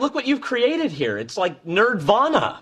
[0.00, 1.18] Look what you've created here.
[1.18, 2.60] It's like nerdvana.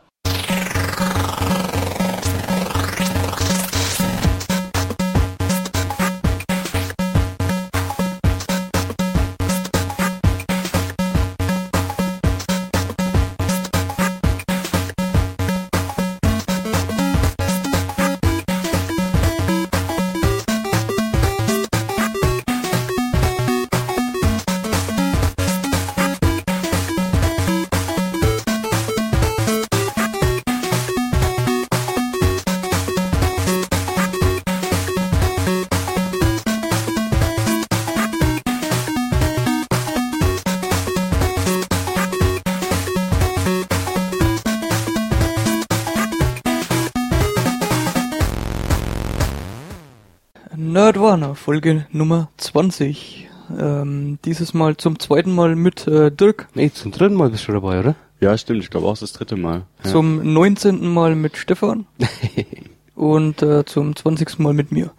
[51.08, 53.30] Nerdwana, Folge Nummer 20.
[53.58, 57.52] Ähm, dieses Mal zum zweiten Mal mit äh, Dirk, Nee, zum dritten Mal bist du
[57.52, 57.94] dabei, oder?
[58.20, 58.62] Ja, stimmt.
[58.62, 59.62] Ich glaube auch das dritte Mal.
[59.84, 59.90] Ja.
[59.90, 60.86] zum 19.
[60.86, 61.86] Mal mit Stefan
[62.94, 64.38] und äh, zum 20.
[64.40, 64.90] Mal mit mir.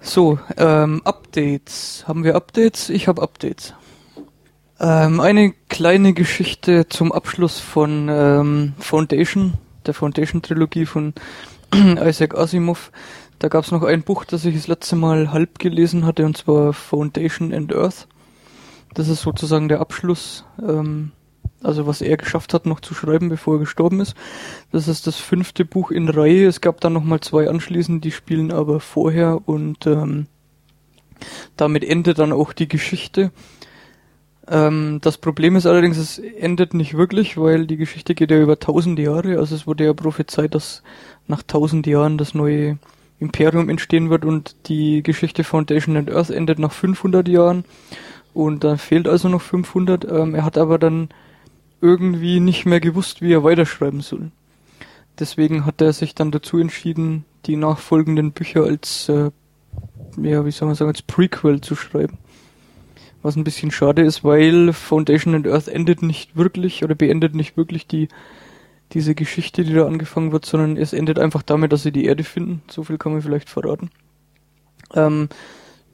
[0.00, 2.04] So, ähm, Updates.
[2.08, 2.88] Haben wir Updates?
[2.88, 3.74] Ich habe Updates.
[4.80, 11.12] Ähm, eine kleine Geschichte zum Abschluss von ähm, Foundation, der Foundation-Trilogie von
[11.74, 12.90] Isaac Asimov.
[13.44, 16.34] Da gab es noch ein Buch, das ich das letzte Mal halb gelesen hatte, und
[16.34, 18.08] zwar Foundation and Earth.
[18.94, 21.12] Das ist sozusagen der Abschluss, ähm,
[21.62, 24.14] also was er geschafft hat, noch zu schreiben, bevor er gestorben ist.
[24.72, 26.46] Das ist das fünfte Buch in Reihe.
[26.46, 30.26] Es gab dann nochmal zwei anschließend, die spielen aber vorher und ähm,
[31.58, 33.30] damit endet dann auch die Geschichte.
[34.48, 38.58] Ähm, das Problem ist allerdings, es endet nicht wirklich, weil die Geschichte geht ja über
[38.58, 39.38] tausend Jahre.
[39.38, 40.82] Also es wurde ja prophezeit, dass
[41.26, 42.78] nach tausend Jahren das neue
[43.24, 47.64] Imperium entstehen wird und die Geschichte Foundation and Earth endet nach 500 Jahren
[48.34, 50.04] und dann fehlt also noch 500.
[50.04, 51.08] Ähm, er hat aber dann
[51.80, 54.30] irgendwie nicht mehr gewusst, wie er weiterschreiben soll.
[55.18, 59.30] Deswegen hat er sich dann dazu entschieden, die nachfolgenden Bücher als, äh,
[60.20, 62.18] ja, wie soll man sagen, als Prequel zu schreiben.
[63.22, 67.56] Was ein bisschen schade ist, weil Foundation and Earth endet nicht wirklich oder beendet nicht
[67.56, 68.08] wirklich die
[68.92, 72.24] diese Geschichte, die da angefangen wird, sondern es endet einfach damit, dass sie die Erde
[72.24, 72.62] finden.
[72.70, 73.90] So viel kann man vielleicht verraten.
[74.94, 75.28] Ähm,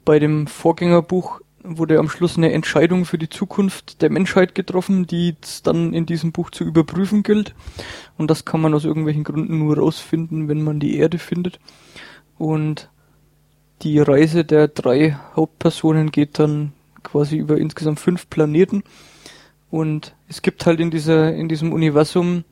[0.05, 5.35] bei dem Vorgängerbuch wurde am Schluss eine Entscheidung für die Zukunft der Menschheit getroffen, die
[5.41, 7.53] es dann in diesem Buch zu überprüfen gilt.
[8.17, 11.59] Und das kann man aus irgendwelchen Gründen nur rausfinden, wenn man die Erde findet.
[12.37, 12.89] Und
[13.83, 16.73] die Reise der drei Hauptpersonen geht dann
[17.03, 18.83] quasi über insgesamt fünf Planeten.
[19.69, 22.43] Und es gibt halt in dieser, in diesem Universum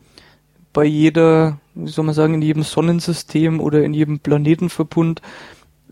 [0.80, 5.22] bei jeder, wie soll man sagen, in jedem Sonnensystem oder in jedem Planetenverbund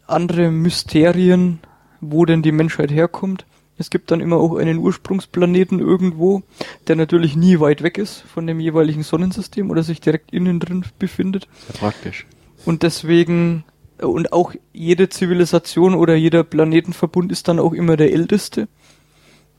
[0.06, 1.60] andere Mysterien,
[2.00, 3.46] wo denn die Menschheit herkommt.
[3.78, 6.44] Es gibt dann immer auch einen Ursprungsplaneten irgendwo,
[6.88, 10.86] der natürlich nie weit weg ist von dem jeweiligen Sonnensystem oder sich direkt innen drin
[11.00, 11.50] befindet.
[11.68, 12.26] Sehr praktisch.
[12.64, 13.66] Und deswegen,
[14.02, 18.70] und auch jede Zivilisation oder jeder Planetenverbund ist dann auch immer der älteste,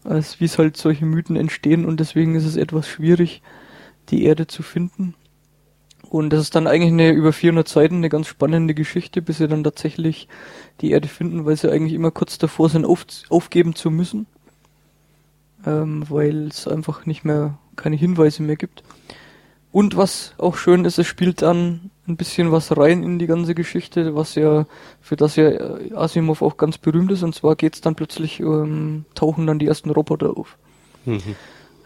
[0.04, 3.42] als wie es halt solche Mythen entstehen und deswegen ist es etwas schwierig,
[4.10, 5.14] die Erde zu finden.
[6.08, 9.48] Und das ist dann eigentlich eine über 400 Seiten eine ganz spannende Geschichte, bis sie
[9.48, 10.28] dann tatsächlich
[10.80, 14.26] die Erde finden, weil sie eigentlich immer kurz davor sind, auf, aufgeben zu müssen,
[15.66, 18.82] ähm, weil es einfach nicht mehr keine Hinweise mehr gibt.
[19.70, 23.54] Und was auch schön ist, es spielt dann ein bisschen was rein in die ganze
[23.54, 24.66] Geschichte, was ja,
[25.02, 25.50] für das ja
[25.94, 29.90] Asimov auch ganz berühmt ist, und zwar geht's dann plötzlich, ähm, tauchen dann die ersten
[29.90, 30.56] Roboter auf.
[31.04, 31.36] Mhm.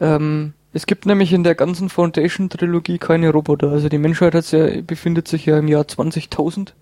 [0.01, 3.71] Ähm, es gibt nämlich in der ganzen Foundation-Trilogie keine Roboter.
[3.71, 6.73] Also die Menschheit hat's ja, befindet sich ja im Jahr 20.000.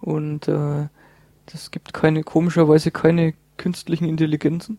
[0.00, 0.86] Und äh,
[1.46, 4.78] das gibt keine, komischerweise keine künstlichen Intelligenzen.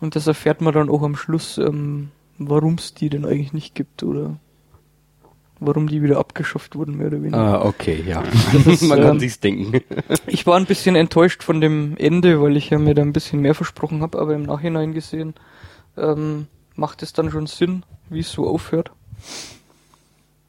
[0.00, 3.74] Und das erfährt man dann auch am Schluss, ähm, warum es die denn eigentlich nicht
[3.74, 4.38] gibt oder
[5.58, 7.38] warum die wieder abgeschafft wurden, mehr oder weniger.
[7.38, 8.22] Ah, okay, ja.
[8.66, 9.80] Das, Man kann ähm, sich's denken.
[10.26, 13.40] Ich war ein bisschen enttäuscht von dem Ende, weil ich ja mir da ein bisschen
[13.40, 15.32] mehr versprochen habe, aber im Nachhinein gesehen
[15.96, 18.90] ähm, macht es dann schon Sinn, wie es so aufhört.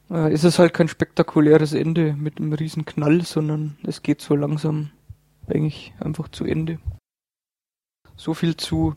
[0.10, 4.92] Äh, es halt kein spektakuläres Ende mit einem riesen Knall, sondern es geht so langsam
[5.48, 6.80] eigentlich einfach zu Ende.
[8.16, 8.96] So viel zu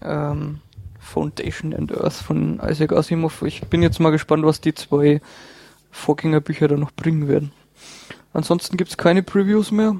[0.00, 0.60] ähm,
[0.98, 3.42] Foundation and Earth von Isaac Asimov.
[3.42, 5.20] Ich bin jetzt mal gespannt, was die zwei
[5.90, 7.52] Vorgängerbücher da noch bringen werden.
[8.32, 9.96] Ansonsten gibt's keine Previews mehr.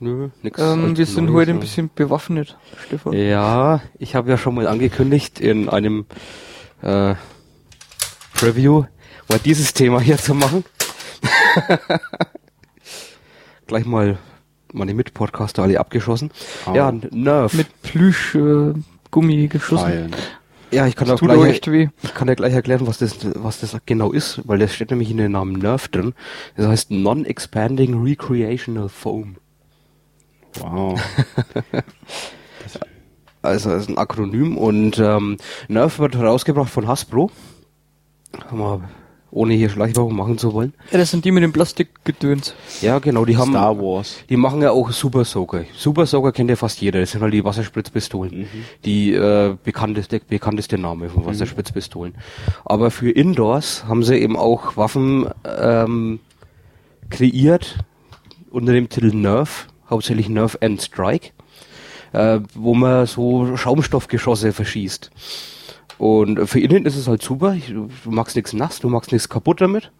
[0.00, 0.58] Nö, nix.
[0.58, 1.60] Ähm, allzu wir sind heute ein ja.
[1.60, 2.56] bisschen bewaffnet,
[2.86, 3.12] Stefan.
[3.12, 6.06] Ja, ich habe ja schon mal angekündigt in einem
[6.80, 7.14] äh,
[8.34, 8.84] Preview
[9.28, 10.64] mal dieses Thema hier zu machen.
[13.66, 14.16] Gleich mal
[14.72, 16.30] meine Mitpodcaster alle abgeschossen.
[16.64, 16.74] Au.
[16.74, 17.52] Ja, Nerf.
[17.52, 18.72] Mit Plüsch äh,
[19.10, 19.84] Gummi geschossen.
[19.84, 20.16] Pfeilen.
[20.70, 21.88] Ja, ich kann Das auch gleich, echt weh.
[22.02, 25.10] ich kann ja gleich erklären, was das, was das genau ist, weil das steht nämlich
[25.10, 26.14] in dem Namen Nerf drin.
[26.56, 29.36] Das heißt Non-Expanding Recreational Foam.
[30.58, 31.00] Wow.
[33.42, 35.38] Also das ist ein Akronym und ähm,
[35.68, 37.30] Nerf wird herausgebracht von Hasbro.
[38.50, 38.90] Haben wir,
[39.30, 40.74] ohne hier Schleichwerbung machen zu wollen.
[40.90, 42.54] Ja, das sind die mit dem Plastikgedöns.
[42.82, 44.16] Ja, genau, die haben Star Wars.
[44.28, 45.64] Die machen ja auch Super Soaker.
[45.74, 47.00] Super Soaker kennt ja fast jeder.
[47.00, 48.46] Das sind halt die Wasserspritzpistolen.
[48.84, 52.14] Die äh, bekannteste, bekannteste Name von Wasserspritzpistolen.
[52.66, 56.20] Aber für Indoors haben sie eben auch Waffen ähm,
[57.08, 57.78] kreiert
[58.50, 61.30] unter dem Titel Nerf, hauptsächlich Nerf and Strike,
[62.12, 65.10] äh, wo man so Schaumstoffgeschosse verschießt.
[65.98, 67.54] Und für innen ist es halt super.
[67.54, 69.92] Ich, du magst nichts nass, du magst nichts kaputt damit.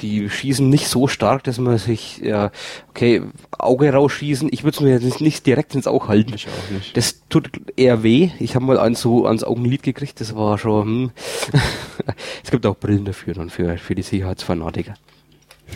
[0.00, 2.50] Die schießen nicht so stark, dass man sich, ja,
[2.88, 3.22] okay,
[3.56, 4.48] Auge rausschießen.
[4.50, 6.32] Ich würde es mir jetzt nicht, nicht direkt ins Auge halten.
[6.34, 6.96] Ich auch nicht.
[6.96, 8.30] Das tut eher weh.
[8.40, 11.10] Ich habe mal eins so ans Augenlid gekriegt, das war schon, hm.
[12.42, 14.94] es gibt auch Brillen dafür dann für, für die Sicherheitsfanatiker.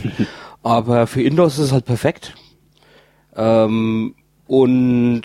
[0.63, 2.35] Aber für Indoors ist es halt perfekt.
[3.39, 4.15] Ähm,
[4.47, 5.23] und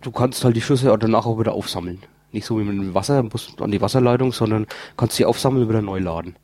[0.00, 1.98] du kannst halt die Schüsse danach auch wieder aufsammeln.
[2.32, 4.66] Nicht so wie mit dem Wasser, musst an die Wasserleitung, sondern
[4.96, 6.36] kannst sie aufsammeln und wieder neu laden.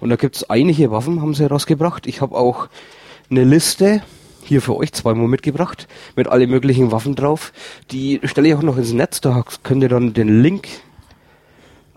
[0.00, 2.06] Und da gibt's einige Waffen, haben sie herausgebracht.
[2.06, 2.68] Ich habe auch
[3.30, 4.02] eine Liste
[4.44, 7.52] hier für euch zweimal mitgebracht, mit alle möglichen Waffen drauf.
[7.92, 10.68] Die stelle ich auch noch ins Netz, da könnt ihr dann den Link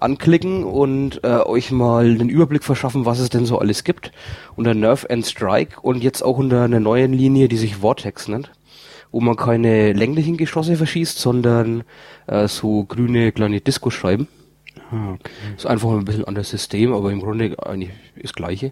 [0.05, 4.11] anklicken und äh, euch mal den Überblick verschaffen, was es denn so alles gibt.
[4.55, 8.51] Unter Nerf and Strike und jetzt auch unter einer neuen Linie, die sich Vortex nennt,
[9.11, 11.83] wo man keine länglichen Geschosse verschießt, sondern
[12.27, 14.27] äh, so grüne kleine Disco-Scheiben.
[14.91, 15.31] Ah, okay.
[15.57, 17.91] Ist einfach ein bisschen anderes System, aber im Grunde eigentlich
[18.21, 18.71] das gleiche.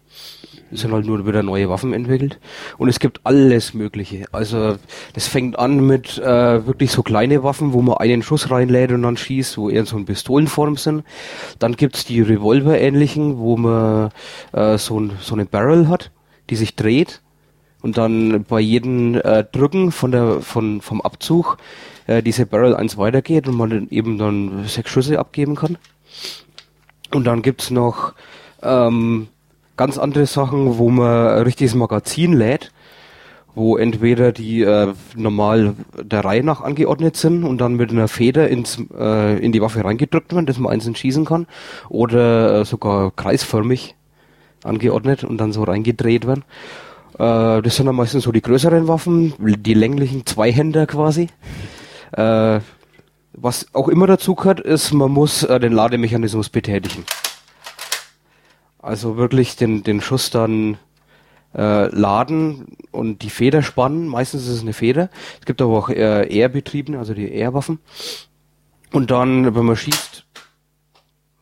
[0.71, 2.39] Es sind halt nur wieder neue Waffen entwickelt.
[2.77, 4.25] Und es gibt alles Mögliche.
[4.31, 4.77] Also
[5.13, 9.01] das fängt an mit äh, wirklich so kleine Waffen, wo man einen Schuss reinlädt und
[9.01, 11.03] dann schießt, wo eher so in Pistolenform sind.
[11.59, 14.11] Dann gibt's die Revolver-ähnlichen, wo man
[14.51, 16.11] äh, so, ein, so eine Barrel hat,
[16.49, 17.21] die sich dreht
[17.81, 21.57] und dann bei jedem äh, Drücken von der von vom Abzug
[22.07, 25.77] äh, diese Barrel eins weitergeht und man eben dann sechs Schüsse abgeben kann.
[27.11, 28.13] Und dann gibt's noch
[28.61, 29.27] ähm,
[29.77, 32.71] ganz andere Sachen, wo man ein richtiges Magazin lädt,
[33.55, 38.49] wo entweder die äh, normal der Reihe nach angeordnet sind und dann mit einer Feder
[38.49, 41.47] ins, äh, in die Waffe reingedrückt werden, dass man einzeln schießen kann,
[41.89, 43.95] oder äh, sogar kreisförmig
[44.63, 46.43] angeordnet und dann so reingedreht werden.
[47.19, 51.27] Äh, das sind dann meistens so die größeren Waffen, die länglichen Zweihänder quasi.
[52.11, 52.59] Äh,
[53.33, 57.03] was auch immer dazu gehört, ist, man muss äh, den Lademechanismus betätigen.
[58.79, 60.77] Also wirklich den, den Schuss dann
[61.55, 64.07] äh, laden und die Feder spannen.
[64.07, 65.09] Meistens ist es eine Feder.
[65.39, 67.79] Es gibt aber auch äh, Air-betriebene, also die Air-Waffen.
[68.91, 70.25] Und dann, wenn man schießt,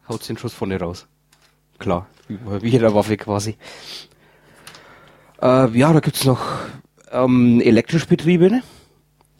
[0.07, 1.07] haut den Schuss vorne raus.
[1.79, 3.57] Klar, wie jeder Waffe quasi.
[5.41, 6.41] Äh, ja, da gibt's noch
[7.11, 8.61] ähm, elektrisch betriebene.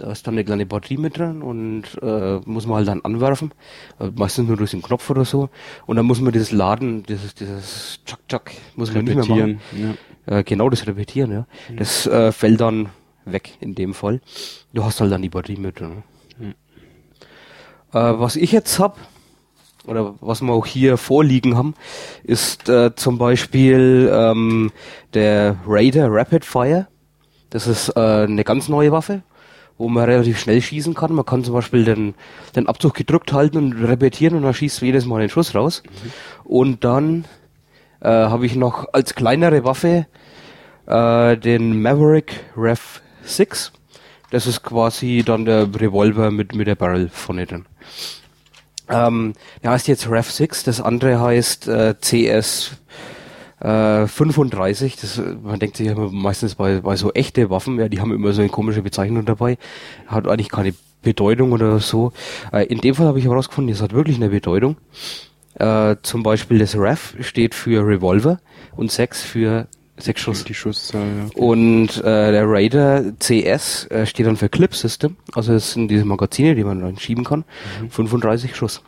[0.02, 3.54] Da ist dann eine kleine Batterie mit drin und äh, muss man halt dann anwerfen.
[4.00, 5.50] Äh, meistens nur durch den Knopf oder so.
[5.86, 9.60] Und dann muss man dieses Laden, dieses, dieses Chuck Chuck, muss man nicht mehr machen.
[9.72, 9.98] Repetieren.
[10.26, 10.40] Ja.
[10.40, 11.46] Äh, genau das Repetieren, ja.
[11.76, 12.90] Das äh, fällt dann
[13.26, 14.22] weg in dem Fall.
[14.74, 16.02] Du hast halt dann die Batterie mit drin.
[16.40, 16.54] Äh,
[17.94, 18.98] was ich jetzt hab
[19.86, 21.76] oder was wir auch hier vorliegen haben,
[22.24, 24.72] ist äh, zum Beispiel ähm,
[25.14, 26.88] der Raider Rapid Fire.
[27.52, 29.22] Das ist äh, eine ganz neue Waffe,
[29.82, 31.14] wo man relativ schnell schießen kann.
[31.14, 32.14] Man kann zum Beispiel den,
[32.56, 35.82] den Abzug gedrückt halten und repetieren und dann schießt jedes Mal den Schuss raus.
[36.44, 37.26] Und dann
[38.00, 40.06] äh, habe ich noch als kleinere Waffe
[40.86, 43.72] äh, den Maverick Rev 6.
[44.30, 47.66] Das ist quasi dann der Revolver mit, mit der Barrel vorne drin.
[48.88, 49.34] Ähm,
[49.64, 52.78] der heißt jetzt Rev 6, das andere heißt äh, CS
[53.62, 54.98] äh, 35.
[54.98, 58.34] Das, man denkt sich immer meistens bei, bei so echte Waffen, ja, die haben immer
[58.34, 59.58] so eine komische Bezeichnung dabei.
[60.08, 62.12] Hat eigentlich keine Bedeutung oder so.
[62.52, 64.78] Äh, in dem Fall habe ich herausgefunden, das hat wirklich eine Bedeutung.
[65.56, 68.40] Äh, zum Beispiel das Rev steht für Revolver
[68.76, 70.44] und 6 für 6 Schuss.
[70.46, 71.42] Die Schusszahl, ja.
[71.42, 75.18] Und äh, der Raider CS äh, steht dann für Clip System.
[75.34, 77.44] Also das sind diese Magazine, die man dann schieben kann.
[77.90, 78.82] 35 Schuss.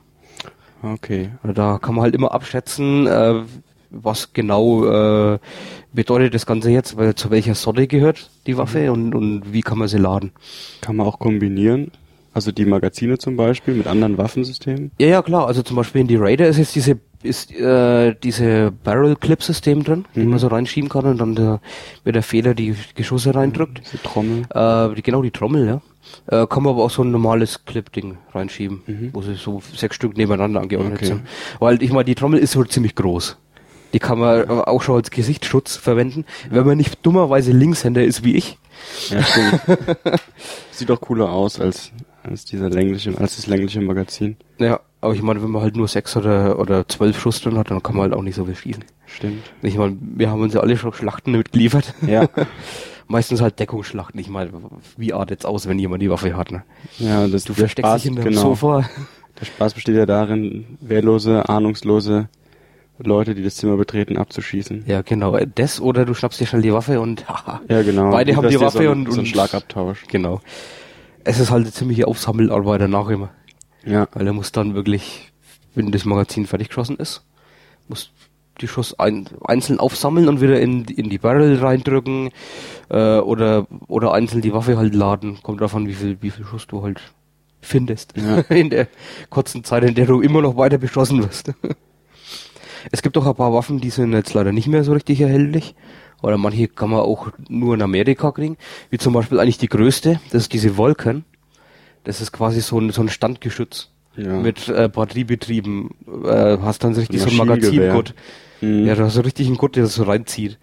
[0.81, 1.29] Okay.
[1.43, 3.41] Also Da kann man halt immer abschätzen, äh,
[3.93, 4.85] was genau
[5.35, 5.39] äh,
[5.93, 9.77] bedeutet das Ganze jetzt, weil zu welcher Sorte gehört die Waffe und, und wie kann
[9.77, 10.31] man sie laden.
[10.81, 11.91] Kann man auch kombinieren?
[12.33, 14.89] Also die Magazine zum Beispiel mit anderen Waffensystemen?
[14.99, 15.45] Ja, ja, klar.
[15.45, 19.83] Also zum Beispiel in die Raider ist jetzt diese ist äh, diese Barrel Clip System
[19.85, 20.29] drin, die Mhm.
[20.31, 21.61] man so reinschieben kann und dann der,
[22.03, 23.81] mit der Feder die Geschosse reindrückt.
[23.85, 24.41] Diese Trommel?
[24.53, 25.81] Äh, die, genau die Trommel, ja.
[26.43, 30.17] Äh, kann man aber auch so ein normales Clip-Ding reinschieben, wo sie so sechs Stück
[30.17, 31.05] nebeneinander angeordnet Okay.
[31.05, 31.21] sind.
[31.59, 33.37] Weil ich meine, die Trommel ist so ziemlich groß.
[33.93, 38.35] Die kann man auch schon als Gesichtsschutz verwenden, wenn man nicht dummerweise Linkshänder ist wie
[38.35, 38.57] ich.
[39.09, 39.61] Ja, stimmt.
[40.71, 41.91] Sieht doch cooler aus als,
[42.23, 44.35] als dieser längliche, als das längliche Magazin.
[44.57, 47.69] Ja, aber ich meine, wenn man halt nur sechs oder, oder zwölf Schuss drin hat,
[47.69, 48.83] dann kann man halt auch nicht so viel schießen.
[49.05, 49.43] Stimmt.
[49.61, 51.93] Ich meine, wir haben uns ja alle schon Schlachten mitgeliefert.
[52.07, 52.27] Ja.
[53.07, 54.19] Meistens halt Deckungsschlachten.
[54.19, 54.49] Ich meine,
[54.97, 56.63] wie artet's aus, wenn jemand die Waffe hat, ne?
[56.97, 58.41] Ja, das, Du versteckst Spaß, dich in genau.
[58.41, 58.89] Sofa.
[59.39, 62.29] Der Spaß besteht ja darin, wehrlose, ahnungslose
[62.99, 64.83] Leute, die das Zimmer betreten, abzuschießen.
[64.85, 65.37] Ja, genau.
[65.55, 67.61] Das oder du schnappst dir schnell die Waffe und haha.
[67.67, 68.11] Ja, genau.
[68.11, 70.05] Beide Und haben die Waffe so ein, und, so ein und Schlagabtausch.
[70.07, 70.41] Genau.
[71.23, 73.29] Es ist halt eine ziemliche Aufsammelarbeit danach immer.
[73.85, 74.07] Ja.
[74.13, 75.31] Weil er muss dann wirklich,
[75.75, 77.23] wenn das Magazin fertig geschossen ist,
[77.87, 78.11] muss
[78.61, 82.29] die Schuss ein, einzeln aufsammeln und wieder in, in die Barrel reindrücken
[82.89, 85.39] äh, oder oder einzeln die Waffe halt laden.
[85.41, 87.01] Kommt davon, wie viel wie viel Schuss du halt
[87.61, 88.39] findest Ja.
[88.55, 88.87] in der
[89.29, 91.51] kurzen Zeit, in der du immer noch weiter beschossen wirst.
[92.91, 95.75] es gibt auch ein paar Waffen, die sind jetzt leider nicht mehr so richtig erhältlich.
[96.21, 98.57] Oder manche kann man auch nur in Amerika kriegen.
[98.89, 101.25] Wie zum Beispiel eigentlich die größte, das ist diese Vulcan.
[102.05, 104.39] Das ist quasi so ein, so ein Standgeschütz Ja.
[104.39, 105.89] mit äh, Batteriebetrieben.
[106.25, 107.35] Äh, hast dann so richtig so ein.
[107.37, 108.13] Magazingurt.
[108.61, 108.85] Mhm.
[108.85, 110.57] Ja, du hast so richtig einen Gurt, der das so reinzieht.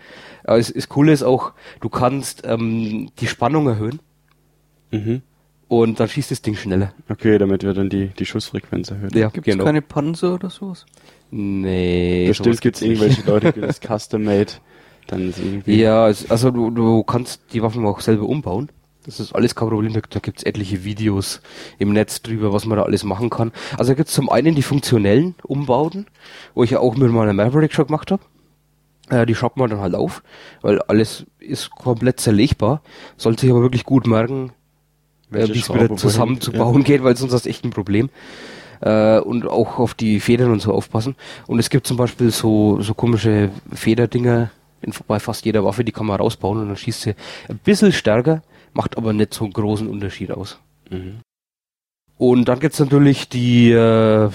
[0.44, 4.00] Aber es, das Coole ist auch, du kannst ähm, die Spannung erhöhen
[4.92, 5.22] Mhm.
[5.70, 6.92] Und dann schießt das Ding schneller.
[7.08, 9.14] Okay, damit wird dann die, die Schussfrequenz erhöht.
[9.14, 9.64] Ja, Gibt es genau.
[9.64, 10.84] keine Panzer oder sowas?
[11.30, 12.26] Nee.
[12.28, 12.90] Bestimmt gibt's nicht.
[13.00, 14.52] irgendwelche Leute, die das Custom-Made
[15.06, 15.80] dann ist irgendwie.
[15.80, 18.68] Ja, es- also du, du kannst die Waffen auch selber umbauen.
[19.06, 19.92] Das ist alles kein Problem.
[19.92, 21.40] Da, da gibt's etliche Videos
[21.78, 23.52] im Netz drüber, was man da alles machen kann.
[23.78, 26.06] Also da gibt's zum einen die funktionellen Umbauten,
[26.54, 28.22] wo ich ja auch mit meiner Maverick schon gemacht habe.
[29.08, 30.22] Äh, die schaut man dann halt auf,
[30.62, 32.82] weil alles ist komplett zerlegbar.
[33.16, 34.52] Sollte sich aber wirklich gut merken,
[35.32, 38.10] äh, wie es wieder zusammenzubauen geht, weil sonst hast du echt ein Problem.
[38.80, 41.16] Äh, und auch auf die Federn und so aufpassen.
[41.46, 45.92] Und es gibt zum Beispiel so, so komische Federdinger in, bei fast jeder Waffe, die
[45.92, 47.14] kann man rausbauen und dann schießt sie
[47.48, 50.58] ein bisschen stärker, macht aber nicht so einen großen Unterschied aus.
[50.88, 51.20] Mhm.
[52.16, 54.30] Und dann gibt's natürlich die, äh,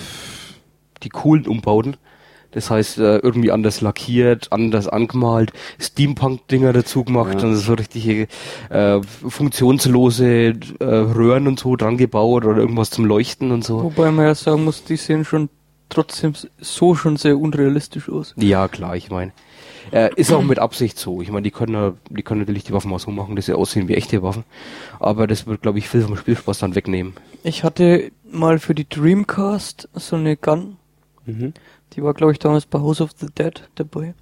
[1.04, 1.98] die coolen Umbauten.
[2.56, 7.42] Das heißt, äh, irgendwie anders lackiert, anders angemalt, Steampunk-Dinger dazu gemacht, Ja.
[7.42, 8.28] dann so richtige
[8.70, 13.84] äh, funktionslose äh, Röhren und so dran gebaut oder irgendwas zum Leuchten und so.
[13.84, 15.50] Wobei man ja sagen muss, die sehen schon
[15.90, 18.34] trotzdem so schon sehr unrealistisch aus.
[18.38, 19.32] Ja, klar, ich meine.
[19.92, 21.22] Äh, ist auch mit Absicht so.
[21.22, 23.54] Ich meine, die können, ja- die können natürlich die Waffen auch so machen, dass sie
[23.56, 24.44] aussehen wie echte Waffen.
[25.00, 27.14] Aber das wird, glaube ich, viel vom Spielspaß dann wegnehmen.
[27.44, 30.78] Ich hatte mal für die Dreamcast so eine Gun,
[31.28, 31.54] Mhm.
[31.96, 34.14] Die war glaube ich damals bei House of the Dead dabei.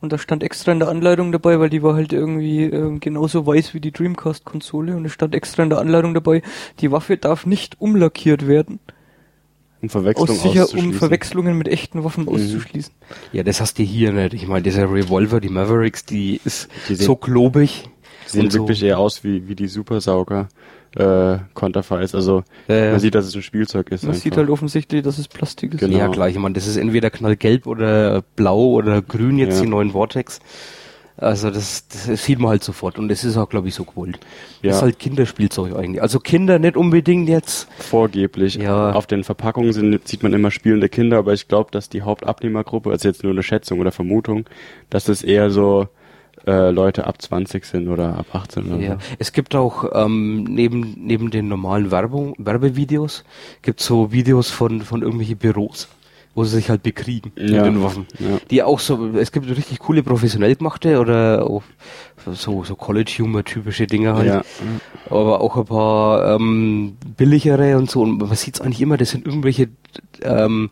[0.00, 3.46] Und da stand extra in der Anleitung dabei, weil die war halt irgendwie ähm, genauso
[3.46, 6.42] weiß wie die Dreamcast-Konsole und es stand extra in der Anleitung dabei,
[6.80, 8.78] die Waffe darf nicht umlackiert werden,
[9.82, 10.92] Um Verwechslung aus sicher um.
[10.94, 12.92] Verwechslungen mit echten Waffen auszuschließen.
[13.32, 14.34] Ja, das hast du hier nicht.
[14.34, 17.88] Ich meine, dieser Revolver, die Mavericks, die ist Die sehen- so klobig.
[18.26, 18.60] Die sehen und so.
[18.60, 20.48] wirklich eher aus wie, wie die Supersauger
[20.96, 22.14] äh, Konterfeis.
[22.14, 24.02] Also Äh, man sieht, dass es ein Spielzeug ist.
[24.02, 24.22] Man einfach.
[24.22, 25.80] sieht halt offensichtlich, dass es Plastik ist.
[25.80, 25.96] Genau.
[25.98, 26.28] Ja, klar.
[26.28, 29.62] Ich meine, das ist entweder knallgelb oder blau oder grün jetzt Ja.
[29.64, 30.40] die neuen Vortex.
[31.20, 34.20] Also das, das sieht man halt sofort und das ist auch, glaube ich, so gewollt.
[34.62, 34.68] Ja.
[34.68, 36.00] Das ist halt Kinderspielzeug eigentlich.
[36.00, 37.66] Also Kinder nicht unbedingt jetzt.
[37.80, 38.54] vorgeblich.
[38.54, 38.92] Ja.
[38.92, 42.90] Auf den Verpackungen sind, sieht man immer spielende Kinder, aber ich glaube, dass die Hauptabnehmergruppe,
[42.90, 44.44] also jetzt nur eine Schätzung oder Vermutung,
[44.90, 45.88] dass es eher so
[46.48, 48.92] äh, Leute ab 20 sind oder ab 18 oder Ja.
[48.94, 48.98] so.
[49.18, 53.24] Es gibt auch ähm, neben neben den normalen Werbung, Werbevideos
[53.62, 55.88] gibt so Videos von von irgendwelche Büros,
[56.34, 57.64] wo sie sich halt bekriegen Ja.
[57.64, 58.06] mit den Waffen.
[58.18, 58.38] Ja.
[58.50, 61.62] Die auch so, es gibt richtig coole professionell gemachte oder auch
[62.32, 64.26] so so College Humor typische Dinge halt.
[64.26, 64.42] Ja.
[65.10, 68.02] aber auch ein paar ähm, billigere und so.
[68.02, 69.68] Und man sieht's eigentlich immer, das sind irgendwelche
[70.22, 70.70] ähm,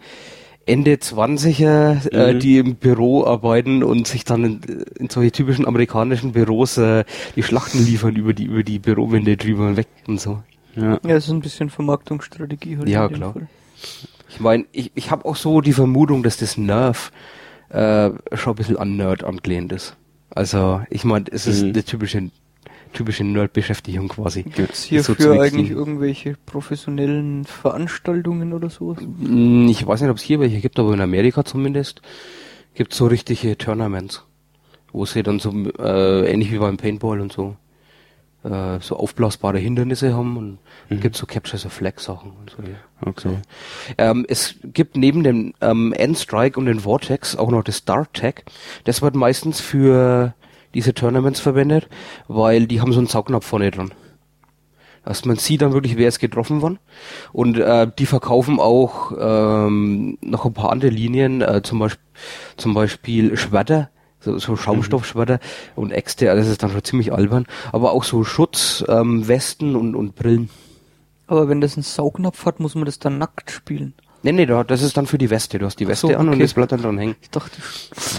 [0.66, 2.40] Ende 20er, äh, Mhm.
[2.40, 4.60] die im Büro arbeiten und sich dann in,
[4.98, 7.04] in solche typischen amerikanischen Büros äh,
[7.36, 10.42] die Schlachten liefern über die über die Bürowände drüber und weg und so.
[10.74, 10.92] Ja.
[10.94, 12.88] Ja, das ist ein bisschen Vermarktungsstrategie halt.
[12.88, 13.32] Ja, klar.
[13.32, 13.46] Fall.
[14.28, 17.12] Ich meine, ich, ich habe auch so die Vermutung, dass das Nerf
[17.68, 19.96] äh, schon ein bisschen an Nerd angelehnt ist.
[20.30, 21.68] Also ich meine, es ist Mhm.
[21.70, 22.30] eine typische
[22.96, 24.42] typische Nerd-Beschäftigung quasi.
[24.42, 25.40] Gibt's So hierfür mixen.
[25.40, 28.98] eigentlich irgendwelche professionellen Veranstaltungen oder sowas?
[29.18, 32.02] Mm, Ich weiß nicht, ob es hier welche gibt, aber in Amerika zumindest
[32.74, 34.24] gibt es so richtige Tournaments,
[34.92, 37.56] wo sie dann so äh, ähnlich wie beim Paintball und so
[38.44, 41.00] äh, so aufblasbare Hindernisse haben und Mhm.
[41.00, 42.62] gibt so Capture the Flag Sachen und so.
[42.62, 42.76] Ja.
[43.10, 43.38] Okay.
[43.98, 48.44] Ähm, es gibt neben dem ähm, N-Strike und den Vortex auch noch das Dart Tag.
[48.84, 50.34] Das wird meistens für
[50.74, 51.88] diese Tournaments verwendet,
[52.28, 53.92] weil die haben so einen Saugnapf vorne dran.
[55.06, 56.80] Also man sieht dann wirklich, wer ist getroffen worden.
[57.32, 62.04] Und äh, die verkaufen auch ähm, noch ein paar andere Linien, äh, zum, Beispiel,
[62.56, 65.38] zum Beispiel Schwerter, so, so Schaumstoffschwerter
[65.76, 67.46] und Äxte, also das ist dann schon ziemlich albern.
[67.70, 70.50] Aber auch so Schutz, ähm, Westen und, und Brillen.
[71.28, 73.94] Aber wenn das einen Saugnapf hat, muss man das dann nackt spielen.
[74.26, 75.58] Nee, nee, da- das ist dann für die Weste.
[75.60, 76.42] Du hast die Weste so, an und okay.
[76.42, 77.14] das bleibt dann dran hängen.
[77.22, 77.56] Ich dachte,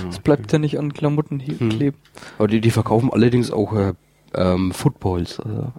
[0.10, 1.70] es bleibt ja nicht an Klamotten hier Hm.
[1.70, 1.98] kleben.
[2.38, 3.94] Aber die, die verkaufen allerdings auch äh,
[4.34, 5.40] ähm, Footballs.
[5.42, 5.74] Also,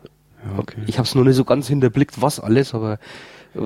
[0.45, 0.83] Ja, okay.
[0.87, 2.99] Ich habe es noch nicht so ganz hinterblickt, was alles, aber
[3.55, 3.61] äh,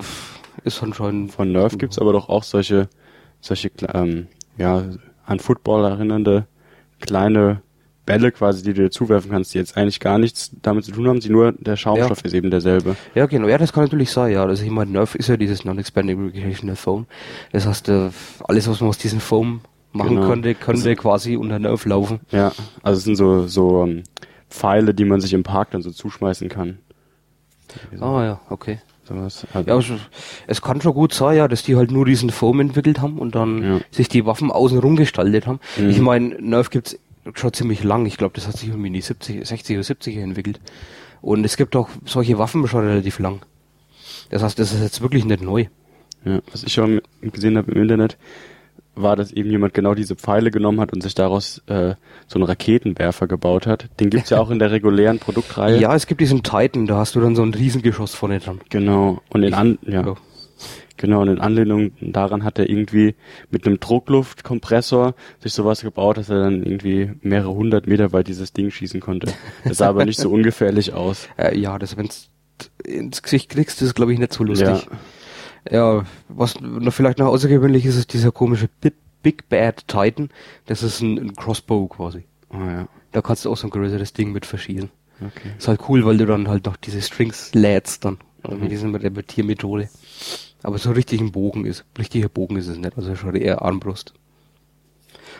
[0.62, 2.88] ist schon schon Von Nerf gibt's aber doch auch solche,
[3.40, 4.84] solche, ähm, ja,
[5.26, 6.46] an Football erinnernde
[7.00, 7.60] kleine
[8.04, 11.06] Bälle quasi, die du dir zuwerfen kannst, die jetzt eigentlich gar nichts damit zu tun
[11.08, 12.24] haben, die nur, der Schaumstoff Ja.
[12.24, 12.96] ist eben derselbe.
[13.14, 13.46] Ja, genau.
[13.48, 14.44] Ja, das kann natürlich sein, ja.
[14.44, 17.06] Also ich meine, Nerf ist ja dieses Non-Expandable Gravitational Foam.
[17.52, 18.10] Das heißt, äh,
[18.44, 19.60] alles, was man aus diesem Foam
[19.92, 20.26] machen Genau.
[20.28, 22.20] könnte, könnte Also- quasi unter Nerf laufen.
[22.32, 24.02] Ja, also es sind so, so ähm,
[24.50, 26.78] Pfeile, die man sich im Park dann so zuschmeißen kann.
[28.00, 28.78] Ah ja, okay.
[29.04, 29.46] Sowas.
[29.52, 29.94] Also, Ja, also,
[30.46, 33.34] es kann schon gut sein, ja, dass die halt nur diesen Foam entwickelt haben und
[33.34, 33.80] dann Ja.
[33.90, 35.58] sich die Waffen außenrum gestaltet haben.
[35.78, 35.88] Mhm.
[35.90, 36.98] Ich meine, Nerf gibt's
[37.34, 38.06] schon ziemlich lang.
[38.06, 40.60] Ich glaube, das hat sich irgendwie in die 70, 60 oder 70er entwickelt.
[41.20, 43.42] Und es gibt auch solche Waffen schon relativ lang.
[44.30, 45.66] Das heißt, das ist jetzt wirklich nicht neu.
[46.24, 48.16] Ja, was ich schon gesehen habe im Internet,
[48.94, 51.94] war, dass eben jemand genau diese Pfeile genommen hat und sich daraus äh,
[52.26, 53.88] so einen Raketenwerfer gebaut hat.
[54.00, 55.78] Den gibt's ja auch in der regulären Produktreihe.
[55.78, 58.60] Ja, es gibt diesen Titan, da hast du dann so ein Riesengeschoss vorne dran.
[58.68, 59.22] Genau.
[59.30, 60.04] Und in an ja.
[60.04, 60.14] Ja.
[60.96, 63.14] Genau, und in Anlehnung daran hat er irgendwie
[63.50, 68.52] mit einem Druckluftkompressor sich sowas gebaut, dass er dann irgendwie mehrere hundert Meter weit dieses
[68.52, 69.32] Ding schießen konnte.
[69.64, 71.28] Das sah aber nicht so ungefährlich aus.
[71.36, 72.28] Äh, ja, das, wenn's
[72.84, 74.86] ins Gesicht kriegst, ist glaube ich nicht so lustig.
[75.70, 80.28] Ja, was noch vielleicht noch außergewöhnlich ist, ist dieser komische Big, Big Bad Titan.
[80.66, 82.24] Das ist ein, ein Crossbow quasi.
[82.50, 84.90] Ah ja, Da kannst du auch so ein größeres Ding mit verschießen.
[85.20, 85.50] okay.
[85.56, 88.18] Ist halt cool, weil du dann halt noch diese Strings lädst dann.
[88.48, 88.60] Mhm.
[88.60, 89.88] mit dieser Repetiermethode.
[90.62, 94.14] Aber so richtig ein Bogen ist, richtiger Bogen ist es nicht, also schon eher Armbrust.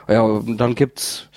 [0.09, 1.29] Ja, und dann gibt's,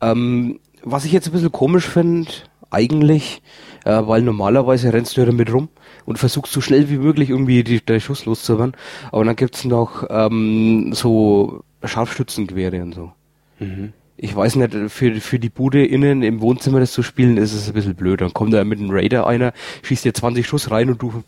[0.00, 2.30] ähm, was ich jetzt ein bisschen komisch finde,
[2.70, 3.40] eigentlich,
[3.84, 5.68] äh, weil normalerweise rennst du ja damit rum
[6.04, 8.76] und versuchst so schnell wie möglich irgendwie die, der Schuss loszuwerden.
[9.12, 13.12] Aber dann gibt's noch ähm, so Scharfschützengewehre und so.
[13.58, 13.92] Mhm.
[14.16, 17.66] Ich weiß nicht, für, für die Bude innen im Wohnzimmer das zu spielen, ist es
[17.66, 18.20] ein bisschen blöd.
[18.20, 21.24] Dann kommt da mit einem Raider einer, schießt dir 20 Schuss rein und du,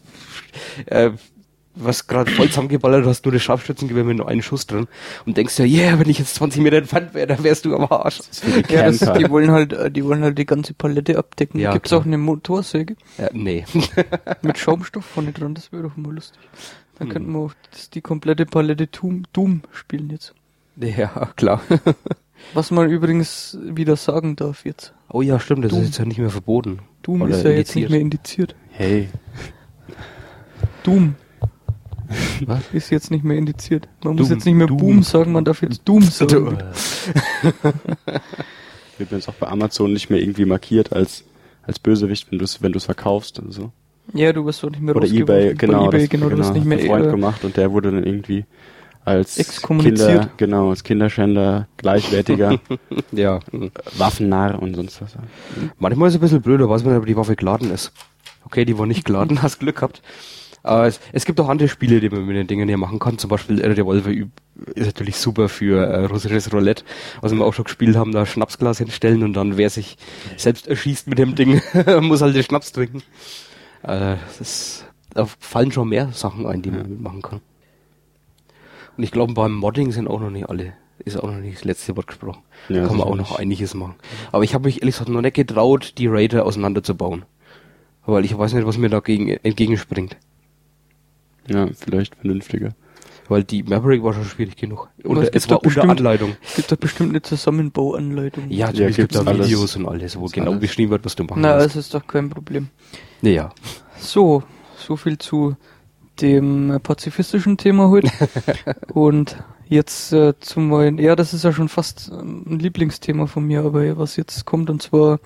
[0.87, 1.11] äh,
[1.79, 4.89] was gerade voll zusammengeballert hast, nur das Scharfschützengewehr mit nur einem Schuss drin
[5.27, 7.85] und denkst ja, yeah, wenn ich jetzt 20 Meter entfernt wäre, dann wärst du am
[7.85, 8.21] Arsch.
[8.71, 11.61] Ja, das, die wollen halt, äh, die wollen halt die ganze Palette abdecken.
[11.61, 12.01] Ja, Gibt's klar.
[12.01, 13.65] auch eine Motorsäge Äh, nee.
[14.43, 16.41] mit Schaumstoff vorne dran, das wäre doch mal lustig.
[16.99, 17.13] Dann Hm.
[17.13, 20.35] könnten wir auch das, die komplette Palette Doom, Doom spielen jetzt.
[20.77, 21.61] ja, klar.
[22.55, 24.93] Was man übrigens wieder sagen darf jetzt.
[25.11, 25.81] Oh ja, stimmt, das Doom.
[25.83, 26.81] ist jetzt ja nicht mehr verboten.
[27.03, 27.91] Doom Oder ist ja jetzt nicht indiziert.
[27.91, 28.55] mehr indiziert.
[28.71, 29.09] Hey.
[30.83, 31.15] Doom
[32.47, 32.61] Was?
[32.73, 33.89] ist jetzt nicht mehr indiziert.
[34.05, 34.37] Man muss Doom.
[34.37, 34.77] jetzt nicht mehr Doom.
[34.79, 36.59] Boom sagen, man darf jetzt Doom sagen.
[38.99, 41.25] Wird mir jetzt auch bei Amazon nicht mehr irgendwie markiert als,
[41.63, 43.73] als Bösewicht, wenn du es wenn du's verkaufst oder so.
[44.15, 45.09] Ja, du wirst doch nicht mehr Oder.
[45.09, 45.89] Ebay, genau.
[45.89, 48.45] Ebay, das, genau, du wirst nicht mehr Freund gemacht und der wurde dann irgendwie
[49.05, 49.35] als.
[49.63, 52.61] Kinder, genau, als Kinderschänder, gleichwertiger
[53.13, 53.41] Ja.
[53.99, 55.17] Waffennarr und sonst was.
[55.79, 57.93] Manchmal ist es ein bisschen blöd, da weiß man ob die Waffe geladen ist.
[58.45, 60.03] Okay, die war nicht geladen, hast Glück gehabt.
[60.67, 63.19] Aber es, es gibt auch andere Spiele, die man mit den Dingen hier machen kann.
[63.19, 64.11] Zum Beispiel äh, Revolver
[64.75, 66.85] ist natürlich super für äh, russisches Roulette,
[67.21, 69.97] was wir auch schon gespielt haben, da Schnapsglas hinstellen und dann wer sich
[70.37, 71.63] selbst erschießt mit dem Ding,
[72.01, 73.03] muss halt den Schnaps trinken.
[73.85, 77.41] Äh, das ist, da fallen schon mehr Sachen ein, die man mitmachen kann.
[78.97, 80.73] Und ich glaube, beim Modding sind auch noch nicht alle,
[81.05, 82.43] ist auch noch nicht das letzte Wort gesprochen.
[82.69, 83.95] Ja, kann man auch noch einiges machen.
[84.33, 87.25] Aber ich habe mich ehrlich gesagt noch nicht getraut, die Raider auseinanderzubauen.
[88.05, 90.17] Weil ich weiß nicht, was mir dagegen entgegenspringt.
[91.49, 92.71] Ja, vielleicht vernünftiger.
[93.29, 94.89] Weil die Maverick war schon schwierig genug.
[95.03, 96.37] Und es es, gibt war doch unter bestimmt- Anleitung.
[96.45, 98.51] Es gibt da bestimmt eine Zusammenbauanleitung.
[98.51, 99.47] Ja, Ja, ja es gibt da alles.
[99.49, 100.61] Videos und alles, wo genau alles.
[100.61, 101.67] beschrieben wird, was du machen Na, musst.
[101.67, 102.69] das ist doch kein Problem.
[103.23, 103.51] Ja.
[103.99, 104.45] So,
[104.77, 105.57] so viel zu
[106.21, 108.11] dem pazifistischen Thema heute.
[108.95, 109.37] Und
[109.69, 113.99] jetzt äh, zum neuen, ja, das ist ja schon fast ein Lieblingsthema von mir, aber
[113.99, 115.19] was jetzt kommt, und zwar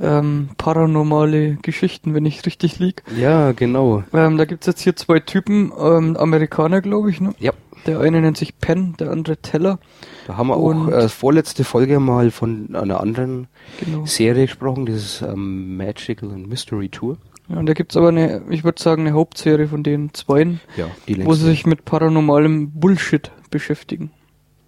[0.00, 3.02] ähm, paranormale Geschichten, wenn ich richtig lieg.
[3.18, 4.04] Ja, genau.
[4.12, 7.32] Ähm, da gibt's jetzt hier zwei Typen, ähm, Amerikaner, glaube ich, ne?
[7.38, 7.52] Ja.
[7.86, 9.78] Der eine nennt sich Penn, der andere Teller.
[10.26, 13.46] Da haben wir Und- auch äh, vorletzte Folge mal von einer anderen
[13.78, 14.04] Genau.
[14.06, 17.16] Serie gesprochen, dieses ähm, Magical and Mystery Tour.
[17.48, 20.86] Ja, und da gibt's aber eine, ich würde sagen, eine Hauptserie von den zweien, Ja,
[21.24, 24.10] wo sie sich mit paranormalem Bullshit beschäftigen.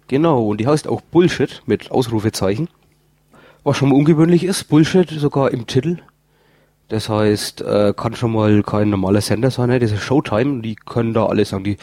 [0.07, 2.69] Genau, und die heißt auch Bullshit mit Ausrufezeichen.
[3.63, 5.97] Was schon mal ungewöhnlich ist, Bullshit sogar im Titel.
[6.87, 9.79] Das heißt, äh, kann schon mal kein normaler Sender sein, ne?
[9.79, 11.77] das ist Showtime, die können da alles sagen, die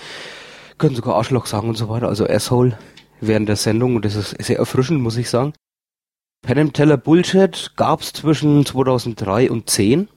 [0.79, 2.77] können sogar Arschloch sagen und so weiter, also Asshole
[3.21, 5.53] während der Sendung und das ist sehr erfrischend, muss ich sagen.
[6.43, 10.09] Penn Teller Bullshit gab's zwischen 2003 und 10.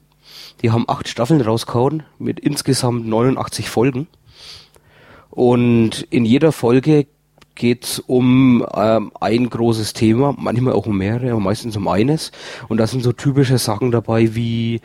[0.61, 4.07] Die haben acht Staffeln rausgehauen mit insgesamt 89 Folgen.
[5.29, 7.07] Und in jeder Folge
[7.59, 12.31] geht's um ähm, ein großes Thema, manchmal auch um mehrere, aber meistens um eines.
[12.69, 14.81] Und da sind so typische Sachen dabei wie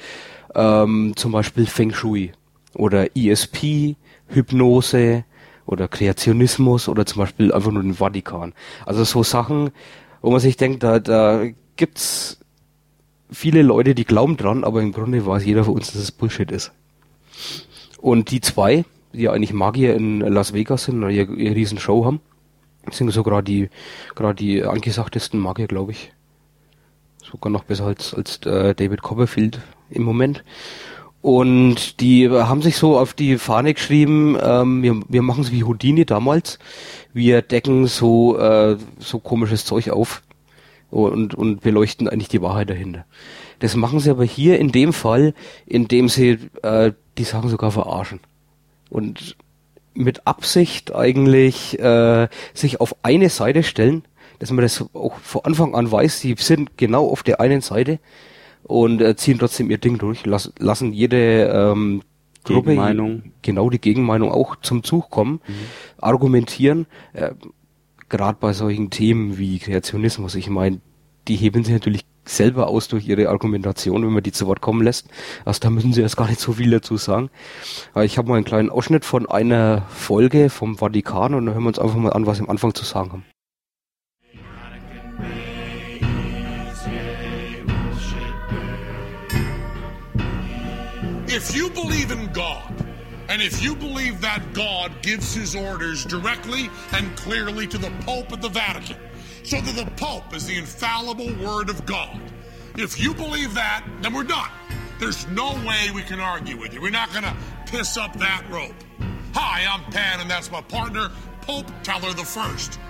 [0.54, 2.32] ähm, zum Beispiel Feng Shui
[2.74, 5.24] oder ESP, Hypnose
[5.64, 8.52] oder Kreationismus oder zum Beispiel einfach nur den Vatikan.
[8.84, 9.70] Also so Sachen,
[10.20, 11.44] wo man sich denkt, da, da
[11.76, 12.40] gibt's
[13.30, 16.50] viele Leute, die glauben dran, aber im Grunde weiß jeder von uns, dass es Bullshit
[16.50, 16.72] ist.
[18.00, 22.20] Und die zwei, die eigentlich Magier in Las Vegas sind, ihr, ihr riesen Show haben,
[22.90, 23.68] sind so gerade die,
[24.14, 26.12] gerade die angesagtesten Magier, glaube ich.
[27.22, 30.44] Sogar noch besser als, als äh, David Copperfield im Moment.
[31.22, 35.64] Und die haben sich so auf die Fahne geschrieben, ähm, wir, wir machen es wie
[35.64, 36.58] Houdini damals.
[37.14, 40.22] Wir decken so, äh, so komisches Zeug auf
[40.90, 43.06] und, und beleuchten eigentlich die Wahrheit dahinter.
[43.60, 45.32] Das machen sie aber hier in dem Fall,
[45.64, 48.20] indem sie äh, die Sachen sogar verarschen.
[48.90, 49.36] Und
[49.94, 54.04] mit Absicht eigentlich äh, sich auf eine Seite stellen,
[54.38, 57.98] dass man das auch von Anfang an weiß, sie sind genau auf der einen Seite
[58.64, 62.02] und äh, ziehen trotzdem ihr Ding durch, lass, lassen jede ähm,
[62.42, 63.32] Gruppe Gegenmeinung.
[63.42, 65.52] genau die Gegenmeinung auch zum Zug kommen, Mhm.
[66.00, 67.30] argumentieren, äh,
[68.08, 70.80] gerade bei solchen Themen wie Kreationismus, ich meine,
[71.28, 74.82] die heben sich natürlich selber aus durch ihre Argumentation, wenn man die zu Wort kommen
[74.82, 75.08] lässt.
[75.44, 77.30] Also da müssen sie erst gar nicht so viel dazu sagen.
[77.92, 81.64] Aber ich habe mal einen kleinen Ausschnitt von einer Folge vom Vatikan und dann hören
[81.64, 83.24] wir uns einfach mal an, was sie am Anfang zu sagen haben.
[91.26, 92.62] If you believe in God,
[93.28, 98.32] and if you believe that God gives his orders directly and clearly to the Pope
[98.32, 98.96] at the Vatican,
[99.44, 102.18] so that the Pope is the infallible word of God,
[102.76, 104.50] if you believe that, then we're done.
[104.98, 106.80] There's no way we can argue with you.
[106.80, 108.74] We're not going to piss up that rope.
[109.34, 111.10] Hi, I'm Pan, and that's my partner,
[111.42, 112.80] Pope Teller the First.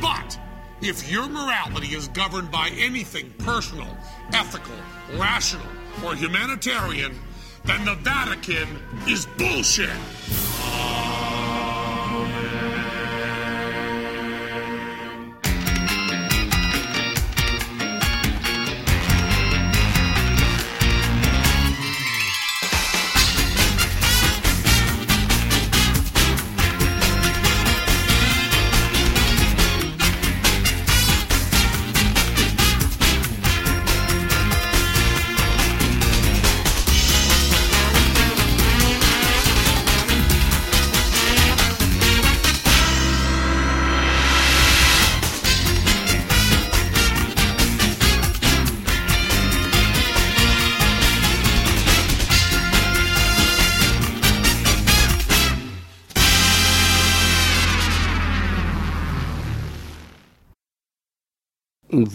[0.00, 0.38] But
[0.82, 3.96] if your morality is governed by anything personal,
[4.32, 4.74] ethical,
[5.16, 5.66] rational,
[6.04, 7.14] or humanitarian,
[7.64, 8.68] then the Vatican
[9.06, 9.90] is bullshit.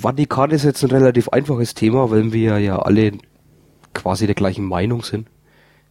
[0.05, 3.13] Vatikan ist jetzt ein relativ einfaches Thema, weil wir ja alle
[3.95, 5.27] quasi der gleichen Meinung sind,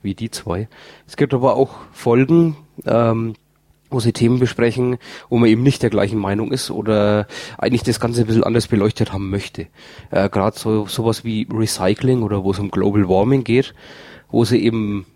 [0.03, 0.69] wie die zwei.
[1.05, 3.35] Es gibt aber auch Folgen, ähm,
[3.91, 4.99] wo sie Themen besprechen,
[5.31, 7.27] wo man eben nicht der gleichen Meinung ist oder
[7.59, 9.67] eigentlich das Ganze ein bisschen anders beleuchtet haben möchte.
[10.13, 13.75] Äh, Gerade so sowas wie Recycling oder wo es um Global Warming geht,
[14.31, 15.07] wo sie eben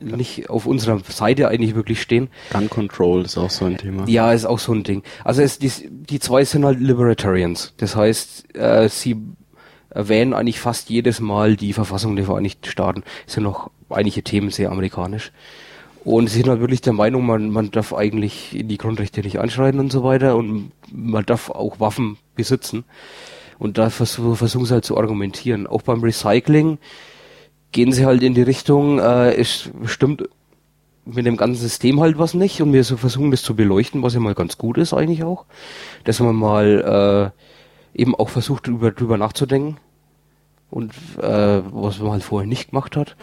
[0.00, 2.28] nicht auf unserer Seite eigentlich wirklich stehen.
[2.52, 4.08] Gun Control ist auch so ein Thema.
[4.08, 5.02] Ja, ist auch so ein Ding.
[5.24, 7.74] Also es, die, die zwei sind halt Libertarians.
[7.78, 9.16] Das heißt, äh, sie
[9.90, 13.02] erwähnen eigentlich fast jedes Mal die Verfassung der Vereinigten Staaten.
[13.26, 15.32] Es sind noch einige Themen sehr amerikanisch.
[16.04, 19.40] Und sie sind halt wirklich der Meinung, man, man darf eigentlich in die Grundrechte nicht
[19.40, 22.84] einschreiten und so weiter und man darf auch Waffen besitzen.
[23.58, 25.66] Und da vers versuchen sie halt zu argumentieren.
[25.66, 26.78] Auch beim Recycling
[27.72, 30.28] gehen sie halt in die Richtung, äh, es stimmt
[31.04, 34.14] mit dem ganzen System halt was nicht und wir so versuchen das zu beleuchten, was
[34.14, 35.46] ja mal ganz gut ist eigentlich auch,
[36.04, 37.32] dass man mal
[37.94, 39.78] äh, eben auch versucht drüber, drüber nachzudenken
[40.70, 43.16] und äh, was man halt vorher nicht gemacht hat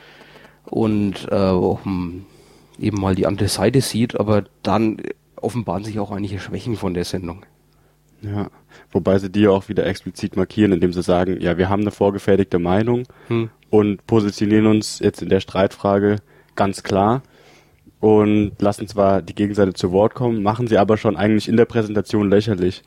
[0.65, 2.25] und äh, auch m,
[2.79, 4.97] eben mal die andere Seite sieht, aber dann
[5.35, 7.45] offenbaren sich auch einige Schwächen von der Sendung.
[8.21, 8.49] Ja.
[8.91, 12.59] Wobei sie die auch wieder explizit markieren, indem sie sagen, ja, wir haben eine vorgefertigte
[12.59, 13.49] Meinung Hm.
[13.69, 16.17] und positionieren uns jetzt in der Streitfrage
[16.55, 17.21] ganz klar
[17.99, 21.65] und lassen zwar die Gegenseite zu Wort kommen, machen sie aber schon eigentlich in der
[21.65, 22.83] Präsentation lächerlich.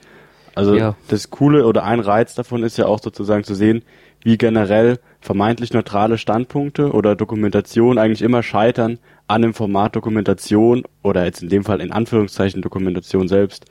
[0.54, 0.96] Also Ja.
[1.08, 3.82] das Coole oder ein Reiz davon ist ja auch sozusagen zu sehen,
[4.22, 11.24] wie generell vermeintlich neutrale Standpunkte oder Dokumentation eigentlich immer scheitern an dem Format Dokumentation oder
[11.24, 13.66] jetzt in dem Fall in Anführungszeichen Dokumentation selbst,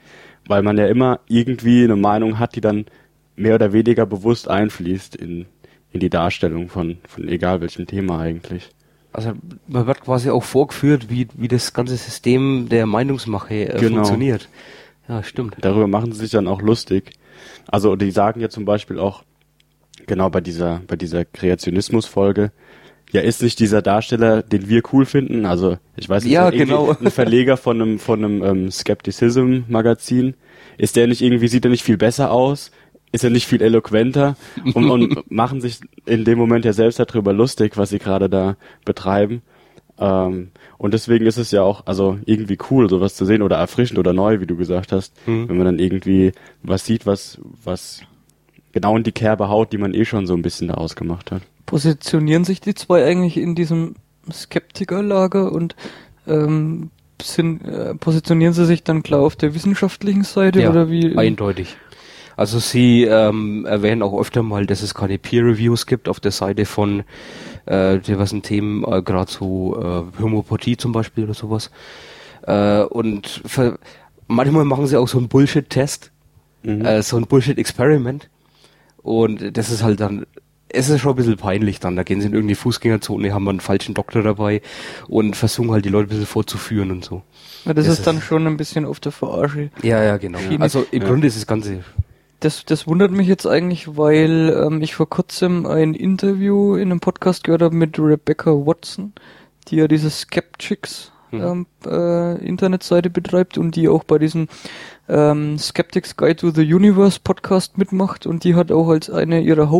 [0.48, 2.86] weil man ja immer irgendwie eine Meinung hat, die dann
[3.36, 5.46] mehr oder weniger bewusst einfließt in,
[5.92, 8.70] in die Darstellung von, von egal welchem Thema eigentlich.
[9.12, 9.32] Also
[9.66, 13.96] man wird quasi auch vorgeführt, wie, wie das ganze System der Meinungsmache äh, Genau.
[13.96, 14.48] funktioniert.
[15.08, 15.56] Ja, stimmt.
[15.60, 17.12] Darüber machen sie sich dann auch lustig.
[17.66, 19.22] Also die sagen ja zum Beispiel auch,
[20.06, 22.52] genau bei dieser, bei dieser Kreationismus-Folge,
[23.12, 26.94] ja, ist nicht dieser Darsteller, den wir cool finden, also ich weiß nicht, Ja, genau.
[27.00, 30.34] ein Verleger von einem, von einem ähm, Skepticism-Magazin,
[30.76, 32.70] ist der nicht irgendwie, sieht er nicht viel besser aus?
[33.10, 34.36] Ist er nicht viel eloquenter?
[34.74, 38.56] Und, und machen sich in dem Moment ja selbst darüber lustig, was sie gerade da
[38.84, 39.40] betreiben.
[39.98, 43.98] Ähm, und deswegen ist es ja auch, also irgendwie cool, sowas zu sehen oder erfrischend
[43.98, 48.02] oder neu, wie du gesagt hast, wenn man dann irgendwie was sieht, was, was
[48.72, 51.42] genau in die Kerbe haut, die man eh schon so ein bisschen da ausgemacht hat.
[51.68, 53.96] Positionieren sich die zwei eigentlich in diesem
[54.32, 55.76] Skeptikerlager und
[56.26, 61.14] ähm, sind, äh, positionieren sie sich dann klar auf der wissenschaftlichen Seite Ja, oder wie?
[61.16, 61.76] eindeutig.
[62.38, 66.64] Also sie ähm, erwähnen auch öfter mal, dass es keine Peer-Reviews gibt auf der Seite
[66.64, 67.02] von
[67.66, 71.70] äh, diversen Themen, äh, gerade so äh, Homöopathie zum Beispiel oder sowas.
[72.46, 73.78] Äh, und ver
[74.26, 76.12] manchmal machen sie auch so einen Bullshit-Test,
[76.62, 78.30] äh, so ein Bullshit-Experiment.
[79.02, 80.24] Und das ist halt dann,
[80.70, 81.96] es ist schon ein bisschen peinlich dann.
[81.96, 84.60] Da gehen sie in irgendeine Fußgängerzone, haben einen falschen Doktor dabei
[85.08, 87.22] und versuchen halt die Leute ein bisschen vorzuführen und so.
[87.64, 89.70] Ja, das, das ist dann ist- schon ein bisschen auf der Verarsche.
[89.82, 90.38] Ja, ja, genau.
[90.38, 90.60] Schiene.
[90.60, 91.84] Also im Grunde ist das Ganze
[92.40, 97.00] Das, das wundert mich jetzt eigentlich, weil ähm, ich vor kurzem ein Interview in einem
[97.00, 99.12] Podcast gehört habe mit Rebecca Watson,
[99.68, 104.48] die ja diese Skeptics ähm, äh, Internetseite betreibt und die auch bei diesem
[105.08, 109.70] ähm, Skeptics Guide to the Universe Podcast mitmacht und die hat auch als eine ihrer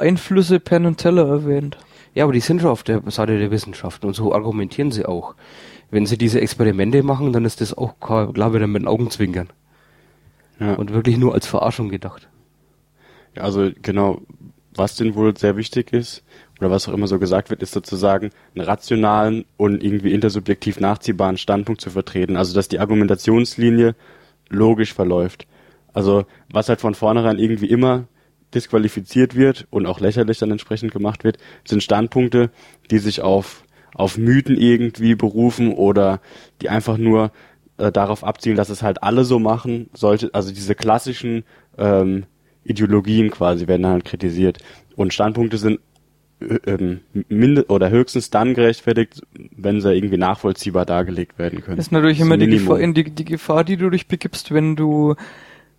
[0.00, 1.76] Haupteinflüsse Penn und Teller erwähnt.
[2.14, 5.34] Ja, aber die sind schon auf der Seite der Wissenschaft und so argumentieren sie auch.
[5.90, 9.50] Wenn sie diese Experimente machen, dann ist das auch klar klar wieder mit den Augenzwinkern
[10.58, 10.74] Ja.
[10.74, 12.28] und wirklich nur als Verarschung gedacht.
[13.36, 14.22] Ja, also genau,
[14.74, 16.24] was denn wohl sehr wichtig ist,
[16.58, 21.36] oder was auch immer so gesagt wird, ist sozusagen einen rationalen und irgendwie intersubjektiv nachziehbaren
[21.36, 22.36] Standpunkt zu vertreten.
[22.36, 23.94] Also dass die Argumentationslinie
[24.48, 25.46] logisch verläuft.
[25.92, 28.04] Also was halt von vornherein irgendwie immer
[28.54, 32.50] disqualifiziert wird und auch lächerlich dann entsprechend gemacht wird, sind Standpunkte,
[32.90, 36.20] die sich auf, auf Mythen irgendwie berufen oder
[36.60, 37.32] die einfach nur
[37.78, 40.30] äh, darauf abzielen, dass es halt alle so machen sollte.
[40.32, 41.44] Also diese klassischen
[41.78, 42.24] ähm,
[42.64, 44.58] Ideologien quasi werden dann halt kritisiert.
[44.96, 45.80] Und Standpunkte sind
[46.40, 49.22] äh, ähm, minde oder höchstens dann gerechtfertigt,
[49.56, 51.76] wenn sie irgendwie nachvollziehbar dargelegt werden können.
[51.76, 52.48] Das ist natürlich Das immer die.
[52.48, 55.14] Gefahr, in die, die Gefahr, die du dich begibst, wenn du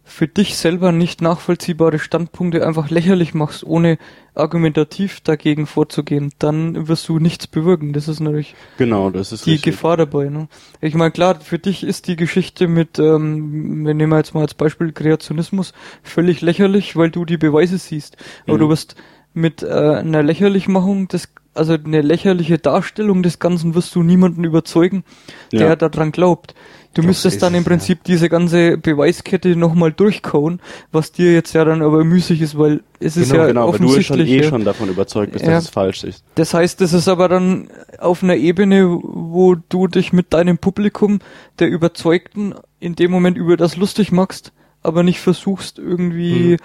[0.03, 3.97] für dich selber nicht nachvollziehbare Standpunkte einfach lächerlich machst, ohne
[4.35, 7.93] argumentativ dagegen vorzugehen, dann wirst du nichts bewirken.
[7.93, 9.73] Das ist natürlich Genau, das ist die richtig.
[9.73, 10.29] Gefahr dabei.
[10.29, 10.47] Ne?
[10.81, 14.53] Ich meine, klar, für dich ist die Geschichte mit, ähm, wir nehmen jetzt mal als
[14.53, 18.17] Beispiel Kreationismus, völlig lächerlich, weil du die Beweise siehst.
[18.45, 18.59] Aber Mhm.
[18.59, 18.95] du wirst
[19.33, 25.03] mit äh, einer Lächerlichmachung des also eine lächerliche Darstellung des Ganzen wirst du niemanden überzeugen,
[25.51, 25.75] der Ja.
[25.75, 26.55] daran glaubt.
[26.93, 30.59] Du müsstest ist dann es, im Prinzip diese ganze Beweiskette nochmal durchkauen,
[30.91, 33.71] was dir jetzt ja dann aber müßig ist, weil es ist Genau, ja genau, aber
[33.77, 34.29] du schon offensichtlich.
[34.29, 34.49] eh ja.
[34.49, 35.51] schon davon überzeugt bist, Ja.
[35.51, 36.23] dass es falsch ist.
[36.35, 41.19] Das heißt, das ist aber dann auf einer Ebene, wo du dich mit deinem Publikum
[41.59, 44.51] der Überzeugten in dem Moment über das lustig machst,
[44.83, 46.57] aber nicht versuchst irgendwie Hm.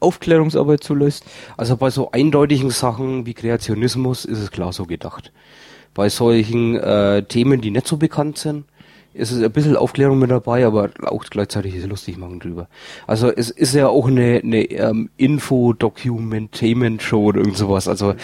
[0.00, 1.28] Aufklärungsarbeit zu leisten.
[1.56, 5.32] Also bei so eindeutigen Sachen wie Kreationismus ist es klar so gedacht.
[5.94, 8.64] Bei solchen äh, Themen, die nicht so bekannt sind,
[9.14, 12.68] ist es ein bisschen Aufklärung mit dabei, aber auch gleichzeitig ist lustig machen drüber.
[13.06, 17.88] Also es ist ja auch eine, eine ähm, Info-Document-Tainment-Show oder irgend sowas.
[17.88, 18.14] Also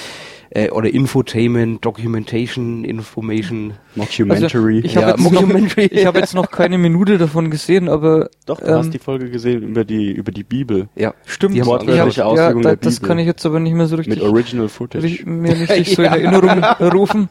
[0.54, 3.74] äh, oder Infotainment, Documentation, Information.
[3.96, 4.76] Mockumentary.
[4.76, 5.86] Also, ich Ja, habe jetzt, noch- Mockumentary.
[5.86, 9.30] ich hab jetzt noch keine Minute davon gesehen, aber Doch, du ähm, hast die Folge
[9.30, 11.54] gesehen über die über die Bibel Ja, stimmt.
[11.56, 13.08] Die wortwörtliche Auslegung ja, da, das Bibel.
[13.08, 15.24] kann ich jetzt aber nicht mehr so richtig mit Original Footage.
[15.26, 17.28] mir richtig so in Erinnerung rufen.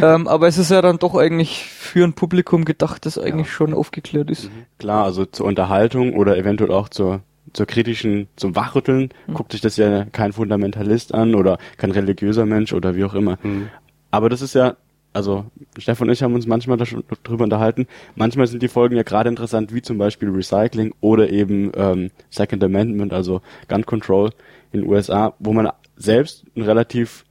[0.00, 3.74] Ähm, aber es ist ja dann doch eigentlich für ein Publikum gedacht, das eigentlich schon
[3.74, 4.48] aufgeklärt ist.
[4.78, 7.20] Klar, also zur Unterhaltung oder eventuell auch zur
[7.52, 12.72] zur kritischen, zum Wachrütteln, guckt sich das ja kein Fundamentalist an oder kein religiöser Mensch
[12.72, 13.38] oder wie auch immer.
[14.10, 14.76] Aber das ist ja,
[15.12, 15.44] also
[15.78, 17.86] Stefan und ich haben uns manchmal da schon drüber unterhalten.
[18.14, 22.62] Manchmal sind die Folgen ja gerade interessant, wie zum Beispiel Recycling oder eben ähm, Second
[22.64, 24.30] Amendment, also Gun Control
[24.72, 27.24] in den USA, wo man selbst einen relativ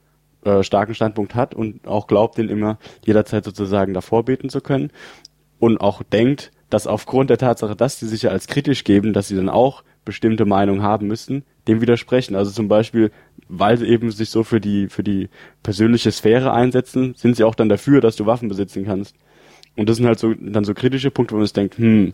[0.44, 4.92] äh, starken Standpunkt hat und auch glaubt, den immer jederzeit sozusagen davor beten zu können
[5.60, 9.28] und auch denkt, dass aufgrund der Tatsache, dass sie sich ja als kritisch geben, dass
[9.28, 12.36] sie dann auch bestimmte Meinung haben müssten, dem widersprechen.
[12.36, 13.12] Also zum Beispiel,
[13.48, 15.30] weil sie eben sich so für die, für die
[15.64, 19.16] persönliche Sphäre einsetzen, sind sie auch dann dafür, dass du Waffen besitzen kannst.
[19.78, 22.14] Und das sind halt so, dann so kritische Punkte, wo man sich denkt, hm,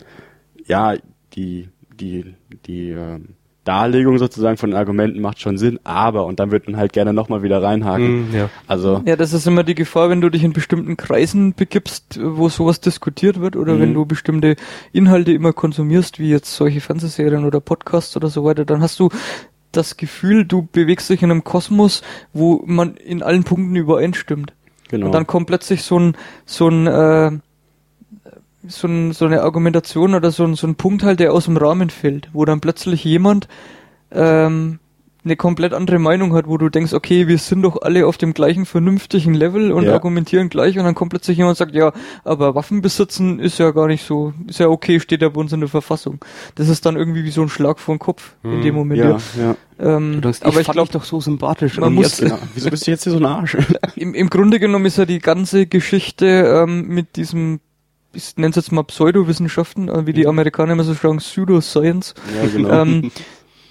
[0.66, 0.96] ja,
[1.34, 1.70] die,
[2.00, 3.37] die, die, ähm,
[3.68, 7.14] Darlegung sozusagen von den Argumenten macht schon Sinn, aber, und dann wird man halt gerne
[7.14, 8.32] nochmal wieder reinhaken.
[8.32, 8.50] Mm, ja.
[8.68, 12.50] Also, Ja, das ist immer die Gefahr, wenn du dich in bestimmten Kreisen begibst, wo
[12.50, 13.80] sowas diskutiert wird, oder Mhm.
[13.82, 14.56] wenn du bestimmte
[14.94, 19.10] Inhalte immer konsumierst, wie jetzt solche Fernsehserien oder Podcasts oder so weiter, dann hast du
[19.74, 22.02] das Gefühl, du bewegst dich in einem Kosmos,
[22.34, 24.54] wo man in allen Punkten übereinstimmt.
[24.90, 25.08] genau.
[25.08, 27.32] Und dann kommt plötzlich so ein, so ein, äh,
[28.70, 31.58] so, ein, so eine Argumentation oder so ein, so ein Punkt halt, der aus dem
[31.58, 33.48] Rahmen fällt, wo dann plötzlich jemand
[34.12, 34.80] ähm,
[35.26, 38.34] eine komplett andere Meinung hat, wo du denkst, okay, wir sind doch alle auf dem
[38.34, 39.92] gleichen vernünftigen Level und Ja.
[39.94, 41.92] argumentieren gleich und dann kommt plötzlich jemand und sagt, ja,
[42.24, 45.52] aber Waffen besitzen ist ja gar nicht so, ist ja okay, steht ja bei uns
[45.52, 46.24] in der Verfassung.
[46.56, 49.02] Das ist dann irgendwie wie so ein Schlag vor den Kopf in dem Moment.
[49.02, 49.56] ja, ja.
[49.80, 51.78] Ähm, Du denkst, aber ich ich fand glaube, doch so sympathisch.
[51.78, 52.40] man und muss- jetzt- Genau.
[52.56, 53.58] Wieso bist du jetzt hier so ein Arsch?
[53.98, 56.26] im, im Grunde genommen ist ja die ganze Geschichte
[56.66, 57.60] ähm, mit diesem,
[58.18, 62.14] ich nenne es jetzt mal Pseudowissenschaften, äh, wie die Amerikaner immer so sagen, Pseudoscience.
[62.36, 62.70] ja, genau.
[62.82, 63.12] Ähm,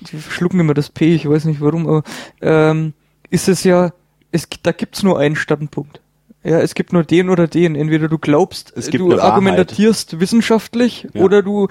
[0.01, 2.03] die schlucken immer das P, ich weiß nicht warum, aber
[2.43, 2.93] ähm,
[3.31, 3.93] ist es ja,
[4.31, 6.01] es, da gibt's nur einen Standpunkt.
[6.45, 7.75] Ja, es gibt nur den oder den.
[7.75, 11.23] Entweder du glaubst, Es gibt du argumentierst wissenschaftlich Ja.
[11.23, 11.67] oder du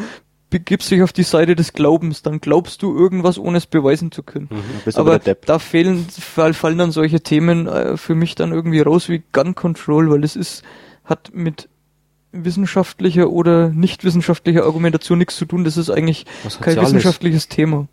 [0.50, 2.24] begibst dich auf die Seite des Glaubens.
[2.24, 4.50] Dann glaubst du irgendwas, ohne es beweisen zu können.
[4.84, 9.08] Bist aber, da fehlen, fall- fallen dann solche Themen äh, für mich dann irgendwie raus
[9.08, 10.64] wie Gun Control, weil es ist,
[11.06, 11.70] hat mit
[12.43, 15.63] wissenschaftlicher oder nicht wissenschaftlicher Argumentation nichts zu tun.
[15.63, 17.88] Das ist eigentlich Was kein wissenschaftliches Thema.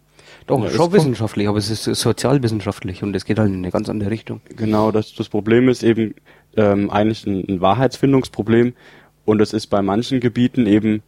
[0.46, 3.70] Doch, Ja, es schon wissenschaftlich, aber es ist sozialwissenschaftlich und es geht halt in eine
[3.70, 4.40] ganz andere Richtung.
[4.56, 6.14] Genau, das, das Problem ist eben
[6.56, 8.74] ähm, eigentlich ein, ein Wahrheitsfindungsproblem
[9.24, 11.02] und es ist bei manchen Gebieten eben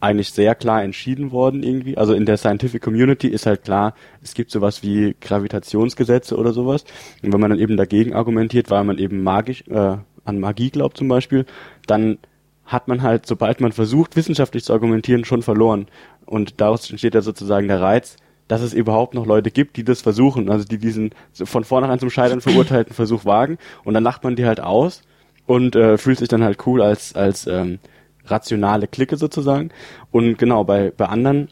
[0.00, 1.96] eigentlich sehr klar entschieden worden irgendwie.
[1.96, 6.84] Also in der Scientific Community ist halt klar, es gibt sowas wie Gravitationsgesetze oder sowas.
[7.22, 9.96] Und wenn man dann eben dagegen argumentiert, weil man eben magisch äh,
[10.28, 11.46] an Magie glaubt zum Beispiel,
[11.86, 12.18] dann
[12.64, 15.86] hat man halt, sobald man versucht, wissenschaftlich zu argumentieren, schon verloren.
[16.26, 20.02] Und daraus entsteht ja sozusagen der Reiz, dass es überhaupt noch Leute gibt, die das
[20.02, 23.58] versuchen, also die diesen von vornherein zum Scheitern verurteilten Versuch wagen.
[23.84, 25.02] Und dann lacht man die halt aus
[25.46, 27.78] und äh, fühlt sich dann halt cool als, als ähm,
[28.26, 29.70] rationale Clique sozusagen.
[30.10, 31.48] Und genau, bei, bei anderen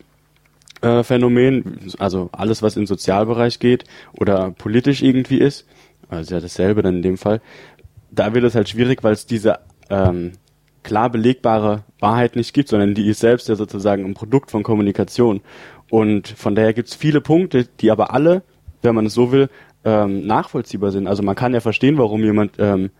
[0.82, 5.66] äh, Phänomenen, also alles, was im Sozialbereich geht oder politisch irgendwie ist,
[6.08, 7.40] also ja dasselbe dann in dem Fall,
[8.16, 10.32] da wird es halt schwierig, weil es diese ähm,
[10.82, 15.40] klar belegbare Wahrheit nicht gibt, sondern die ist selbst ja sozusagen ein Produkt von Kommunikation.
[15.90, 18.42] Und von daher gibt es viele Punkte, die aber alle,
[18.82, 19.48] wenn man es so will,
[19.84, 21.06] ähm, nachvollziehbar sind.
[21.06, 22.90] Also man kann ja verstehen, warum jemand ähm,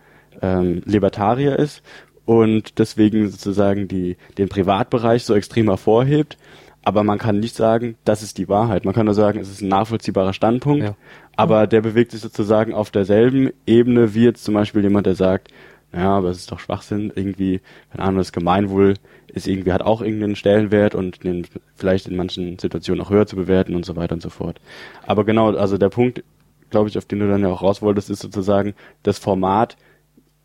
[0.41, 1.81] ähm, Libertarier ist
[2.25, 6.37] und deswegen sozusagen die, den Privatbereich so extrem hervorhebt.
[6.83, 8.85] Aber man kann nicht sagen, das ist die Wahrheit.
[8.85, 10.83] Man kann nur sagen, es ist ein nachvollziehbarer Standpunkt.
[10.83, 10.95] Ja.
[11.37, 15.49] Aber der bewegt sich sozusagen auf derselben Ebene wie jetzt zum Beispiel jemand, der sagt,
[15.91, 18.95] naja, aber es ist doch Schwachsinn, irgendwie, keine Ahnung, das Gemeinwohl
[19.27, 23.35] ist irgendwie, hat auch irgendeinen Stellenwert und den vielleicht in manchen Situationen auch höher zu
[23.35, 24.59] bewerten und so weiter und so fort.
[25.05, 26.23] Aber genau, also der Punkt,
[26.71, 28.73] glaube ich, auf den du dann ja auch raus wolltest, ist sozusagen
[29.03, 29.77] das Format,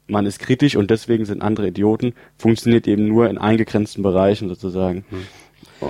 [0.07, 5.05] man ist kritisch und deswegen sind andere Idioten, funktioniert eben nur in eingegrenzten Bereichen sozusagen.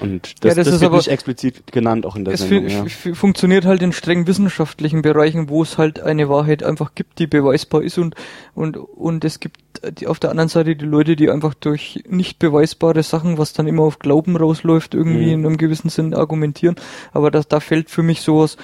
[0.00, 2.40] Und das, Ja, das das, ist wird aber- nicht explizit genannt auch in der Es
[2.40, 2.68] Sendung.
[2.68, 2.84] Ja.
[2.86, 7.26] fu- funktioniert halt in streng wissenschaftlichen Bereichen, wo es halt eine Wahrheit einfach gibt, die
[7.26, 8.14] beweisbar ist und
[8.54, 9.58] und und es gibt
[9.98, 13.66] die, auf der anderen Seite die Leute, die einfach durch nicht beweisbare Sachen, was dann
[13.66, 15.32] immer auf Glauben rausläuft, irgendwie Mhm.
[15.40, 16.76] in einem gewissen Sinn argumentieren.
[17.12, 18.56] Aber das, da fällt für mich sowas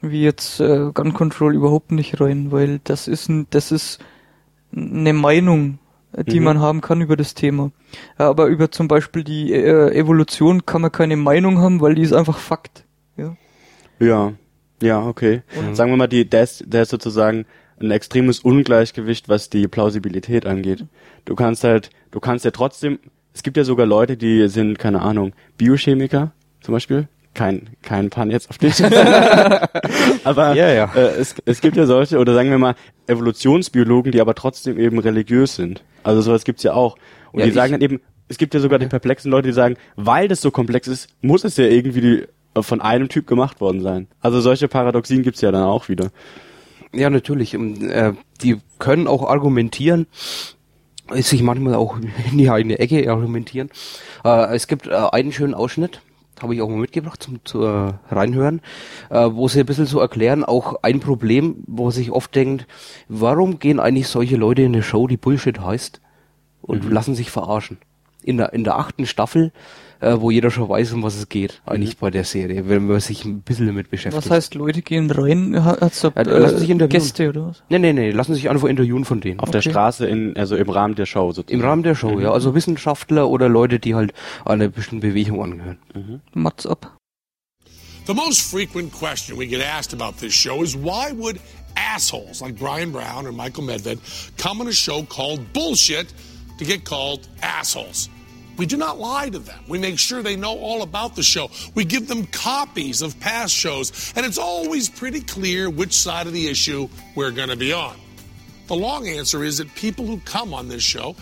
[0.00, 3.98] wie jetzt äh, Gun Control überhaupt nicht rein, weil das ist ein, das ist
[4.76, 5.78] eine Meinung,
[6.26, 6.44] die Mhm.
[6.44, 7.70] man haben kann über das Thema.
[8.18, 12.02] Ja, aber über zum Beispiel die äh, Evolution kann man keine Meinung haben, weil die
[12.02, 12.84] ist einfach Fakt.
[13.16, 13.36] Ja.
[14.00, 14.32] Ja,
[14.82, 15.42] ja, okay.
[15.72, 17.46] Sagen wir mal, die, der, ist, der ist sozusagen
[17.80, 20.84] ein extremes Ungleichgewicht, was die Plausibilität angeht.
[21.24, 22.98] Du kannst halt, du kannst ja trotzdem,
[23.34, 27.08] es gibt ja sogar Leute, die sind, keine Ahnung, Biochemiker zum Beispiel.
[27.38, 28.84] Kein, kein Pan jetzt auf dich.
[30.24, 30.92] aber Ja, ja.
[30.92, 32.74] Äh, es, es gibt ja solche, oder sagen wir mal,
[33.06, 35.84] Evolutionsbiologen, die aber trotzdem eben religiös sind.
[36.02, 36.96] Also sowas gibt's ja auch.
[37.30, 39.76] Und Ja, die sagen dann eben, es gibt ja sogar die perplexen Leute, die sagen,
[39.94, 42.26] weil das so komplex ist, muss es ja irgendwie die,
[42.60, 44.08] von einem Typ gemacht worden sein.
[44.20, 46.10] Also solche Paradoxien gibt's ja dann auch wieder.
[46.92, 47.54] Ja, natürlich.
[47.54, 50.08] Äh, die können auch argumentieren,
[51.12, 51.98] sich manchmal auch
[52.32, 53.70] in die eigene Ecke argumentieren.
[54.24, 56.00] Äh, es gibt äh, einen schönen Ausschnitt,
[56.42, 58.60] habe ich auch mal mitgebracht zum zu, äh, reinhören,
[59.10, 62.66] äh, wo sie ein bisschen so erklären, auch ein Problem, wo man sich oft denkt,
[63.08, 66.00] warum gehen eigentlich solche Leute in eine Show, die Bullshit heißt
[66.62, 67.78] und lassen sich verarschen?
[68.22, 69.52] in der, in der achten Staffel,
[70.00, 73.00] äh, wo jeder schon weiß, um was es geht, eigentlich bei der Serie, wenn man
[73.00, 74.24] sich ein bisschen damit beschäftigt.
[74.24, 75.64] Was heißt, Leute gehen rein?
[75.64, 77.00] Hat, hat's da, Ja, lassen sich äh, interviewen.
[77.02, 77.62] Gäste oder was?
[77.68, 79.40] Nee, nee, nee, lassen sich einfach interviewen von denen.
[79.40, 79.70] Auf der Okay.
[79.70, 81.60] Straße, in, also im Rahmen der Show sozusagen.
[81.60, 82.30] Im Rahmen der Show, ja.
[82.32, 84.12] Also Wissenschaftler oder Leute, die halt
[84.44, 85.78] einer bestimmten Bewegung angehören.
[86.32, 86.96] Mats ab.
[88.06, 91.38] The most frequent question we get asked about this show is why would
[91.76, 93.98] assholes like Brian Brown or Michael Medved
[94.38, 96.06] come on a show called Bullshit
[96.58, 98.08] to get called assholes?
[98.58, 99.60] We do not lie to them.
[99.68, 101.50] We make sure they know all about the show.
[101.74, 106.32] We give them copies of past shows, and it's always pretty clear which side of
[106.32, 107.96] the issue we're going to be on.
[108.66, 111.14] The long answer is that people who come on this show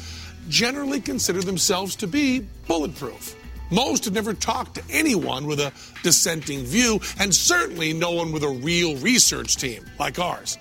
[0.48, 3.36] generally consider themselves to be bulletproof.
[3.70, 5.72] Most have never talked to anyone with a
[6.02, 10.56] dissenting view, and certainly no one with a real research team like ours.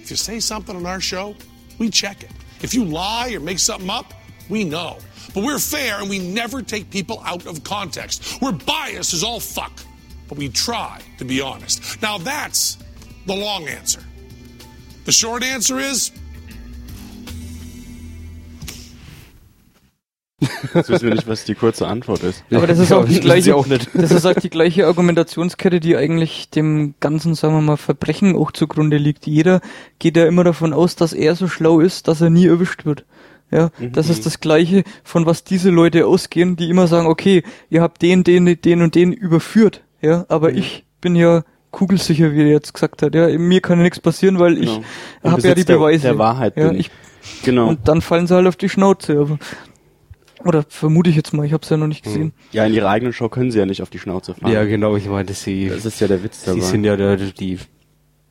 [0.00, 1.34] If you say something on our show,
[1.78, 2.30] we check it.
[2.60, 4.12] If you lie or make something up,
[4.48, 4.98] we know.
[5.34, 8.40] But we're fair and we never take people out of context.
[8.42, 9.72] We're biased as all fuck,
[10.28, 12.00] but we try to be honest.
[12.02, 12.78] Now that's
[13.26, 14.00] the long answer.
[15.04, 16.12] The short answer is
[20.74, 22.42] Jetzt wissen wir nicht, was die kurze Antwort ist.
[22.50, 23.90] Aber das ist Ja, auch die gleiche, auch nicht.
[23.92, 28.50] das ist auch die gleiche Argumentationskette, die eigentlich dem ganzen, sagen wir mal, Verbrechen auch
[28.52, 29.26] zugrunde liegt.
[29.26, 29.60] Jeder
[29.98, 33.04] geht ja immer davon aus, dass er so schlau ist, dass er nie erwischt wird.
[33.50, 37.82] Ja, das ist das Gleiche, von was diese Leute ausgehen, die immer sagen, okay, ihr
[37.82, 39.82] habt den, den, den und den überführt.
[40.00, 41.42] Ja, aber ich bin ja
[41.72, 43.14] kugelsicher, wie er jetzt gesagt hat.
[43.14, 44.84] Ja, mir kann ja nichts passieren, weil ich Genau.
[45.22, 46.02] Im habe ja die Besitz der- Beweise.
[46.02, 46.78] der Wahrheit ja, bin.
[46.80, 46.90] ich,
[47.44, 47.68] Genau.
[47.68, 49.18] Und dann fallen sie halt auf die Schnauze.
[49.20, 49.38] Aber,
[50.44, 52.32] oder vermute ich jetzt mal, ich habe es ja noch nicht gesehen.
[52.52, 54.50] Ja, in ihrer eigenen Show können sie ja nicht auf die Schnauze fahren.
[54.52, 56.60] Ja, genau, ich meine, sie, Das ist ja der Witz dabei.
[56.60, 57.58] sie sind ja der, die,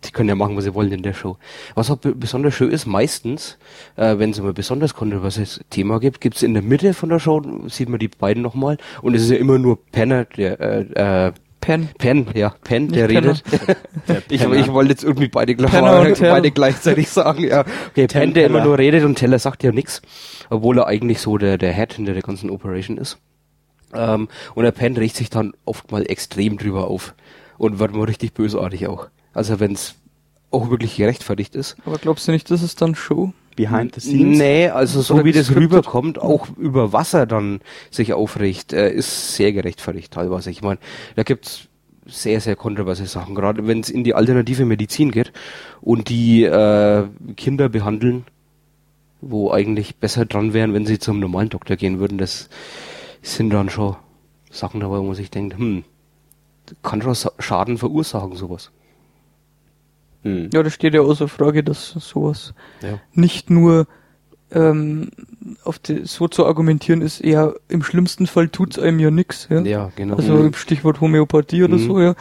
[0.06, 1.38] die können ja machen, was sie wollen in der Show.
[1.76, 3.58] Was auch be- besonders schön ist, meistens,
[3.98, 7.42] äh, wenn es immer besonders kontroverses Thema gibt, gibt's in der Mitte von der Show,
[7.68, 10.60] sieht man die beiden nochmal, und es ist ja immer nur Penner, der,
[10.96, 11.32] äh, äh,
[11.62, 11.90] Pen.
[11.98, 13.32] Penn, ja, Penn, Nicht der Penner.
[13.32, 13.44] redet.
[14.30, 14.56] ich, Penner.
[14.56, 17.44] ich wollte jetzt irgendwie beide, beide gleichzeitig sagen.
[17.46, 17.66] Ja.
[17.90, 20.02] Okay, Penn, der immer nur redet und Teller sagt ja nichts,
[20.50, 23.18] obwohl er eigentlich so der, der Head hinter der ganzen Operation ist.
[23.94, 27.14] Ähm, und der Penn regt sich dann oft mal extrem drüber auf
[27.58, 29.08] und wird mal richtig bösartig auch.
[29.34, 29.96] Also wenn es
[30.52, 31.76] auch wirklich gerechtfertigt ist.
[31.86, 33.34] Aber glaubst du nicht, das ist dann Show?
[33.56, 34.38] Behind the scenes.
[34.38, 37.60] Nee, also so wie das rüberkommt, auch über Wasser dann
[37.92, 40.50] sich aufregt, äh, ist sehr gerechtfertigt teilweise.
[40.50, 40.80] Ich meine,
[41.16, 41.68] da gibt's
[42.06, 45.32] sehr, sehr kontroverse Sachen, gerade wenn es in die alternative Medizin geht
[45.82, 47.04] und die äh,
[47.36, 48.26] Kinder behandeln,
[49.22, 52.18] wo eigentlich besser dran wären, wenn sie zum normalen Doktor gehen würden.
[52.18, 52.50] Das
[53.22, 53.98] sind dann schon
[54.50, 55.84] Sachen dabei, wo man sich denkt, hm,
[56.82, 58.72] kann schon Schaden verursachen, sowas.
[60.24, 60.50] Hm.
[60.54, 63.00] Ja, das steht ja außer Frage, dass sowas Ja.
[63.14, 63.88] nicht nur
[64.52, 65.12] ähm,
[65.64, 69.62] auf die, so zu argumentieren ist, ja, im schlimmsten Fall tut's einem ja nix, ja.
[69.62, 70.16] Ja, genau.
[70.16, 71.88] Also Stichwort Homöopathie oder Mhm.
[71.88, 72.16] so, ja.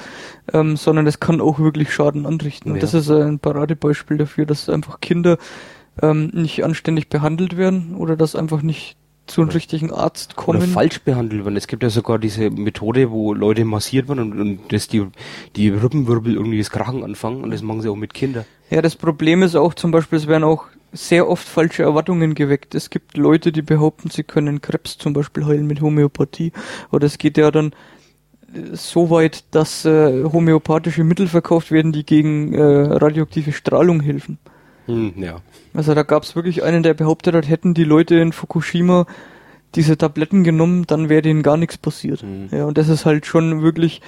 [0.52, 2.70] Ähm, sondern es kann auch wirklich Schaden anrichten.
[2.70, 2.80] Und Ja.
[2.82, 5.38] das ist ein Paradebeispiel dafür, dass einfach Kinder
[6.02, 8.96] ähm, nicht anständig behandelt werden oder dass einfach nicht
[9.28, 10.58] zu einem richtigen Arzt kommen.
[10.58, 11.56] Oder falsch behandelt werden.
[11.56, 15.06] Es gibt ja sogar diese Methode, wo Leute massiert werden und, und dass die,
[15.56, 18.44] die Rippenwirbel irgendwie das Krachen anfangen und das machen sie auch mit Kindern.
[18.70, 22.74] Ja, das Problem ist auch zum Beispiel, es werden auch sehr oft falsche Erwartungen geweckt.
[22.74, 26.52] Es gibt Leute, die behaupten, sie können Krebs zum Beispiel heilen mit Homöopathie.
[26.90, 27.72] Oder es geht ja dann
[28.54, 34.38] äh, so weit, dass äh, homöopathische Mittel verkauft werden, die gegen äh, radioaktive Strahlung helfen.
[34.88, 35.36] Hm, ja.
[35.74, 39.06] Also da gab es wirklich einen, der behauptet hat, hätten die Leute in Fukushima
[39.74, 42.22] diese Tabletten genommen, dann wäre denen gar nichts passiert.
[42.22, 42.48] Mhm.
[42.50, 44.00] Ja, und das ist halt schon wirklich,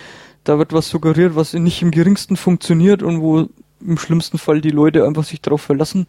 [0.42, 3.46] da wird was suggeriert, was nicht im geringsten funktioniert und wo
[3.86, 6.06] im schlimmsten Fall die Leute einfach sich darauf verlassen.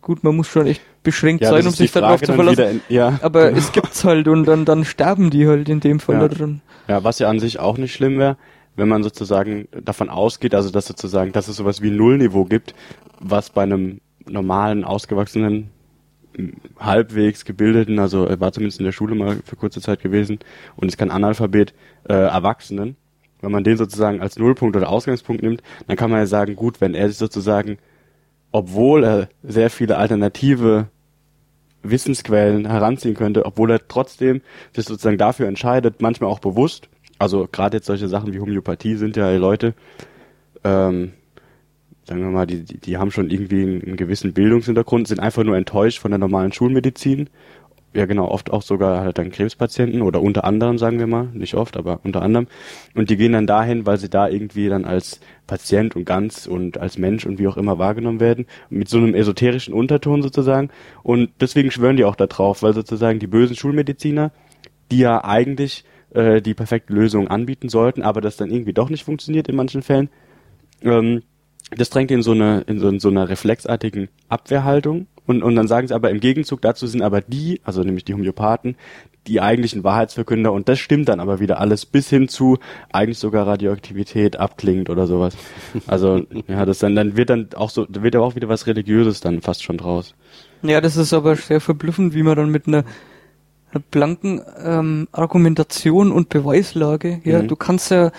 [0.00, 2.80] Gut, man muss schon echt beschränkt Ja, sein, um sich darauf zu verlassen.
[2.88, 3.18] in- ja.
[3.22, 6.28] Aber es gibt's halt und dann, dann sterben die halt in dem Fall Ja.
[6.28, 6.60] da drin.
[6.88, 8.36] Ja, was ja an sich auch nicht schlimm wäre,
[8.76, 12.74] wenn man sozusagen davon ausgeht, also dass sozusagen, dass es sowas wie Nullniveau gibt,
[13.20, 15.70] was bei einem normalen, ausgewachsenen,
[16.78, 20.38] halbwegs gebildeten, also er war zumindest in der Schule mal für kurze Zeit gewesen
[20.76, 21.74] und ist kein Analphabet,
[22.08, 22.96] äh, Erwachsenen,
[23.42, 26.80] wenn man den sozusagen als Nullpunkt oder Ausgangspunkt nimmt, dann kann man ja sagen, gut,
[26.80, 27.78] wenn er sich sozusagen,
[28.52, 30.86] obwohl er sehr viele alternative
[31.82, 34.40] Wissensquellen heranziehen könnte, obwohl er trotzdem
[34.74, 36.88] sich sozusagen dafür entscheidet, manchmal auch bewusst.
[37.22, 39.74] Also gerade jetzt solche Sachen wie Homöopathie sind ja Leute,
[40.64, 41.12] ähm,
[42.04, 45.56] sagen wir mal, die, die, haben schon irgendwie einen, einen gewissen Bildungshintergrund, sind einfach nur
[45.56, 47.30] enttäuscht von der normalen Schulmedizin
[47.94, 51.54] ja genau, oft auch sogar halt dann Krebspatienten oder unter anderem, sagen wir mal, nicht
[51.54, 52.46] oft, aber unter anderem.
[52.94, 56.78] Und die gehen dann dahin, weil sie da irgendwie dann als Patient und ganz und
[56.78, 60.70] als Mensch und wie auch immer wahrgenommen werden, mit so einem esoterischen Unterton sozusagen.
[61.02, 64.32] Und deswegen schwören die auch da drauf, weil sozusagen die bösen Schulmediziner,
[64.90, 65.84] die ja eigentlich
[66.14, 69.82] äh, die perfekte Lösung anbieten sollten, aber das dann irgendwie doch nicht funktioniert in manchen
[69.82, 70.08] Fällen,
[70.82, 71.22] ähm,
[71.76, 75.68] das drängt in so eine in so, in so einer reflexartigen Abwehrhaltung und und dann
[75.68, 78.76] sagen sie aber im Gegenzug dazu sind aber die, also nämlich die Homöopathen,
[79.26, 82.58] die eigentlichen Wahrheitsverkünder und das stimmt dann aber wieder alles bis hin zu
[82.92, 85.36] eigentlich sogar Radioaktivität abklingt oder sowas.
[85.86, 89.20] Also ja, das dann dann wird dann auch so wird aber auch wieder was religiöses
[89.20, 90.14] dann fast schon draus.
[90.62, 92.84] Ja, das ist aber sehr verblüffend, wie man dann mit einer
[93.80, 97.48] blanken ähm, Argumentation und Beweislage, ja, Mhm.
[97.48, 98.10] du kannst ja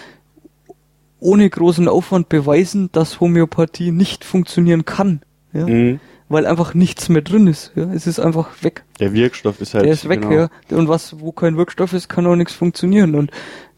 [1.19, 5.21] ohne großen Aufwand beweisen, dass Homöopathie nicht funktionieren kann,
[5.53, 5.99] ja, Mhm.
[6.29, 8.83] weil einfach nichts mehr drin ist, ja, es ist einfach weg.
[8.99, 10.33] Der Wirkstoff ist halt Der ist weg, genau.
[10.33, 10.49] ja.
[10.77, 13.15] Und was, wo kein Wirkstoff ist, kann auch nichts funktionieren.
[13.15, 13.31] Und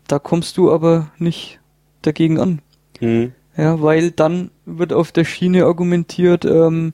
[0.08, 1.60] da kommst du aber nicht
[2.02, 2.60] dagegen an.
[3.00, 3.34] Mhm.
[3.58, 6.94] Ja, weil dann wird auf der Schiene argumentiert, ähm,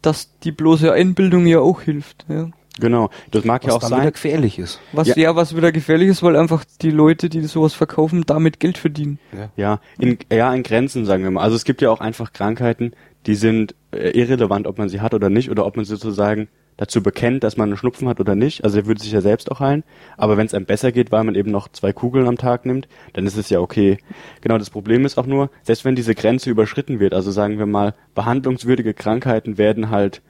[0.00, 2.26] dass die bloße Einbildung ja auch hilft.
[2.28, 2.50] Ja.
[2.80, 4.00] Genau, das mag ja Was auch dann sein.
[4.00, 4.80] wieder gefährlich ist.
[4.92, 5.16] Was Ja.
[5.16, 5.36] ja.
[5.36, 9.18] was wieder gefährlich ist, weil einfach die Leute, die sowas verkaufen, damit Geld verdienen.
[9.56, 11.42] Ja, in, ja, in Grenzen, sagen wir mal.
[11.42, 12.92] Also es gibt ja auch einfach Krankheiten,
[13.26, 16.48] die sind äh, irrelevant, ob man sie hat oder nicht, oder ob man sie sozusagen
[16.78, 18.64] dazu bekennt, dass man einen Schnupfen hat oder nicht.
[18.64, 19.84] Also er würde sich ja selbst auch heilen.
[20.16, 22.88] Aber wenn es einem besser geht, weil man eben noch zwei Kugeln am Tag nimmt,
[23.12, 23.98] dann ist es ja okay.
[24.40, 27.66] Genau, das Problem ist auch nur, selbst wenn diese Grenze überschritten wird, also sagen wir
[27.66, 30.22] mal, behandlungswürdige Krankheiten werden halt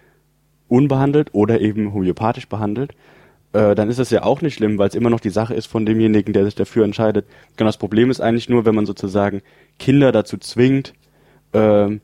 [0.73, 2.93] unbehandelt oder eben homöopathisch behandelt,
[3.53, 5.67] äh, dann ist das ja auch nicht schlimm, weil es immer noch die Sache ist
[5.67, 7.27] von demjenigen, der sich dafür entscheidet.
[7.57, 9.43] Genau, das Problem ist eigentlich nur, wenn man sozusagen
[9.79, 10.95] Kinder dazu zwingt,
[11.53, 12.01] ähm,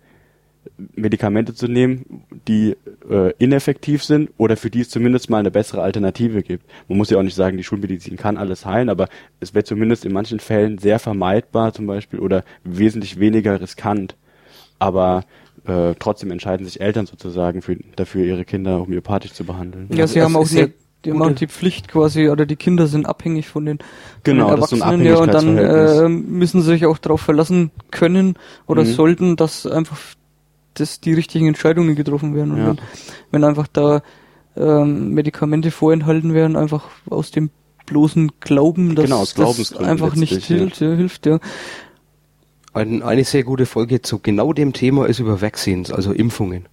[0.94, 2.76] Medikamente zu nehmen, die
[3.08, 6.66] äh, ineffektiv sind oder für die es zumindest mal eine bessere Alternative gibt.
[6.88, 9.08] Man muss ja auch nicht sagen, die Schulmedizin kann alles heilen, aber
[9.40, 14.14] es wäre zumindest in manchen Fällen sehr vermeidbar zum Beispiel oder wesentlich weniger riskant.
[14.78, 15.24] Aber
[15.68, 19.88] äh, trotzdem entscheiden sich Eltern sozusagen für, dafür, ihre Kinder homöopathisch zu behandeln.
[19.90, 23.48] Ja, sie das haben auch die haben die Pflicht quasi, oder die Kinder sind abhängig
[23.48, 23.78] von den,
[24.24, 27.70] Genau, von den ein Erwachsenen, ja, und dann äh, müssen sie sich auch darauf verlassen
[27.90, 28.34] können
[28.66, 28.92] oder Mhm.
[28.92, 29.98] sollten, dass einfach
[30.74, 32.52] dass die richtigen Entscheidungen getroffen werden.
[32.52, 32.66] Und Ja.
[32.68, 32.78] wenn,
[33.32, 34.02] wenn einfach da
[34.56, 37.50] ähm, Medikamente vorenthalten werden, einfach aus dem
[37.86, 41.38] bloßen Glauben, dass Genau, das einfach nicht hilft, ja, hilft, ja.
[42.78, 46.66] Ein, eine sehr gute Folge zu genau dem Thema ist über Vaccines, also Impfungen.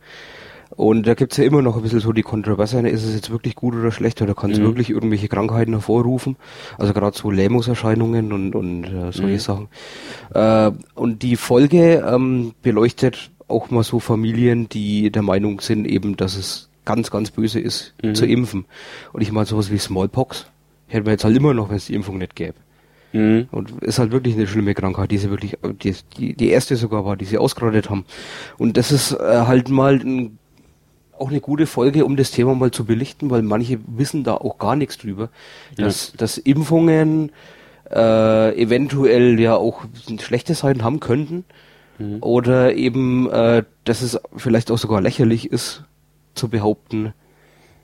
[0.76, 3.56] Und da gibt's ja immer noch ein bisschen so die Kontroverse, ist es jetzt wirklich
[3.56, 4.64] gut oder schlecht oder kann es Mhm.
[4.66, 6.36] wirklich irgendwelche Krankheiten hervorrufen?
[6.78, 9.39] Also gerade so Lähmungserscheinungen und, und äh, solche Mhm.
[9.39, 9.68] Sachen.
[10.34, 16.18] Äh, und die Folge ähm, beleuchtet auch mal so Familien, die der Meinung sind eben,
[16.18, 18.16] dass es ganz, ganz böse ist, Mhm.
[18.16, 18.66] zu impfen.
[19.14, 20.47] Und ich meine sowas wie Smallpox,
[20.88, 22.56] hätten wir jetzt halt immer noch, wenn es die Impfung nicht gäbe.
[23.16, 23.47] Mhm.
[23.51, 27.05] Und ist halt wirklich eine schlimme Krankheit, die sie wirklich, die, die, die erste sogar
[27.05, 28.05] war, die sie ausgerottet haben.
[28.57, 30.38] Und das ist äh, halt mal ein,
[31.18, 34.57] auch eine gute Folge, um das Thema mal zu belichten, weil manche wissen da auch
[34.57, 35.30] gar nichts drüber,
[35.78, 37.32] dass, dass Impfungen
[37.89, 39.86] äh, eventuell ja auch
[40.20, 41.45] schlechte Seiten haben könnten
[42.20, 45.84] oder eben, äh, dass es vielleicht auch sogar lächerlich ist,
[46.34, 47.13] zu behaupten,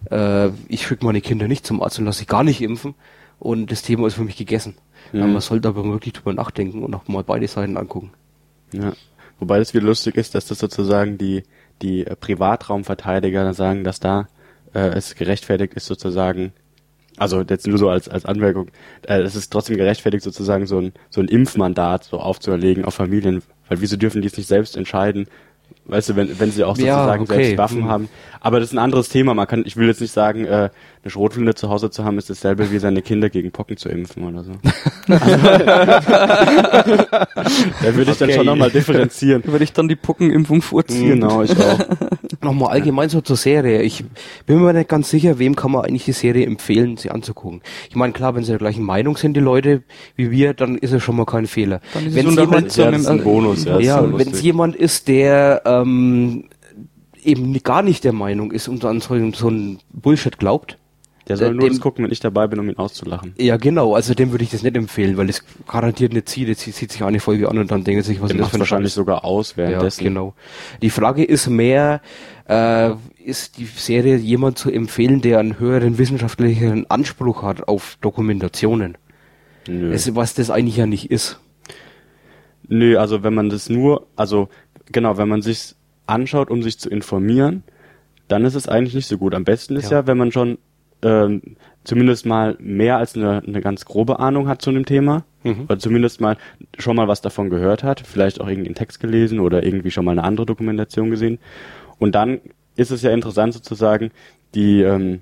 [0.09, 2.95] äh, ich schicke meine Kinder nicht zum Arzt und lasse sie gar nicht impfen
[3.39, 4.75] und das Thema ist für mich gegessen.
[5.13, 5.33] Ja, Mhm.
[5.33, 8.11] man sollte aber wirklich drüber nachdenken und auch mal beide Seiten angucken.
[8.71, 8.93] Ja.
[9.39, 11.43] Wobei das wieder lustig ist, dass das sozusagen die,
[11.81, 14.27] die äh, Privatraumverteidiger dann sagen, dass da
[14.73, 16.53] äh, es gerechtfertigt ist sozusagen,
[17.17, 18.69] also jetzt nur so als, als Anmerkung,
[19.07, 23.41] äh, es ist trotzdem gerechtfertigt sozusagen so ein, so ein Impfmandat so aufzuerlegen auf Familien,
[23.67, 25.27] weil wieso dürfen die es nicht selbst entscheiden,
[25.91, 27.33] weißt du, wenn, wenn sie auch Ja, sozusagen okay.
[27.43, 27.89] selbst Waffen Hm.
[27.89, 28.09] haben.
[28.39, 30.69] Aber das ist ein anderes Thema, man kann, ich will jetzt nicht sagen, äh,
[31.03, 34.23] eine Schrotflinte zu Hause zu haben, ist dasselbe wie seine Kinder gegen Pocken zu impfen
[34.23, 34.51] oder so.
[37.83, 38.37] da würde ich dann Okay.
[38.37, 39.41] schon nochmal differenzieren.
[39.45, 41.09] Da würde ich dann die Pockenimpfung vorziehen.
[41.19, 41.79] Genau, ich auch.
[42.43, 43.81] Nochmal allgemein so zur Serie.
[43.81, 44.03] Ich
[44.45, 47.61] bin mir nicht ganz sicher, wem kann man eigentlich die Serie empfehlen, sie anzugucken.
[47.89, 49.83] Ich meine, klar, wenn sie der gleichen Meinung sind, die Leute,
[50.15, 51.81] wie wir, dann ist es schon mal kein Fehler.
[51.93, 53.79] Dann ist es Wenn unterhaltsam Ja, das ist ein Bonus, ja.
[53.79, 56.45] ja, so wenn es jemand ist, der ähm,
[57.23, 60.77] eben gar nicht der Meinung ist und an so, so einen Bullshit glaubt,
[61.27, 63.33] Der soll äh, nur dem- das gucken, wenn ich dabei bin, um ihn auszulachen.
[63.37, 66.47] ja genau, also dem würde ich das nicht empfehlen, weil es garantiert nicht zieht.
[66.47, 68.57] Jetzt sieht sich eine Folge an und dann denkt sich, was Der ist das für
[68.57, 68.95] ein wahrscheinlich Scheiß?
[68.95, 70.03] sogar aus Ja, währenddessen.
[70.03, 70.33] genau.
[70.81, 72.01] Die Frage ist mehr,
[72.47, 72.91] äh,
[73.23, 78.97] ist die Serie jemand zu empfehlen, der einen höheren wissenschaftlichen Anspruch hat auf Dokumentationen?
[79.67, 79.93] Nö.
[79.93, 81.39] Es, was das eigentlich ja nicht ist.
[82.67, 84.49] Nö, also wenn man das nur, also
[84.91, 85.75] genau, wenn man sich
[86.07, 87.63] anschaut, um sich zu informieren,
[88.27, 89.33] dann ist es eigentlich nicht so gut.
[89.35, 89.99] Am besten ist Ja.
[89.99, 90.57] ja, wenn man schon
[91.03, 91.41] ähm,
[91.83, 95.25] zumindest mal mehr als eine, eine ganz grobe Ahnung hat zu dem Thema.
[95.43, 95.63] Mhm.
[95.65, 96.37] Oder zumindest mal
[96.77, 100.05] schon mal was davon gehört hat, vielleicht auch irgendwie einen Text gelesen oder irgendwie schon
[100.05, 101.39] mal eine andere Dokumentation gesehen.
[101.97, 102.41] Und dann
[102.75, 104.11] ist es ja interessant sozusagen,
[104.53, 105.21] die, ähm,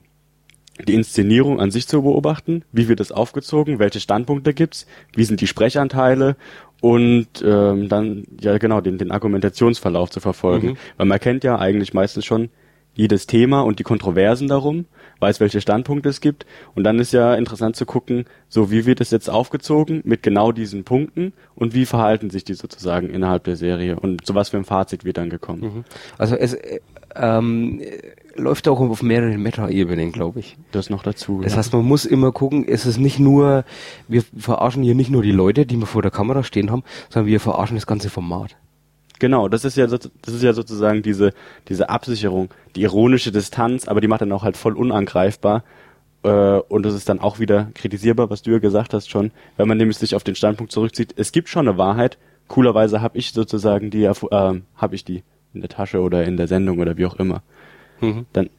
[0.88, 5.42] die Inszenierung an sich zu beobachten, wie wird es aufgezogen, welche Standpunkte gibt's, wie sind
[5.42, 6.36] die Sprechanteile
[6.82, 10.70] und ähm, dann ja genau den, den Argumentationsverlauf zu verfolgen.
[10.70, 10.78] Mhm.
[10.98, 12.50] Weil man kennt ja eigentlich meistens schon
[12.94, 14.86] jedes Thema und die Kontroversen darum,
[15.20, 16.46] weiß, welche Standpunkte es gibt.
[16.76, 20.52] Und dann ist ja interessant zu gucken, so wie wird es jetzt aufgezogen mit genau
[20.52, 24.00] diesen Punkten und wie verhalten sich die sozusagen innerhalb der Serie.
[24.00, 25.62] Und so was für ein Fazit wird dann gekommen.
[25.62, 25.84] Mhm.
[26.18, 26.80] Also es äh,
[27.16, 30.58] ähm, äh, läuft auch auf mehreren Meta-Ebenen, glaube ich.
[30.72, 31.42] Das noch dazu.
[31.42, 31.58] Das ja.
[31.58, 33.66] heißt, man muss immer gucken, es ist nicht nur,
[34.08, 37.28] wir verarschen hier nicht nur die Leute, die wir vor der Kamera stehen haben, sondern
[37.28, 38.56] wir verarschen das ganze Format.
[39.20, 41.34] Genau, das ist ja so, das ist ja sozusagen diese
[41.68, 45.64] diese Absicherung, die ironische Distanz, aber die macht dann auch halt voll unangreifbar.
[46.24, 49.68] Äh, und das ist dann auch wieder kritisierbar, was du ja gesagt hast schon, wenn
[49.68, 51.14] man nämlich sich auf den Standpunkt zurückzieht.
[51.18, 52.18] Es gibt schon eine Wahrheit.
[52.48, 54.14] Coolerweise habe ich sozusagen die, äh,
[54.76, 57.44] habe ich die in der Tasche oder in der Sendung oder wie auch immer.
[58.02, 58.26] Mhm.
[58.34, 58.50] Dann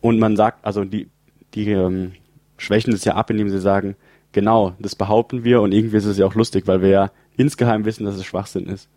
[0.00, 1.08] und man sagt, also die
[1.54, 2.12] die ähm,
[2.56, 3.96] schwächen es ja ab, indem sie sagen,
[4.32, 7.84] genau, das behaupten wir und irgendwie ist es ja auch lustig, weil wir ja insgeheim
[7.84, 8.88] wissen, dass es Schwachsinn ist.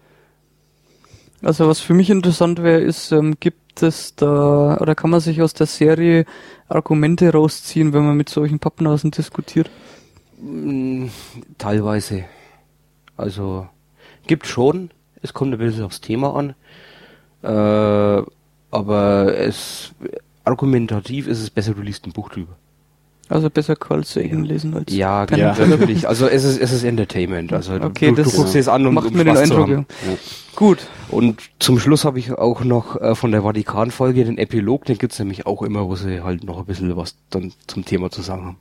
[1.44, 5.42] Also was für mich interessant wäre, ist, ähm, gibt es da, oder kann man sich
[5.42, 6.26] aus der Serie
[6.70, 9.70] Argumente rausziehen, wenn man mit solchen Pappenhasen diskutiert?
[10.42, 11.08] Mm,
[11.58, 12.24] Teilweise.
[13.18, 13.68] Also
[14.26, 14.92] gibt schon,
[15.22, 16.56] es kommt ein bisschen aufs Thema an.
[17.42, 18.24] Äh,
[18.72, 19.94] aber es
[20.46, 22.56] argumentativ ist es besser, du liest ein Buch drüber.
[23.30, 25.78] Also besser Carl Sagan lesen als Ja, genau, and Teller.
[25.78, 26.08] natürlich.
[26.08, 27.54] Also es ist, es ist Entertainment.
[27.54, 29.36] Also du- Okay, du, du das guckst dir das an, um, macht um mir den
[29.36, 29.70] Spaß zu Eindruck.
[29.70, 29.86] haben.
[30.08, 30.18] Ja.
[30.56, 30.80] Gut.
[31.10, 35.18] Und zum Schluss habe ich auch noch äh, von der Vatikan-Folge den Epilog, den gibt's
[35.20, 38.46] nämlich auch immer, wo sie halt noch ein bisschen was dann zum Thema zu sagen
[38.46, 38.58] haben.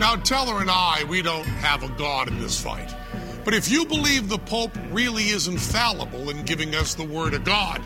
[0.00, 2.94] Now, Teller and I, we don't have a God in this fight.
[3.44, 7.44] But if you believe the Pope really is infallible in giving us the Word of
[7.44, 7.80] God,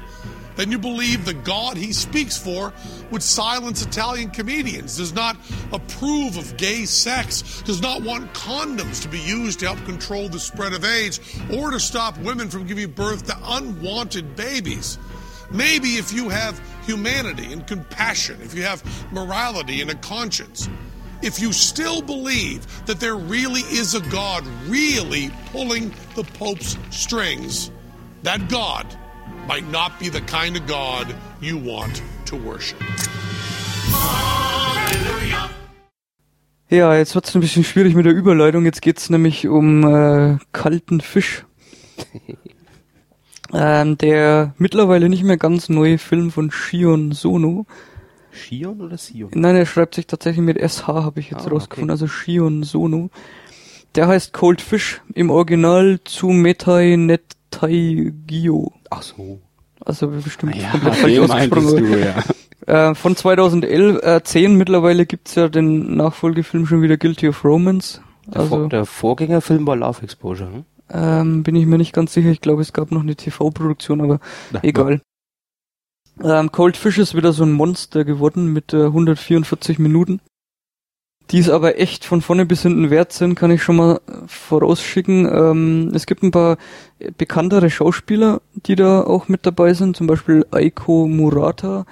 [0.57, 2.73] then you believe the God he speaks for
[3.11, 5.37] would silence Italian comedians, does not
[5.73, 10.41] approve of gay sex, does not want condoms to be used to help control the
[10.41, 11.21] spread of AIDS,
[11.53, 14.99] or to stop women from giving birth to unwanted babies.
[15.51, 18.83] Maybe if you have humanity and compassion, if you have
[19.13, 20.69] morality and a conscience,
[21.23, 27.71] if you still believe that there really is a God really pulling the Pope's strings,
[28.23, 28.87] that God
[29.47, 32.79] might not be the kind of God you want to worship.
[36.69, 38.65] Ja, jetzt wird's ein bisschen schwierig mit der Überleitung.
[38.65, 41.45] Jetzt geht's nämlich um äh, kalten Fisch.
[43.53, 47.67] ähm, der mittlerweile nicht mehr ganz neue Film von Shion Sono.
[48.33, 49.31] Shion oder Sion?
[49.35, 51.91] Nein, er schreibt sich tatsächlich mit SH, habe ich jetzt Ah, rausgefunden.
[51.91, 51.93] okay.
[51.93, 53.11] Also Shion Sono.
[53.95, 55.01] Der heißt Cold Fish.
[55.15, 57.37] Im Original zu Metai Netai
[58.27, 58.73] Gyo.
[58.91, 59.41] Ach so.
[59.85, 61.77] Also bestimmt Ja, komplett falsch ausgesprochen.
[61.77, 62.91] du, ja.
[62.91, 68.01] Äh, von 2011, äh, 10 mittlerweile gibt's ja den Nachfolgefilm schon wieder Guilty of Romance.
[68.27, 70.65] Der, Vor Also der Vorgängerfilm war Love Exposure, hm?
[70.93, 72.31] ähm, bin ich mir nicht ganz sicher.
[72.31, 74.19] Ich glaube, es gab noch eine TV-Produktion, aber
[74.51, 75.01] Na, egal.
[76.25, 80.21] Ähm, Cold Fish ist wieder so ein Monster geworden mit äh, 144 Minuten.
[81.31, 84.13] Die es aber echt von vorne bis hinten wert sind, kann ich schon mal äh,
[84.27, 85.27] vorausschicken.
[85.27, 86.57] Ähm, es gibt ein paar
[87.19, 89.97] bekanntere Schauspieler, die da auch mit dabei sind.
[89.97, 91.85] Zum Beispiel Aiko Murata,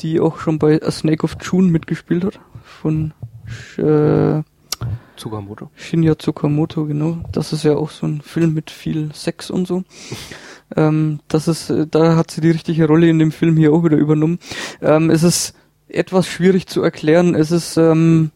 [0.00, 2.40] die auch schon bei A Snake of June mitgespielt hat.
[2.64, 3.12] Von
[3.76, 4.42] äh,
[5.16, 5.70] Tsukamoto.
[5.74, 7.18] Shinya Tsukamoto, genau.
[7.30, 9.84] Das ist ja auch so ein Film mit viel Sex und so.
[10.74, 13.84] Ähm, das ist, äh, da hat sie die richtige Rolle in dem Film hier auch
[13.84, 14.38] wieder übernommen.
[14.80, 15.54] Ähm, es ist
[15.86, 17.34] etwas schwierig zu erklären.
[17.34, 18.30] Es ist ähm,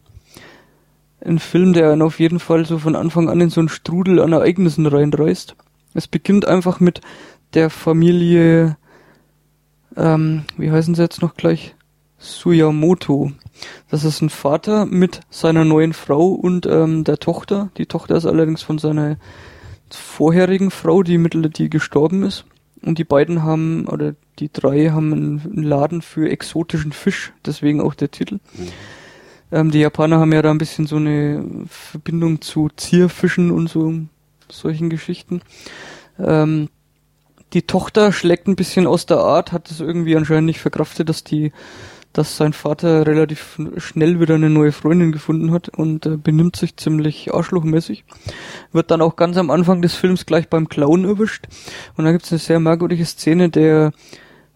[1.23, 4.19] ein Film, der einen auf jeden Fall so von Anfang an in so einen Strudel
[4.19, 5.55] an Ereignissen reinreißt.
[5.93, 7.01] Es beginnt einfach mit
[7.53, 8.77] der Familie,
[9.95, 11.75] ähm, wie heißen sie jetzt noch gleich?
[12.19, 13.31] Suyamoto.
[13.89, 17.69] Das ist ein Vater mit seiner neuen Frau und ähm, der Tochter.
[17.77, 19.17] Die Tochter ist allerdings von seiner
[19.89, 22.45] vorherigen Frau, die mittel, die gestorben ist.
[22.81, 27.81] Und die beiden haben, oder die drei haben einen, einen Laden für exotischen Fisch, deswegen
[27.81, 28.39] auch der Titel.
[29.51, 33.93] Ähm, die Japaner haben ja da ein bisschen so eine Verbindung zu Zierfischen und so
[34.49, 35.41] solchen Geschichten.
[36.19, 36.69] Ähm,
[37.53, 41.23] die Tochter schlägt ein bisschen aus der Art, hat es irgendwie anscheinend nicht verkraftet, dass
[41.23, 41.53] die,
[42.11, 46.75] dass sein Vater relativ schnell wieder eine neue Freundin gefunden hat und äh, benimmt sich
[46.75, 48.03] ziemlich arschlochmäßig.
[48.73, 51.47] Wird dann auch ganz am Anfang des Films gleich beim Clown erwischt.
[51.95, 53.93] Und da gibt es eine sehr merkwürdige Szene, der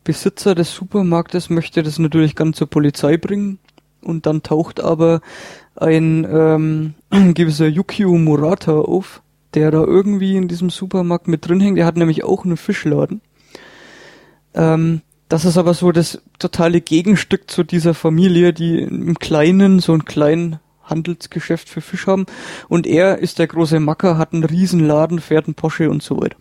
[0.03, 3.59] Besitzer des Supermarktes möchte das natürlich ganz zur Polizei bringen
[4.01, 5.21] Und dann taucht aber
[5.75, 6.93] ein ähm,
[7.33, 9.21] gewisser Yukio Murata auf,
[9.53, 11.77] der da irgendwie in diesem Supermarkt mit drin hängt.
[11.77, 13.21] Der hat nämlich auch einen Fischladen.
[14.53, 19.93] Ähm, das ist aber so das totale Gegenstück zu dieser Familie, die im Kleinen so
[19.93, 22.25] einen kleinen Handelsgeschäft für Fisch haben.
[22.67, 26.35] Und er ist der große Macker, hat einen Riesenladen, fährt einen Porsche und so weiter.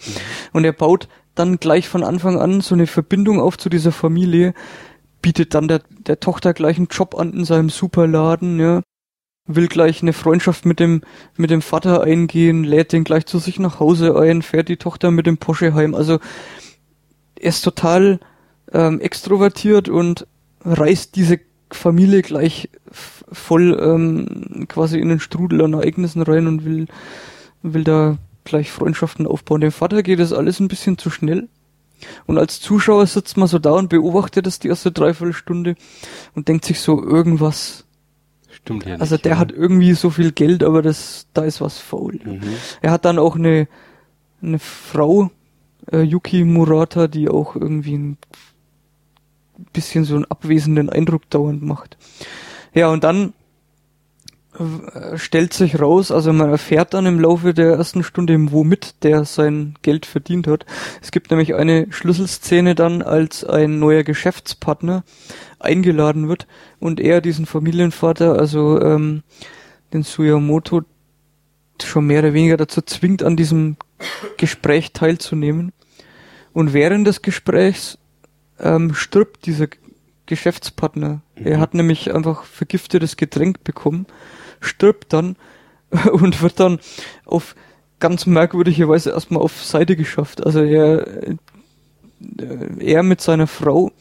[0.52, 4.54] Und er baut dann gleich von Anfang an so eine Verbindung auf zu dieser Familie,
[5.22, 8.82] bietet dann der, der Tochter gleich einen Job an in seinem Superladen, ja,
[9.46, 11.02] will gleich eine Freundschaft mit dem,
[11.36, 15.10] mit dem Vater eingehen, lädt den gleich zu sich nach Hause ein, fährt die Tochter
[15.10, 15.94] mit dem Porsche heim.
[15.94, 16.18] Also
[17.36, 18.20] er ist total
[18.72, 20.26] ähm, extrovertiert und
[20.64, 21.40] reißt diese
[21.72, 26.86] Familie gleich voll ähm, quasi in den Strudel an Ereignissen rein und will,
[27.62, 29.60] will da gleich Freundschaften aufbauen.
[29.60, 31.48] Dem Vater geht das alles ein bisschen zu schnell.
[32.26, 35.74] Und als Zuschauer sitzt man so da und beobachtet das die erste Dreiviertelstunde
[36.34, 37.84] und denkt sich so irgendwas.
[38.50, 39.38] Stimmt ja Also nicht, der ja.
[39.38, 42.18] hat irgendwie so viel Geld, aber das, da ist was faul.
[42.24, 42.40] Mhm.
[42.82, 43.68] Er hat dann auch eine,
[44.42, 45.30] eine Frau,
[45.92, 48.18] äh, Yuki Murata, die auch irgendwie ein
[49.72, 51.96] bisschen so einen abwesenden Eindruck dauernd macht.
[52.74, 53.32] Ja, und dann
[55.14, 59.74] stellt sich raus, also man erfährt dann im Laufe der ersten Stunde, womit der sein
[59.82, 60.66] Geld verdient hat.
[61.00, 65.04] Es gibt nämlich eine Schlüsselszene dann, als ein neuer Geschäftspartner
[65.60, 66.46] eingeladen wird
[66.80, 69.22] und er diesen Familienvater, also ähm,
[69.92, 70.82] den Suyamoto,
[71.82, 73.76] schon mehr oder weniger dazu zwingt, an diesem
[74.36, 75.72] Gespräch teilzunehmen.
[76.52, 77.98] Und während des Gesprächs
[78.58, 79.68] ähm, stirbt dieser
[80.26, 81.22] Geschäftspartner.
[81.36, 84.06] Er hat nämlich einfach vergiftetes Getränk bekommen,
[84.60, 85.36] stirbt dann
[86.12, 86.78] und wird dann
[87.24, 87.54] auf
[87.98, 90.44] ganz merkwürdige Weise erstmal auf Seite geschafft.
[90.44, 91.36] Also er, äh,
[92.78, 93.92] er mit seiner Frau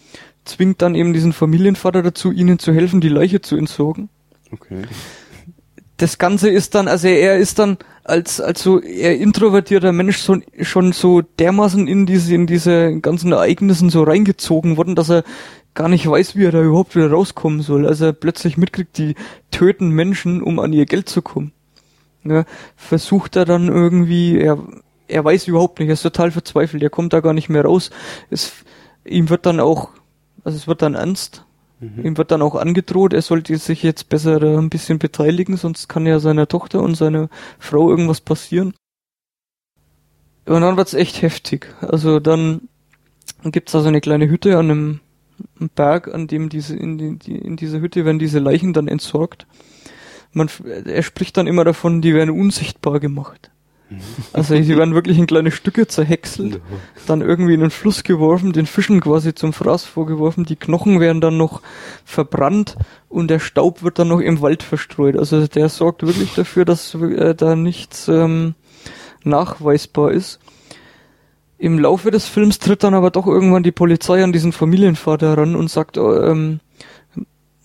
[0.45, 4.09] zwingt dann eben diesen Familienvater dazu, ihnen zu helfen, die Leiche zu entsorgen
[4.51, 4.83] Okay.
[5.99, 10.37] Das Ganze ist dann, also er ist dann als, als so eher introvertierter Mensch so,
[10.61, 15.23] schon so dermaßen in diese, in diese ganzen Ereignissen so reingezogen worden, dass er
[15.73, 17.85] gar nicht weiß, wie er da überhaupt wieder rauskommen soll.
[17.85, 19.15] Also er plötzlich mitkriegt, die
[19.51, 21.51] töten Menschen, um an ihr Geld zu kommen.
[22.23, 22.45] Ja,
[22.77, 24.57] versucht er dann irgendwie, er,
[25.07, 27.91] er weiß überhaupt nicht, er ist total verzweifelt, er kommt da gar nicht mehr raus.
[28.29, 28.53] Es,
[29.05, 29.89] ihm wird dann auch,
[30.45, 31.43] also es wird dann ernst,
[31.81, 36.05] Ihm wird dann auch angedroht, er sollte sich jetzt besser ein bisschen beteiligen, sonst kann
[36.05, 38.73] ja seiner Tochter und seiner Frau irgendwas passieren.
[40.45, 41.73] Und dann wird's echt heftig.
[41.81, 42.67] Also dann
[43.43, 44.99] gibt's da so eine kleine Hütte an einem
[45.75, 49.47] Berg, an dem diese, in, die, in dieser Hütte werden diese Leichen dann entsorgt.
[50.33, 50.49] Man,
[50.85, 53.51] er spricht dann immer davon, die werden unsichtbar gemacht.
[54.33, 56.61] Also die werden wirklich in kleine Stücke zerhäckselt
[57.09, 61.21] dann irgendwie in den Fluss geworfen, den Fischen quasi zum Fraß vorgeworfen, die Knochen werden
[61.21, 61.61] dann noch
[62.05, 62.77] verbrannt
[63.09, 65.17] und der Staub wird dann noch im Wald verstreut.
[65.17, 68.53] Also der sorgt wirklich dafür, dass äh, da nichts ähm,
[69.23, 70.39] nachweisbar ist.
[71.57, 75.55] Im Laufe des Films tritt dann aber doch irgendwann die Polizei an diesen Familienvater ran
[75.55, 76.59] und sagt, äh, ähm,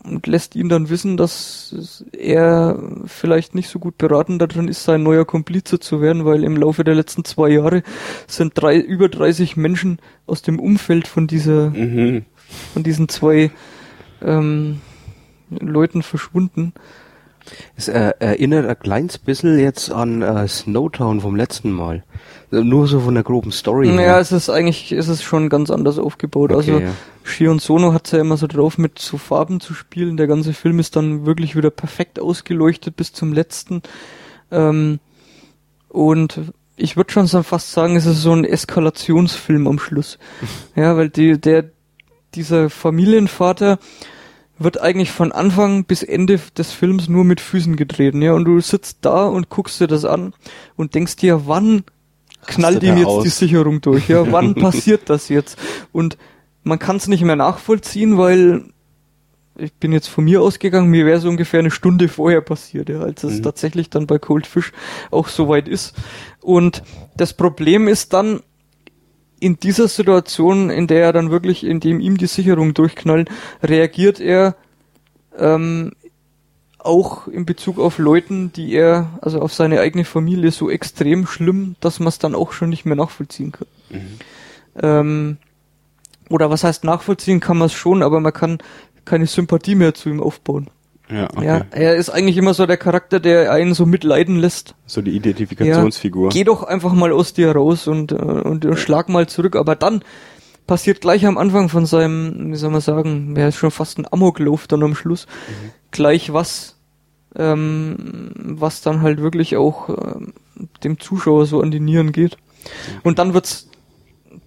[0.05, 5.03] und lässt ihn dann wissen, dass er vielleicht nicht so gut beraten darin ist, sein
[5.03, 7.83] neuer Komplize zu werden, weil im Laufe der letzten zwei Jahre
[8.27, 12.25] sind drei, über 30 Menschen aus dem Umfeld von dieser, Mhm.
[12.73, 13.51] von diesen zwei
[14.23, 14.81] ähm,
[15.51, 16.73] Leuten verschwunden.
[17.77, 22.03] Es äh, erinnert ein kleines bisschen jetzt an äh, Snowtown vom letzten Mal.
[22.63, 23.89] Nur so von der groben Story.
[23.89, 24.19] Naja, her.
[24.19, 26.53] es ist eigentlich, es ist schon ganz anders aufgebaut.
[26.53, 26.91] Okay, also ja.
[27.23, 30.17] Shion Sono hat's ja immer so drauf, mit so Farben zu spielen.
[30.17, 33.83] Der ganze Film ist dann wirklich wieder perfekt ausgeleuchtet bis zum letzten.
[34.51, 35.01] Ähm,
[35.89, 40.19] und ich würde schon so fast sagen, es ist so ein Eskalationsfilm am Schluss.
[40.77, 41.71] ja, weil die, der,
[42.35, 43.79] dieser Familienvater
[44.59, 48.61] wird eigentlich von Anfang bis Ende des Films nur mit Füßen getreten, ja, und du
[48.61, 50.33] sitzt da und guckst dir das an
[50.77, 51.85] und denkst dir, wann
[52.47, 53.23] knallt ihm jetzt aus?
[53.25, 55.59] die Sicherung durch, ja, wann passiert das jetzt?
[55.93, 56.17] Und
[56.63, 58.65] man kann es nicht mehr nachvollziehen, weil
[59.57, 63.01] ich bin jetzt von mir ausgegangen, mir wäre so ungefähr eine Stunde vorher passiert, ja,
[63.01, 63.43] als es Mhm.
[63.45, 64.73] tatsächlich dann bei Cold Fish
[65.11, 65.95] auch soweit ist.
[66.41, 66.83] Und
[67.17, 68.41] das Problem ist dann,
[69.41, 73.29] in dieser Situation, in der er dann wirklich, in dem ihm die Sicherung durchknallt,
[73.63, 74.57] reagiert er
[75.39, 75.93] ähm,
[76.85, 81.77] auch in Bezug auf Leuten, die er, also auf seine eigene Familie, so extrem schlimm,
[81.81, 83.67] dass man es dann auch schon nicht mehr nachvollziehen kann.
[84.83, 85.37] Ähm,
[86.31, 88.59] oder was heißt nachvollziehen kann man es schon, aber man kann
[89.05, 90.69] keine Sympathie mehr zu ihm aufbauen.
[91.11, 91.45] Ja, okay.
[91.45, 94.75] Ja, er ist eigentlich immer so der Charakter, der einen so mitleiden lässt.
[94.87, 96.31] So die Identifikationsfigur.
[96.31, 99.55] Geh doch einfach mal aus dir raus und, äh, und, und schlag mal zurück.
[99.55, 100.03] Aber dann,
[100.67, 104.07] passiert gleich am Anfang von seinem, wie soll man sagen, ja, ist schon fast ein
[104.11, 105.27] Amoklauf dann am Schluss,
[105.91, 106.74] gleich was,
[107.37, 110.33] ähm, was dann halt wirklich auch ähm,
[110.83, 112.37] dem Zuschauer so an die Nieren geht.
[113.03, 113.69] Und dann wird's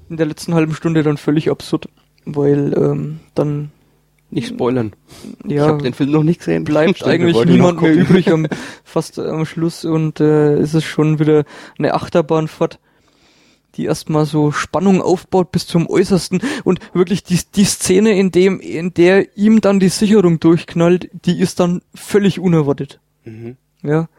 [0.09, 1.89] in der letzten halben Stunde dann völlig absurd,
[2.25, 3.71] weil ähm, dann
[4.29, 4.93] Nicht spoilern.
[5.45, 6.63] Ich ja habe den Film noch nicht gesehen.
[6.63, 8.47] bleibt Stimmt, eigentlich niemand mehr übrig am,
[8.83, 11.45] fast am Schluss und äh, ist es schon wieder
[11.77, 12.79] eine Achterbahnfahrt,
[13.78, 18.59] die erstmal so Spannung aufbaut bis zum Äußersten und wirklich die, die Szene, in dem,
[18.59, 22.99] in der ihm dann die Sicherung durchknallt, die ist dann völlig unerwartet.
[23.23, 23.55] Mhm.
[23.84, 24.09] Ja.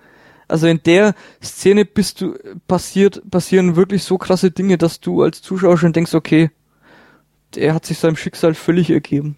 [0.47, 2.35] Also in der Szene bist du,
[2.67, 6.51] passiert, passieren wirklich so krasse Dinge, dass du als Zuschauer schon denkst, okay,
[7.55, 9.37] der hat sich seinem Schicksal völlig ergeben.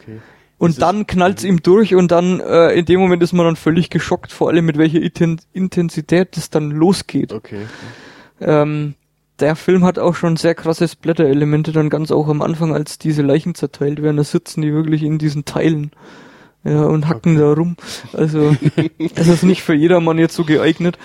[0.00, 0.18] Okay.
[0.58, 3.56] Und es- dann knallt's ihm durch und dann äh, in dem Moment ist man dann
[3.56, 7.32] völlig geschockt, vor allem mit welcher Inten Intensität das dann losgeht.
[7.34, 7.66] Okay.
[8.40, 8.94] Ähm,
[9.40, 13.22] der Film hat auch schon sehr krasse Splatter-Elemente dann ganz auch am Anfang, als diese
[13.22, 15.90] Leichen zerteilt werden, da sitzen die wirklich in diesen Teilen.
[16.64, 17.76] Ja, und hacken da rum.
[18.12, 18.56] Also,
[19.14, 20.98] es ist nicht für jedermann jetzt so geeignet.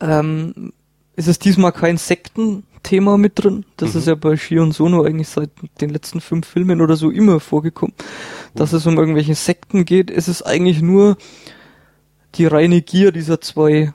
[0.00, 0.72] Ähm,
[1.16, 3.66] es ist diesmal kein Sektenthema mit drin.
[3.76, 5.50] Das ist ja bei Shion Sono eigentlich seit
[5.82, 7.94] den letzten fünf Filmen oder so immer vorgekommen.
[8.54, 10.10] Dass es um irgendwelche Sekten geht.
[10.10, 11.18] Es ist eigentlich nur
[12.36, 13.92] die reine Gier dieser zwei,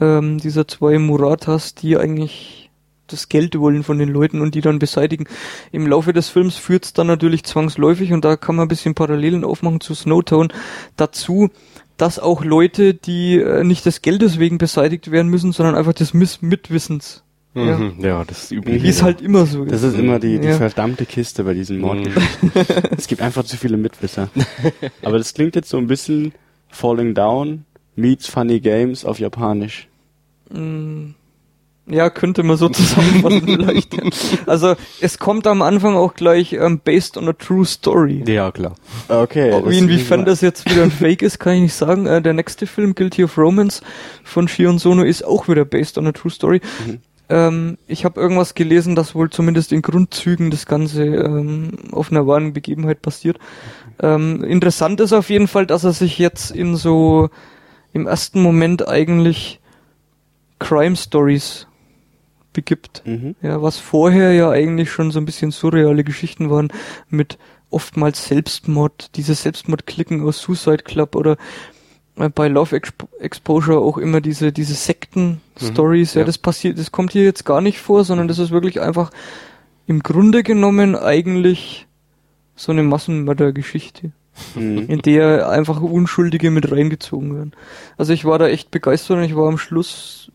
[0.00, 2.70] ähm, dieser zwei Muratas, die eigentlich
[3.06, 5.26] das Geld wollen von den Leuten und die dann beseitigen.
[5.70, 9.44] Im Laufe des Films führt's dann natürlich zwangsläufig und da kann man ein bisschen Parallelen
[9.44, 10.48] aufmachen zu Snowtown
[10.96, 11.50] dazu,
[11.98, 16.14] dass auch Leute, die äh, nicht des Geldes wegen beseitigt werden müssen, sondern einfach des
[16.14, 17.22] Miss Mitwissens.
[17.54, 17.78] Ja.
[17.78, 17.94] Mhm.
[18.00, 18.82] Ja, das ist üblich.
[18.82, 19.94] Wie es halt immer so Das ist.
[19.94, 20.56] ist immer die, die Ja.
[20.56, 22.52] verdammte Kiste bei diesen Mordgeschichten.
[22.98, 24.28] es gibt einfach zu viele Mitwisser.
[25.02, 26.32] Aber das klingt jetzt so ein bisschen
[26.68, 27.64] Falling Down
[27.96, 29.88] meets Funny Games auf Japanisch.
[30.50, 31.10] Mm,
[31.88, 33.94] Ja, könnte man so zusammenfassen vielleicht.
[34.48, 38.24] Also es kommt am Anfang auch gleich ähm, based on a true story.
[38.26, 38.74] Ja, klar.
[39.08, 39.52] Okay.
[39.52, 42.06] Ob das- inwiefern das jetzt wieder ein Fake ist, kann ich nicht sagen.
[42.06, 43.82] Äh, der nächste Film, Guilty of Romance
[44.24, 46.60] von Shion Sono, ist auch wieder based on a true story.
[47.28, 52.24] Ähm, ich habe irgendwas gelesen, dass wohl zumindest in Grundzügen das Ganze ähm, auf einer
[52.28, 53.38] wahren Begebenheit basiert.
[54.00, 57.30] Ähm, interessant ist auf jeden Fall, dass er sich jetzt in so
[57.96, 59.58] im ersten Moment eigentlich
[60.58, 61.66] Crime Stories
[62.52, 63.02] begibt.
[63.06, 63.34] Mhm.
[63.40, 66.68] Ja, was vorher ja eigentlich schon so ein bisschen surreale Geschichten waren
[67.08, 67.38] mit
[67.70, 71.36] oftmals Selbstmord, diese Selbstmordklicken aus Suicide Club oder
[72.16, 76.14] äh, bei Love Exp Exposure auch immer diese diese Sekten-Stories.
[76.14, 76.26] ja, ja.
[76.26, 79.10] das passiert, das kommt hier jetzt gar nicht vor, sondern das ist wirklich einfach
[79.86, 81.86] im Grunde genommen eigentlich
[82.56, 84.12] so eine Massenmördergeschichte
[84.54, 84.86] Mhm.
[84.88, 87.52] in der einfach Unschuldige mit reingezogen werden.
[87.96, 90.30] Also ich war da echt begeistert und ich war am Schluss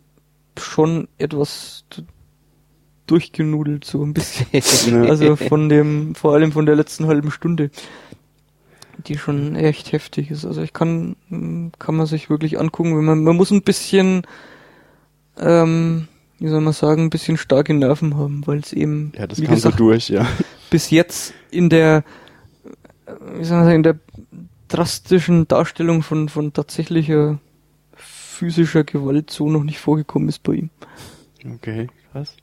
[0.58, 1.86] schon etwas
[3.08, 4.48] durchgenudelt, so ein bisschen.
[5.10, 7.70] Also von dem, vor allem von der letzten halben Stunde,
[9.08, 10.46] die schon echt heftig ist.
[10.46, 11.16] Also ich kann,
[11.80, 14.24] kann man sich wirklich angucken, wenn man, man muss ein bisschen,
[15.40, 16.08] ähm,
[16.40, 19.48] wie soll man sagen, ein bisschen starke Nerven haben, weil es eben, Ja, das wie
[19.48, 20.28] gesagt, so durch, ja.
[20.70, 22.04] bis jetzt in der,
[23.36, 24.00] wie soll man sagen, in der
[24.68, 27.40] drastischen Darstellung von, von tatsächlicher
[27.96, 30.70] physischer Gewalt so noch nicht vorgekommen ist bei ihm.
[31.46, 32.36] Okay, krass.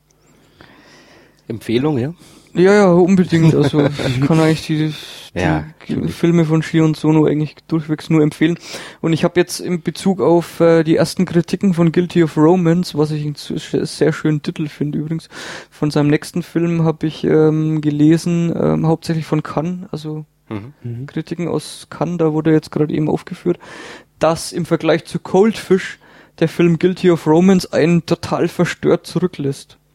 [1.48, 2.14] Empfehlung, ja?
[2.54, 3.54] Ja, ja, unbedingt.
[3.54, 4.94] Also ich kann eigentlich die,
[5.34, 5.64] die Ja,
[6.08, 8.58] Filme von Shion Sono eigentlich durchwegs nur empfehlen.
[9.00, 12.96] Und ich habe jetzt in Bezug auf äh, die ersten Kritiken von Guilty of Romance,
[12.96, 15.28] was ich einen sehr schönen Titel finde übrigens,
[15.70, 21.06] von seinem nächsten Film habe ich ähm, gelesen, ähm, hauptsächlich von Cannes, also Mhm.
[21.06, 23.58] Kritiken aus Cannes, da wurde jetzt gerade eben aufgeführt,
[24.18, 25.98] dass im Vergleich zu Coldfish
[26.40, 29.78] der Film Guilty of Romance einen total verstört zurücklässt.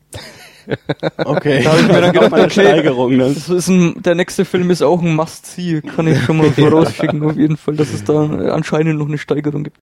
[1.17, 1.61] Okay.
[1.61, 3.19] Da hab ich mir dann gedacht, okay, Steigerung.
[3.19, 3.33] Das.
[3.33, 7.21] Das ist ein, der nächste Film ist auch ein Must-See, kann ich schon mal vorausschicken,
[7.23, 9.77] auf jeden Fall, dass es da anscheinend noch eine Steigerung gibt.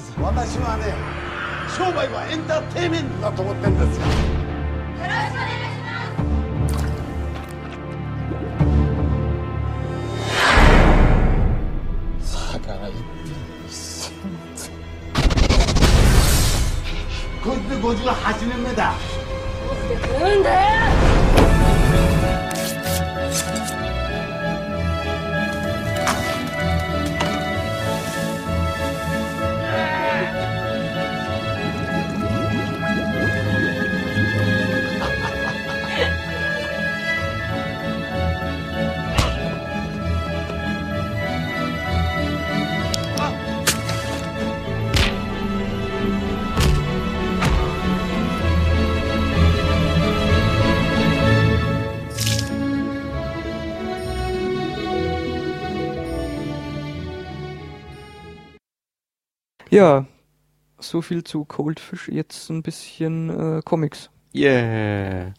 [0.00, 0.56] ます。
[0.56, 0.94] 私はね
[1.76, 4.06] 商売はエンターテインメントだと思ってるんですよ。
[4.06, 5.76] よろしくお願いし
[12.20, 12.52] ます。
[12.52, 12.92] だから1
[17.42, 18.92] こいつで58年目だ。
[19.66, 20.99] どうしてくれるんだよ。
[59.70, 60.06] Ja,
[60.80, 62.08] so viel zu Coldfish.
[62.08, 64.10] Jetzt ein bisschen äh, Comics.
[64.34, 65.32] Yeah.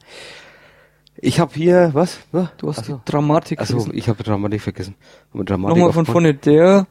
[1.18, 2.20] Ich habe hier, was?
[2.32, 2.50] was?
[2.58, 2.96] Du hast Ach so.
[2.96, 3.60] die Dramatik.
[3.60, 3.98] Achso, vergessen.
[3.98, 4.96] ich habe Dramatik vergessen.
[5.34, 6.88] Dramatik Nochmal von vorne der.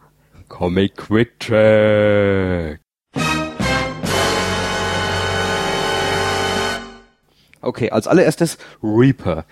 [0.48, 2.80] Comic Quick Track.
[7.62, 9.44] Okay, als allererstes Reaper.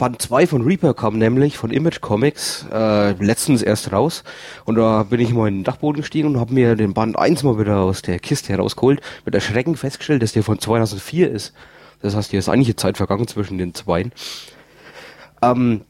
[0.00, 4.24] Band 2 von Reaper kam nämlich von Image Comics äh, letztens erst raus
[4.64, 7.42] und da bin ich mal in den Dachboden gestiegen und habe mir den Band 1
[7.42, 11.52] mal wieder aus der Kiste herausgeholt, mit Erschrecken festgestellt, dass der von 2004 ist.
[12.00, 14.12] Das heißt, hier ist einige Zeit vergangen zwischen den zweien.
[15.42, 15.82] Ähm,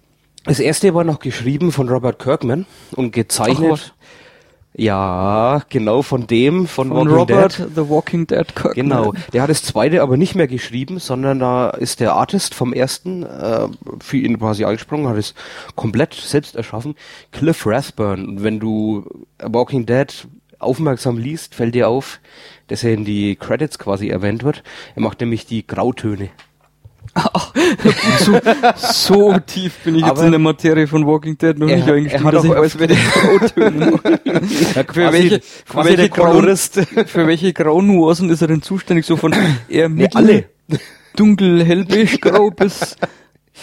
[0.45, 3.95] das erste war noch geschrieben von Robert Kirkman und gezeichnet.
[4.75, 7.69] Ja, genau von dem, von, Von Walking Robert Dead.
[7.75, 8.75] The Walking Dead Kirkman.
[8.75, 9.15] Genau.
[9.33, 13.25] Der hat das zweite aber nicht mehr geschrieben, sondern da ist der Artist vom ersten
[13.25, 13.67] äh,
[14.01, 15.35] für ihn quasi eingesprungen, hat es
[15.75, 16.95] komplett selbst erschaffen.
[17.33, 18.27] Cliff Rathburn.
[18.27, 19.05] Und wenn du
[19.41, 20.29] Walking Dead
[20.61, 22.21] aufmerksam liest, fällt dir auf,
[22.69, 24.63] dass er in die Credits quasi erwähnt wird.
[24.95, 26.29] Er macht nämlich die Grautöne.
[28.21, 28.41] So,
[28.77, 31.89] so tief bin ich jetzt Aber- in der Materie von Walking Dead noch Er- nicht
[31.89, 33.99] eingestiegen, dass ich weiß, wer die Grautöne
[34.93, 36.81] für welche, für welche, der Grau, Kolorist.
[37.07, 39.07] für welche Graunuancen ist er denn zuständig?
[39.07, 39.35] So von
[39.69, 40.45] eher Nee, mittel, alle.
[41.17, 42.97] dunkel, hellbeige grau bis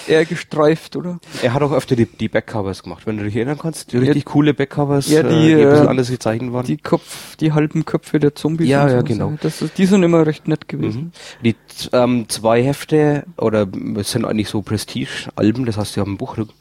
[0.08, 1.20] eher gestreift, oder?
[1.42, 3.92] Er hat auch öfter die, die Backcovers gemacht, wenn du dich erinnern kannst.
[3.92, 6.66] Die richtig coole Backcovers, Ja, die, äh, die ein bisschen äh, anders gezeichnet waren.
[6.66, 8.68] Die Kopf, die halben Köpfe der Zombies.
[8.68, 9.04] Ja, ja, so.
[9.04, 9.34] genau.
[9.42, 11.12] Das ist, die sind immer recht nett gewesen.
[11.42, 11.44] Mhm.
[11.44, 11.56] Die
[11.94, 13.68] ähm, zwei Hefte, oder
[13.98, 16.54] es sind eigentlich so Prestige-Alben, das heißt, sie haben ein Buchrücken,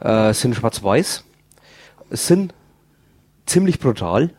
[0.00, 1.24] äh, sind schwarz-weiß,
[2.10, 2.54] sind
[3.46, 4.30] ziemlich brutal,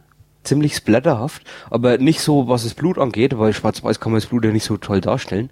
[0.47, 4.45] ziemlich splatterhaft, aber nicht so, was das Blut angeht, weil schwarz-weiß kann man das Blut
[4.45, 5.49] ja nicht so toll darstellen,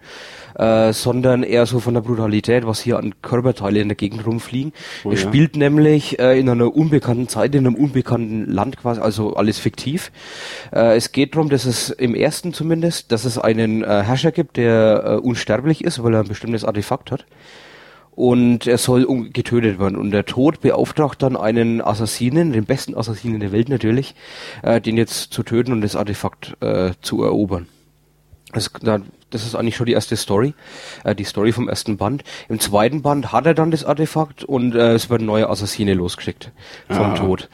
[0.56, 4.74] äh, sondern eher so von der Brutalität, was hier an Körperteile in der Gegend rumfliegen.
[5.04, 5.22] Oh er ja.
[5.22, 10.12] spielt nämlich äh, in einer unbekannten Zeit, in einem unbekannten Land quasi, also alles fiktiv.
[10.74, 14.58] Äh, es geht darum, dass es im ersten zumindest, dass es einen äh, Herrscher gibt,
[14.58, 17.26] der äh, unsterblich ist, weil er ein bestimmtes Artefakt hat.
[18.16, 19.98] Und er soll getötet werden.
[19.98, 24.16] Und der Tod beauftragt dann einen Assassinen, den besten Assassinen der Welt natürlich,
[24.64, 27.68] äh, den jetzt zu töten und das Artefakt äh, zu erobern.
[28.54, 29.02] Das, da-
[29.32, 30.54] das ist eigentlich schon die erste Story,
[31.04, 32.24] äh, die Story vom ersten Band.
[32.48, 36.52] Im zweiten Band hat er dann das Artefakt und äh, es werden neue Assassine losgeschickt
[36.88, 37.16] vom Ah.
[37.16, 37.50] Tod.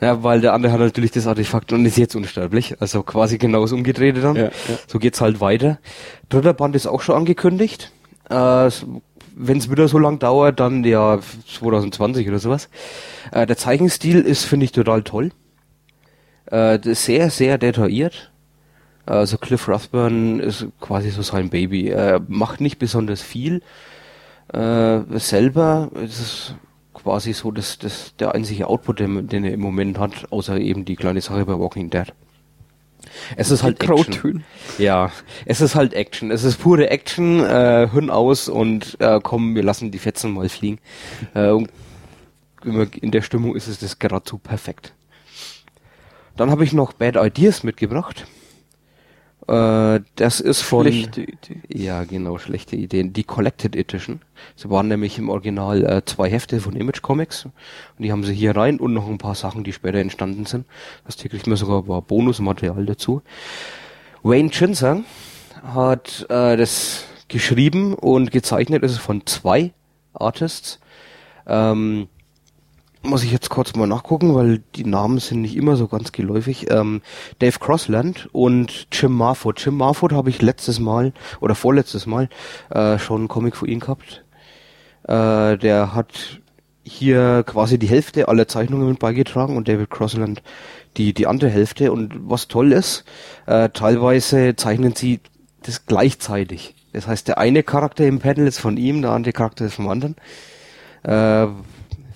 [0.00, 2.80] Ja, weil der andere hat natürlich das Artefakt und ist jetzt unsterblich.
[2.80, 4.36] Also quasi genau das Umgedrehte dann.
[4.36, 4.50] Ja, ja.
[4.86, 5.78] So geht's halt weiter.
[6.30, 7.92] Dritter Band ist auch schon angekündigt.
[8.30, 8.70] Äh,
[9.38, 12.70] Wenn es wieder so lang dauert, dann ja 2020 oder sowas.
[13.32, 15.30] Äh, der Zeichenstil ist, finde ich, total toll.
[16.46, 18.32] Äh, sehr, sehr detailliert.
[19.04, 21.88] Also Cliff Rathburn ist quasi so sein Baby.
[21.88, 23.62] Er macht nicht besonders viel
[24.52, 25.90] äh, selber.
[25.94, 26.54] Es ist
[26.94, 30.84] quasi so das, das, der einzige Output, den, den er im Moment hat, außer eben
[30.86, 32.12] die kleine Sache bei Walking Dead.
[33.36, 34.44] Es ist halt Action.
[34.78, 35.10] Ja,
[35.44, 36.30] es ist halt Action.
[36.30, 40.48] Es ist pure Action, äh, Hirn aus und äh, komm, wir lassen die Fetzen mal
[40.48, 40.78] fliegen.
[41.34, 41.64] Äh,
[42.64, 44.92] in der Stimmung ist es das geradezu perfekt.
[46.36, 48.26] Dann habe ich noch Bad Ideas mitgebracht.
[49.48, 50.86] Äh, das ist von...
[50.86, 51.60] Schlechte Idee.
[51.68, 53.12] Ja, genau, schlechte Ideen.
[53.12, 54.20] Die Collected Edition.
[54.56, 57.44] Sie waren nämlich im Original äh, zwei Hefte von Image Comics.
[57.44, 57.54] Und
[57.98, 60.66] die haben sie hier rein und noch ein paar Sachen, die später entstanden sind.
[61.04, 63.22] Das kriegt man sogar ein paar Bonusmaterial dazu.
[64.22, 65.02] Wayne Chinzer
[65.62, 68.82] hat äh, das geschrieben und gezeichnet.
[68.82, 69.72] Es ist von zwei
[70.12, 70.80] Artists.
[71.46, 72.08] Ähm,
[73.06, 76.70] muss ich jetzt kurz mal nachgucken, weil die Namen sind nicht immer so ganz geläufig.
[76.70, 77.02] Ähm,
[77.38, 79.64] Dave Crossland und Jim Marford.
[79.64, 82.28] Jim Marford habe ich letztes Mal oder vorletztes Mal
[82.70, 84.24] äh, schon einen Comic für ihn gehabt.
[85.04, 86.40] Äh, der hat
[86.82, 90.42] hier quasi die Hälfte aller Zeichnungen mit beigetragen und David Crossland
[90.96, 91.92] die, die andere Hälfte.
[91.92, 93.04] Und was toll ist,
[93.46, 95.20] äh, teilweise zeichnen sie
[95.62, 96.74] das gleichzeitig.
[96.92, 99.88] Das heißt, der eine Charakter im Panel ist von ihm, der andere Charakter ist vom
[99.88, 100.16] anderen.
[101.02, 101.48] Äh,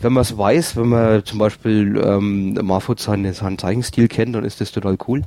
[0.00, 4.44] wenn man es weiß, wenn man zum Beispiel ähm, Marfut seinen, seinen Zeichenstil kennt, dann
[4.44, 5.22] ist das total cool.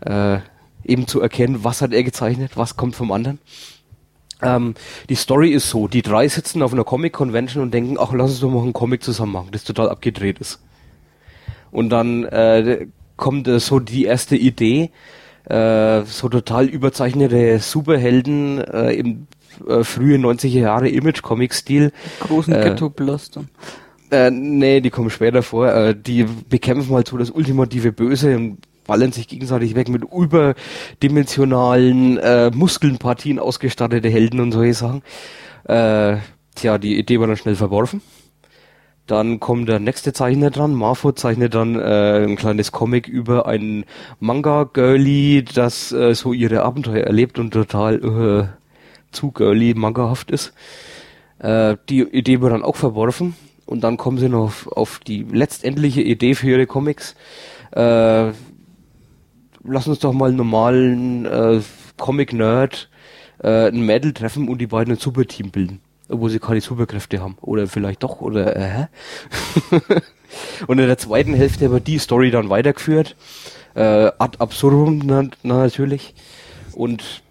[0.00, 0.38] Äh,
[0.84, 3.38] eben zu erkennen, was hat er gezeichnet, was kommt vom anderen.
[4.42, 4.74] Ähm,
[5.08, 8.40] die Story ist so, die drei sitzen auf einer Comic-Convention und denken, ach, lass uns
[8.40, 10.60] doch mal einen Comic zusammen machen, das total abgedreht ist.
[11.70, 12.86] Und dann äh,
[13.16, 14.90] kommt äh, so die erste Idee,
[15.44, 19.26] äh, so total überzeichnete Superhelden äh, im
[19.66, 21.92] äh, frühe 90er Jahre Image-Comic-Stil.
[22.20, 23.48] Großen Äh, Ghetto-Blastern.
[24.12, 25.72] Äh, nee, die kommen später vor.
[25.72, 32.18] Äh, die bekämpfen halt so das ultimative Böse und ballern sich gegenseitig weg mit überdimensionalen
[32.18, 35.02] äh, Muskelnpartien ausgestattete Helden und solche Sachen.
[35.64, 36.18] Äh,
[36.54, 38.02] tja, die Idee war dann schnell verworfen.
[39.06, 40.74] Dann kommt der nächste Zeichner dran.
[40.74, 43.86] Marfo zeichnet dann äh, ein kleines Comic über ein
[44.20, 48.46] Manga-Girlie, das äh, so ihre Abenteuer erlebt und total äh,
[49.10, 50.52] zu girly mangahaft ist.
[51.38, 53.34] Äh, die Idee wird dann auch verworfen
[53.72, 57.16] und dann kommen sie noch auf, auf die letztendliche Idee für ihre Comics.
[57.72, 58.32] Äh,
[59.64, 61.60] lass uns doch mal einen normalen äh,
[61.98, 62.90] Comic-Nerd
[63.42, 65.80] äh, ein Mädel treffen und die beiden ein Superteam bilden
[66.14, 67.36] wo sie keine Superkräfte haben.
[67.40, 68.86] Oder vielleicht doch, oder äh?
[70.66, 73.16] Und in der zweiten Hälfte wird die Story dann weitergeführt.
[73.74, 76.14] Äh, ad absurdum na, na, natürlich.
[76.74, 77.22] Und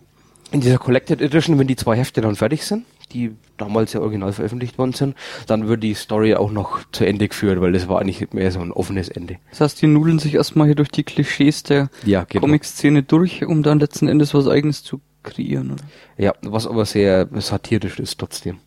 [0.51, 4.33] in dieser Collected Edition, wenn die zwei Hefte dann fertig sind, die damals ja original
[4.33, 5.15] veröffentlicht worden sind,
[5.47, 8.59] dann wird die Story auch noch zu Ende geführt, weil das war eigentlich mehr so
[8.59, 9.37] ein offenes Ende.
[9.49, 12.41] Das heißt, die nudeln sich erstmal hier durch die Klischees der Ja, genau.
[12.41, 15.83] Comic-Szene durch, um dann letzten Endes was eigenes zu kreieren, oder?
[16.17, 18.57] Ja, was aber sehr satirisch ist trotzdem.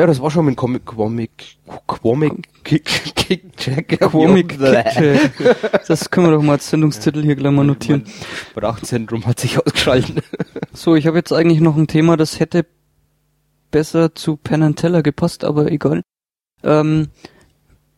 [0.00, 4.58] Ja, das war schon mit Comic, Comic, Comic, Kick, Kick, Jack, Comic.
[4.58, 8.06] Das können wir doch mal als Sendungstitel hier gleich mal notieren.
[8.52, 10.24] Sprachzentrum hat sich ausgeschaltet.
[10.72, 12.64] So, ich habe jetzt eigentlich noch ein Thema, das hätte
[13.70, 16.00] besser zu Penn and Teller gepasst, aber egal.
[16.62, 17.08] Ähm,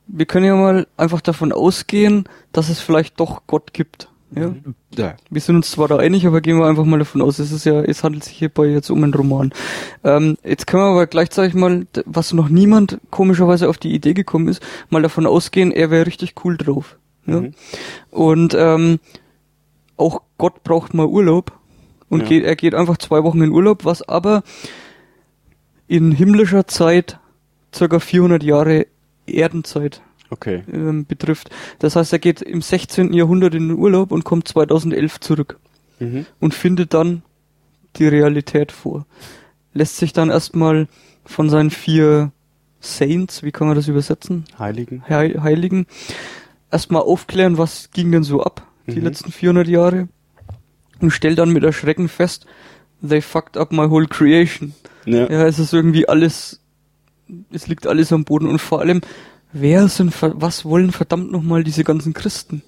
[0.08, 4.08] wir können ja mal einfach davon ausgehen, dass es vielleicht doch Gott gibt.
[4.34, 4.54] Ja?
[4.96, 5.14] Ja.
[5.30, 7.64] Wir sind uns zwar da einig, aber gehen wir einfach mal davon aus, es ist
[7.64, 9.52] ja, es handelt sich hierbei jetzt um einen Roman.
[10.04, 14.48] Ähm, jetzt können wir aber gleichzeitig mal, was noch niemand komischerweise auf die Idee gekommen
[14.48, 16.96] ist, mal davon ausgehen, er wäre richtig cool drauf.
[17.26, 17.40] Ja?
[17.40, 17.52] Mhm.
[18.10, 18.98] Und ähm,
[19.96, 21.52] auch Gott braucht mal Urlaub
[22.08, 22.26] und Ja.
[22.28, 24.42] geht, er geht einfach zwei Wochen in Urlaub, was aber
[25.88, 27.18] in himmlischer Zeit
[27.74, 28.86] circa 400 Jahre
[29.26, 30.02] Erdenzeit
[30.32, 30.62] Okay.
[30.72, 31.50] ähm, betrifft.
[31.78, 33.12] Das heißt, er geht im 16.
[33.12, 35.58] Jahrhundert in den Urlaub und kommt 2011 zurück
[36.00, 36.26] Mhm.
[36.40, 37.22] und findet dann
[37.96, 39.06] die Realität vor.
[39.74, 40.88] Lässt sich dann erstmal
[41.24, 42.32] von seinen vier
[42.80, 44.44] Saints, wie kann man das übersetzen?
[44.58, 45.04] Heiligen.
[45.08, 45.86] Heil- Heiligen,
[46.70, 49.04] erstmal aufklären, was ging denn so ab, die Mhm.
[49.04, 50.08] letzten 400 Jahre
[51.00, 52.46] und stellt dann mit Erschrecken fest,
[53.06, 54.74] they fucked up my whole creation.
[55.04, 55.28] Ja.
[55.30, 56.60] Ja, es ist irgendwie alles,
[57.52, 59.00] es liegt alles am Boden und vor allem,
[59.52, 62.62] wer sind, was wollen verdammt nochmal diese ganzen Christen?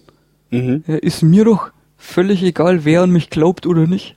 [0.50, 0.84] Mhm.
[0.86, 4.16] Ja, ist mir doch völlig egal, wer an mich glaubt oder nicht.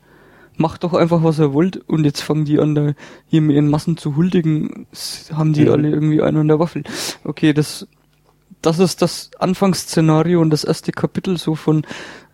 [0.59, 1.77] Macht doch einfach, was er wollt.
[1.87, 2.93] Und jetzt fangen die an, da
[3.27, 4.87] hier mit ihren Massen zu huldigen.
[5.31, 5.71] Haben die Mhm.
[5.71, 6.83] alle irgendwie einen an der Waffel.
[7.23, 7.87] Okay, das,
[8.63, 11.85] das ist das Anfangsszenario und das erste Kapitel so von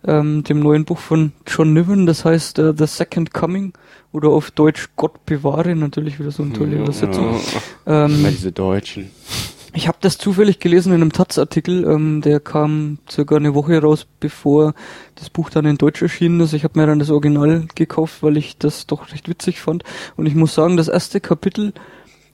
[0.06, 2.06] ähm, dem neuen Buch von John Niven.
[2.06, 3.74] Das heißt äh, The Second Coming
[4.10, 5.76] oder auf Deutsch Gott bewahre.
[5.76, 7.38] Natürlich wieder so eine tolle Übersetzung.
[7.86, 8.06] Ja.
[8.06, 9.10] Ähm, Immer diese Deutschen.
[9.74, 14.06] Ich habe das zufällig gelesen in einem Taz-Artikel, ähm, der kam circa eine Woche raus,
[14.20, 14.74] bevor
[15.16, 16.52] das Buch dann in Deutsch erschienen ist.
[16.52, 19.82] Ich habe mir dann das Original gekauft, weil ich das doch recht witzig fand.
[20.16, 21.72] Und ich muss sagen, das erste Kapitel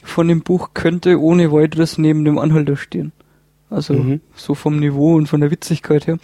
[0.02, 3.12] von dem Buch könnte ohne weiteres neben dem Anhalter stehen.
[3.70, 4.20] Also Mhm.
[4.34, 6.18] so vom Niveau und von der Witzigkeit her.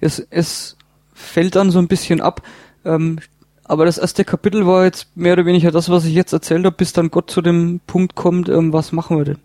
[0.00, 0.76] Es, es
[1.12, 2.42] fällt dann so ein bisschen ab.
[2.84, 3.18] Ähm,
[3.64, 6.76] aber das erste Kapitel war jetzt mehr oder weniger das, was ich jetzt erzählt habe,
[6.76, 9.38] bis dann Gott zu dem Punkt kommt, ähm, was machen wir denn?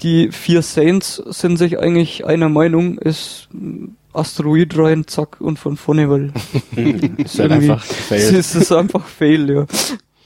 [0.00, 5.76] Die vier Saints sind sich eigentlich einer Meinung, ist mm, Asteroid rein, zack, und von
[5.76, 6.32] vorne, weil
[7.16, 9.66] Ist halt einfach ist, es ist einfach Fail, ja.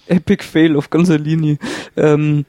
[0.06, 1.58] Epic Fail auf ganzer Linie.
[1.96, 2.44] Ähm,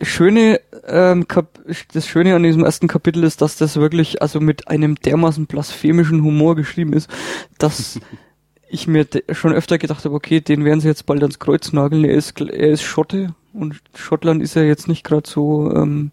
[0.00, 1.60] schöne, ähm, Kap
[1.92, 6.22] das Schöne an diesem ersten Kapitel ist, dass das wirklich also mit einem dermaßen blasphemischen
[6.22, 7.10] Humor geschrieben ist,
[7.58, 8.00] dass
[8.68, 12.04] ich mir schon öfter gedacht habe, okay, den werden sie jetzt bald ans Kreuz nageln.
[12.04, 16.10] Er ist, er ist Schotte und Schottland ist ja jetzt nicht gerade so, ähm,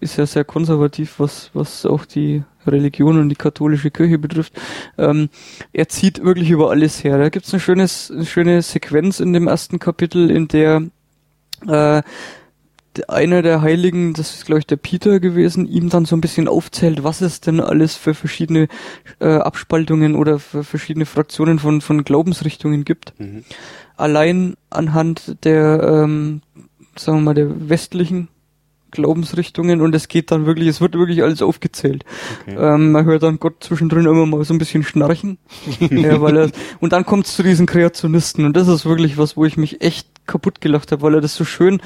[0.00, 4.52] ist ja sehr konservativ, was, was auch die Religion und die katholische Kirche betrifft.
[4.98, 5.28] Ähm,
[5.72, 7.18] er zieht wirklich über alles her.
[7.18, 10.82] Da gibt's eine, schönes, eine schöne Sequenz in dem ersten Kapitel, in der
[11.66, 12.02] äh,
[13.08, 16.48] einer der Heiligen, das ist glaube ich der Peter gewesen, ihm dann so ein bisschen
[16.48, 18.68] aufzählt, was es denn alles für verschiedene
[19.20, 23.18] äh, Abspaltungen oder für verschiedene Fraktionen von, von Glaubensrichtungen gibt.
[23.18, 23.44] Mhm.
[23.96, 26.42] Allein anhand der, ähm,
[26.98, 28.28] sagen wir mal, der westlichen
[28.92, 32.04] Glaubensrichtungen und es geht dann wirklich, es wird wirklich alles aufgezählt.
[32.42, 32.56] Okay.
[32.58, 35.38] Ähm, man hört dann Gott zwischendrin immer mal so ein bisschen schnarchen.
[35.80, 36.50] ja, weil er,
[36.80, 39.82] und dann kommt es zu diesen Kreationisten und das ist wirklich was, wo ich mich
[39.82, 41.80] echt kaputt gelacht habe, weil er das so schön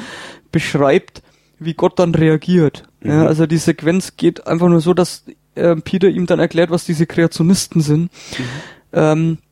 [0.52, 1.22] beschreibt,
[1.58, 2.84] wie Gott dann reagiert.
[3.02, 3.26] Ja, Mhm.
[3.26, 5.24] also die Sequenz geht einfach nur so, dass
[5.54, 8.10] äh, Peter ihm dann erklärt, was diese Kreationisten sind.
[8.92, 9.49] Ähm, das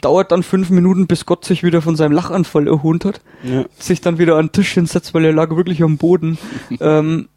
[0.00, 3.64] dauert dann fünf Minuten, bis Gott sich wieder von seinem Lachanfall erholt hat Ja.
[3.78, 6.38] sich dann wieder an den Tisch hinsetzt, weil er lag wirklich am Boden.
[6.80, 7.28] ähm,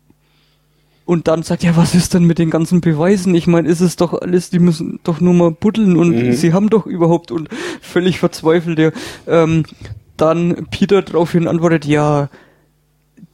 [1.06, 3.34] und dann sagt, ja, was ist denn mit den ganzen Beweisen?
[3.34, 6.34] Ich meine, ist es doch alles, die müssen doch nur mal buddeln und Mhm.
[6.34, 7.48] sie haben doch überhaupt und
[7.82, 8.78] völlig verzweifelt.
[8.80, 8.92] Ja.
[9.26, 9.64] Ähm,
[10.18, 12.30] dann Peter daraufhin antwortet, ja,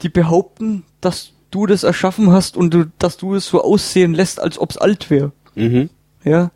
[0.02, 4.40] die behaupten, dass du das erschaffen hast und du, dass du es so aussehen lässt,
[4.40, 5.32] als ob's alt wäre.
[5.56, 5.90] Mhm.
[6.24, 6.52] Ja.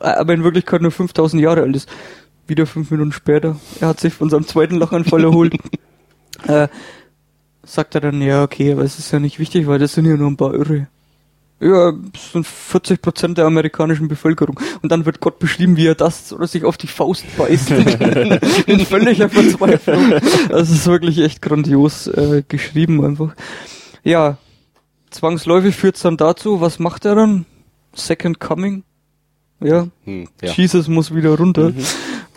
[0.00, 1.88] Aber in Wirklichkeit nur 5000 Jahre alt ist.
[2.46, 3.56] Wieder fünf Minuten später.
[3.80, 5.54] Er hat sich von seinem zweiten Lachanfall erholt.
[6.48, 6.68] äh,
[7.62, 10.16] sagt er dann, ja, okay, aber es ist ja nicht wichtig, weil das sind ja
[10.16, 10.88] nur ein paar Irre.
[11.60, 14.58] Ja, das sind 40 Prozent der amerikanischen Bevölkerung.
[14.80, 17.70] Und dann wird Gott beschrieben, wie er das oder sich auf die Faust beißt.
[18.66, 20.14] In völliger Verzweiflung.
[20.48, 23.34] Das ist wirklich echt grandios äh, geschrieben einfach.
[24.02, 24.38] Ja,
[25.10, 27.44] zwangsläufig führt's dann dazu, was macht er dann?
[27.94, 28.84] Second Coming.
[29.60, 30.52] Ja, Hm, ja.
[30.52, 31.72] Jesus muss wieder runter.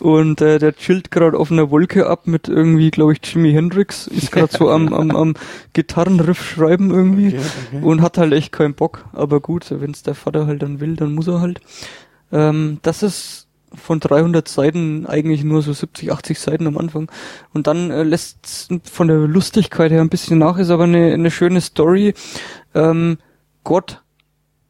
[0.00, 4.06] Und äh, der chillt gerade auf einer Wolke ab mit irgendwie, glaube ich, Jimi Hendrix.
[4.06, 5.34] Ist gerade so am, am, am
[5.72, 7.38] Gitarrenriff schreiben irgendwie.
[7.80, 9.04] Und hat halt echt keinen Bock.
[9.12, 11.60] Aber gut, wenn's der Vater halt dann will, dann muss er halt.
[12.32, 17.10] Ähm, das ist von 300 Seiten eigentlich nur so 70, 80 Seiten am Anfang.
[17.52, 21.30] Und dann äh, lässt von der Lustigkeit her ein bisschen nach, ist aber eine, eine
[21.30, 22.14] schöne Story.
[22.74, 23.18] Ähm,
[23.64, 24.02] Gott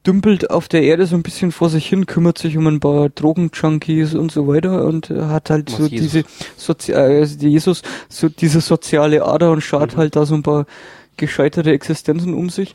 [0.06, 3.08] dümpelt auf der Erde so ein bisschen vor sich hin, kümmert sich um ein paar
[3.08, 6.12] Drogenjunkies und so weiter und äh, hat halt Was so Jesus?
[6.12, 6.24] diese
[6.56, 10.66] Sozi äh, also Jesus so diese soziale Ader und schart halt da so ein paar
[11.16, 12.74] gescheiterte Existenzen um sich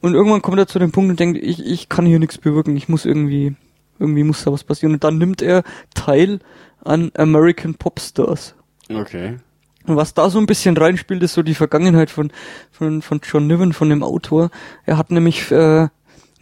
[0.00, 2.76] und irgendwann kommt er zu dem Punkt und denkt, ich, ich kann hier nichts bewirken,
[2.76, 3.54] ich muss irgendwie
[3.98, 5.62] irgendwie muss da was passieren und dann nimmt er
[5.94, 6.40] teil
[6.84, 8.54] an American Popstars.
[8.90, 9.36] Okay.
[9.86, 12.32] Und was da so ein bisschen reinspielt, ist so die Vergangenheit von,
[12.70, 14.50] von, von John Niven, von dem Autor.
[14.86, 15.88] Er hat nämlich äh,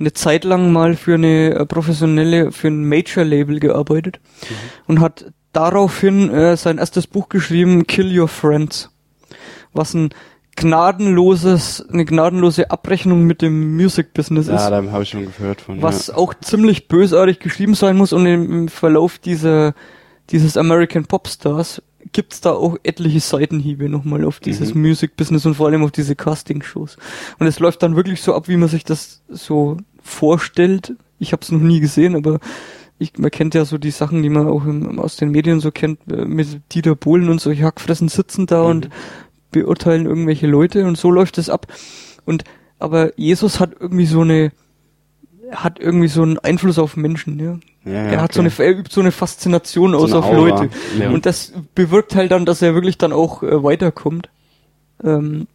[0.02, 4.20] eine Zeit lang mal für eine äh, professionelle, für ein Major-Label gearbeitet
[4.86, 8.90] und hat daraufhin äh, sein erstes Buch geschrieben, Kill Your Friends,
[9.72, 10.10] was ein
[10.56, 15.80] gnadenloses, eine gnadenlose Abrechnung mit dem Music-Business ist Ja, da habe ich schon gehört von.
[15.80, 16.14] was ja.
[16.16, 19.74] auch ziemlich bösartig geschrieben sein muss und im, Verlauf dieser,
[20.30, 21.80] dieses American Popstars
[22.12, 24.82] gibt's da auch etliche Seitenhiebe nochmal auf dieses Mhm.
[24.82, 26.96] Music Business und vor allem auf diese Casting-Shows.
[27.38, 30.94] Und es läuft dann wirklich so ab, wie man sich das so vorstellt.
[31.18, 32.40] Ich habe es noch nie gesehen, aber
[32.98, 35.70] ich, man kennt ja so die Sachen, die man auch im, aus den Medien so
[35.70, 38.88] kennt, äh, mit Dieter Bohlen und solche Hackfressen sitzen da und
[39.50, 41.66] beurteilen irgendwelche Leute und so läuft es ab.
[42.24, 42.44] Und
[42.78, 44.52] aber Jesus hat irgendwie so eine
[45.52, 47.58] hat irgendwie so einen Einfluss auf Menschen, ja.
[47.84, 48.50] Ja, ja, er hat so okay.
[48.58, 50.36] eine, er übt so eine Faszination So aus eine auf Aura.
[50.36, 50.68] Leute.
[50.98, 51.10] Ja.
[51.10, 54.30] Und das bewirkt halt dann, dass er wirklich dann auch äh, weiterkommt.
[55.02, 55.48] Ähm,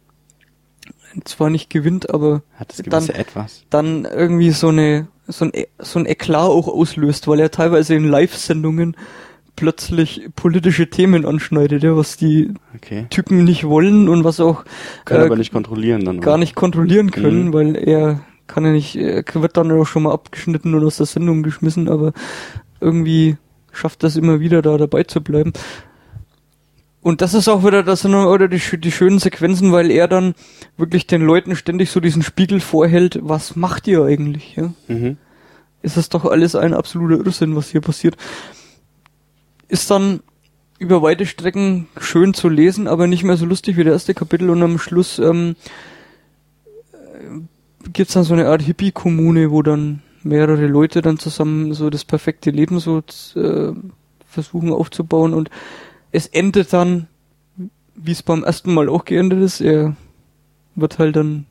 [1.24, 2.42] zwar nicht gewinnt, aber
[2.86, 3.64] dann, Etwas.
[3.70, 7.94] dann irgendwie so eine, so ein, E- so ein Eklat auch auslöst, weil er teilweise
[7.94, 8.96] in Live-Sendungen
[9.56, 13.06] plötzlich politische Themen anschneidet, ja, was die Okay.
[13.10, 14.64] Typen nicht wollen und was auch
[15.04, 16.20] Kann äh, aber nicht kontrollieren dann.
[16.20, 16.38] gar oder?
[16.38, 17.52] nicht kontrollieren können, Mhm.
[17.52, 21.06] weil er kann ja nicht, er wird dann auch schon mal abgeschnitten und aus der
[21.06, 22.12] Sendung geschmissen, aber
[22.80, 23.36] irgendwie
[23.72, 25.52] schafft das immer wieder da dabei zu bleiben.
[27.00, 30.34] Und das ist auch wieder, das sind oder die, die schönen Sequenzen, weil er dann
[30.76, 34.72] wirklich den Leuten ständig so diesen Spiegel vorhält, was macht ihr eigentlich, ja?
[34.88, 35.16] Mhm.
[35.80, 38.16] ist das doch alles ein absoluter Irrsinn, was hier passiert.
[39.68, 40.20] Ist dann
[40.78, 44.50] über weite Strecken schön zu lesen, aber nicht mehr so lustig wie der erste Kapitel
[44.50, 45.56] und am Schluss ähm,
[46.92, 52.04] äh, gibt's dann so eine Art Hippie-Kommune, wo dann mehrere Leute dann zusammen so das
[52.04, 53.02] perfekte Leben so
[53.36, 53.72] äh,
[54.26, 55.50] versuchen aufzubauen und
[56.12, 57.06] es endet dann,
[57.94, 59.96] wie es beim ersten Mal auch geendet ist, er
[60.74, 61.46] wird halt dann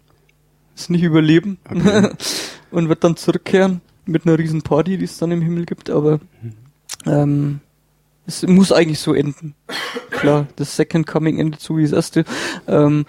[0.75, 2.09] es nicht überleben Okay.
[2.71, 6.19] und wird dann zurückkehren mit einer riesen Party, die es dann im Himmel gibt, aber
[7.05, 7.59] ähm,
[8.25, 9.55] es muss eigentlich so enden.
[10.11, 12.25] Klar, das Second Coming endet so wie das erste.
[12.67, 13.05] Ähm,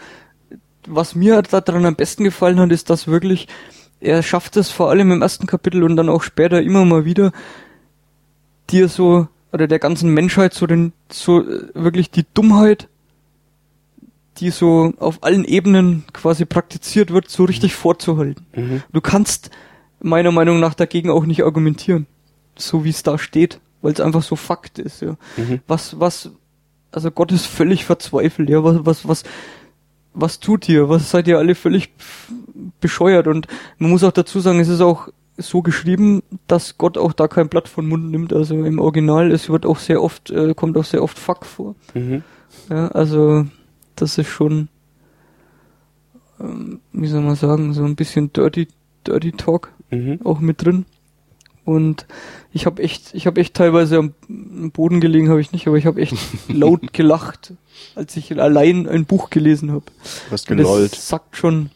[0.87, 3.49] was mir daran am besten gefallen hat, ist, dass wirklich
[4.01, 7.33] er schafft es vor allem im ersten Kapitel und dann auch später immer mal wieder,
[8.71, 12.89] dir so oder der ganzen Menschheit so den so äh, wirklich die Dummheit,
[14.39, 18.47] die so auf allen Ebenen quasi praktiziert wird, so richtig vorzuhalten.
[18.55, 18.83] Mhm.
[18.93, 19.51] Du kannst
[20.01, 22.07] meiner Meinung nach dagegen auch nicht argumentieren,
[22.57, 25.17] so wie es da steht, weil es einfach so Fakt ist, ja.
[25.37, 25.61] Mhm.
[25.67, 26.31] Was, was,
[26.93, 29.25] also Gott ist völlig verzweifelt, ja, was, was, was,
[30.15, 30.89] was tut ihr?
[30.89, 31.93] Was seid ihr alle völlig
[32.81, 33.27] bescheuert?
[33.27, 33.47] Und
[33.79, 35.09] man muss auch dazu sagen, es ist auch
[35.39, 38.33] so geschrieben, dass Gott auch da kein Blatt von Mund nimmt.
[38.33, 41.75] Also im Original, es wird auch sehr oft, äh, kommt auch sehr oft Fuck vor.
[41.95, 42.23] Mhm.
[42.69, 43.47] Ja, also
[43.97, 44.69] das ist schon,
[46.41, 48.69] ähm, wie soll man sagen, so ein bisschen Dirty,
[49.07, 50.21] Dirty Talk Mhm.
[50.25, 50.85] auch mit drin.
[51.65, 52.07] Und
[52.53, 55.77] ich habe echt, ich habe echt teilweise am am Boden gelegen, habe ich nicht, aber
[55.77, 56.15] ich habe echt
[56.49, 57.55] laut gelacht,
[57.95, 59.85] als ich allein ein Buch gelesen habe.
[60.27, 60.93] Du hast gelollt.
[60.93, 61.71] Das sagt schon,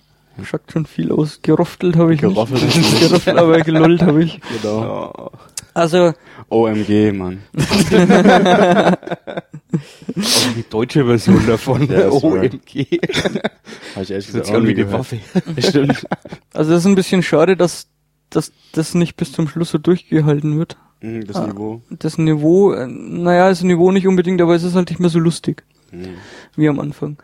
[0.50, 1.40] sagt schon viel aus.
[1.42, 2.76] Geroftelt habe ich Geroffelt nicht.
[2.76, 3.00] nicht.
[3.00, 4.40] Geroffelt, aber gelollt habe ich.
[4.62, 5.30] Genau.
[5.74, 6.12] Also,
[6.50, 7.42] OMG, Mann.
[10.14, 12.86] Also die deutsche Version davon, Ja, OMG.
[13.94, 14.92] Hab ich ehrlich gesagt ist auch wie eine gehört.
[14.92, 15.18] Waffe.
[15.58, 16.06] Stimmt.
[16.52, 17.86] also das ist ein bisschen schade, dass,
[18.28, 20.76] dass das nicht bis zum Schluss so durchgehalten wird.
[21.00, 21.46] Mhm, Das Ah.
[21.46, 21.80] Niveau.
[21.90, 25.18] Das Niveau, äh, naja, das Niveau nicht unbedingt, aber es ist halt nicht mehr so
[25.18, 26.08] lustig Mhm.
[26.56, 27.16] wie am Anfang.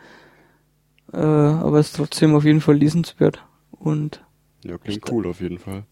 [1.13, 4.23] Äh, aber es ist trotzdem auf jeden Fall lesenswert und
[4.63, 5.83] Ja, klingt cool auf jeden Fall.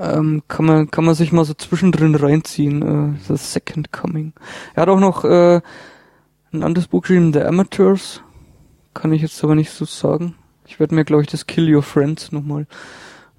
[0.00, 3.14] ähm, kann man kann man sich mal so zwischendrin reinziehen.
[3.14, 4.32] Äh, The Second Coming.
[4.74, 5.60] Er hat auch noch äh,
[6.52, 8.22] ein anderes Buch geschrieben, The Amateurs.
[8.94, 10.34] Kann ich jetzt aber nicht so sagen.
[10.66, 12.66] Ich werde mir, glaube ich, das Kill Your Friends nochmal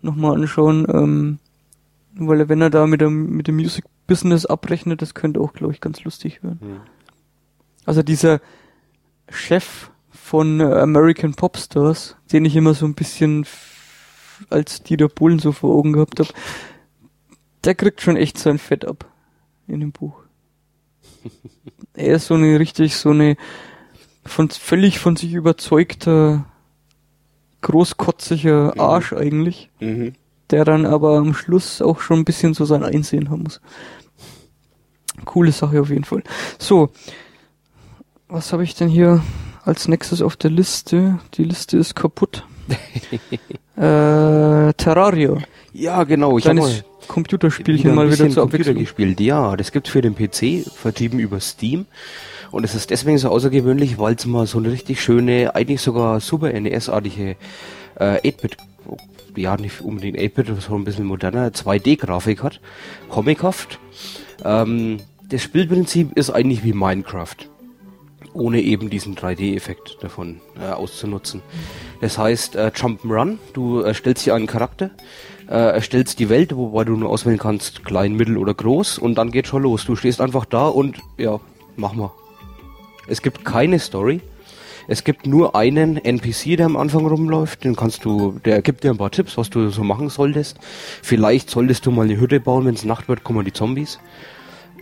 [0.01, 1.39] noch mal anschauen, ähm,
[2.13, 5.73] weil wenn er da mit dem mit dem Music Business abrechnet, das könnte auch, glaube
[5.73, 6.59] ich, ganz lustig werden.
[6.61, 6.79] Mhm.
[7.85, 8.39] Also dieser
[9.29, 9.89] Chef
[10.25, 13.45] von äh, American Popstars, den ich immer so ein bisschen
[14.49, 16.29] als Dieter Bohlen so vor Augen gehabt habe,
[17.63, 19.05] der kriegt schon echt sein Fett ab
[19.67, 20.15] in dem Buch.
[21.93, 23.37] er ist so eine richtig so eine
[24.25, 26.45] von völlig von sich überzeugter
[27.61, 28.81] großkotziger Mhm.
[28.81, 30.13] Arsch eigentlich, Mhm.
[30.49, 33.61] der dann aber am Schluss auch schon ein bisschen so sein Einsehen haben muss.
[35.23, 36.23] Coole Sache auf jeden Fall.
[36.57, 36.89] So,
[38.27, 39.23] was habe ich denn hier
[39.65, 41.19] als nächstes auf der Liste?
[41.33, 42.45] Die Liste ist kaputt.
[43.75, 45.37] äh, Terraria.
[45.73, 46.37] Ja, genau.
[46.37, 49.19] Ich habe mal Computerspielchen ein mal wieder zur Computer gespielt.
[49.19, 51.85] Ja, das gibt für den PC, vertrieben über Steam.
[52.51, 56.19] Und es ist deswegen so außergewöhnlich, weil es mal so eine richtig schöne, eigentlich sogar
[56.19, 57.35] super NES-artige
[57.95, 58.57] äh, 8-Bit,
[59.35, 62.61] ja nicht unbedingt 8-Bit, aber so ein bisschen moderner 2D-Grafik hat.
[63.09, 63.79] Comichaft.
[64.43, 67.35] Ähm, das Spielprinzip ist eigentlich wie Minecraft.
[68.35, 71.41] Ohne eben diesen 3D-Effekt davon äh, auszunutzen.
[72.01, 74.91] Das heißt, äh, Jump'n'Run, du erstellst dir einen Charakter,
[75.47, 79.31] äh, erstellst die Welt, wobei du nur auswählen kannst, klein, mittel oder groß, und dann
[79.31, 79.85] geht schon los.
[79.85, 81.39] Du stehst einfach da und ja,
[81.77, 82.11] mach mal.
[83.07, 84.21] Es gibt keine Story.
[84.87, 87.63] Es gibt nur einen NPC, der am Anfang rumläuft.
[87.63, 90.59] Den kannst du, der gibt dir ein paar Tipps, was du so machen solltest.
[91.01, 93.99] Vielleicht solltest du mal eine Hütte bauen, wenn es Nacht wird, kommen die Zombies.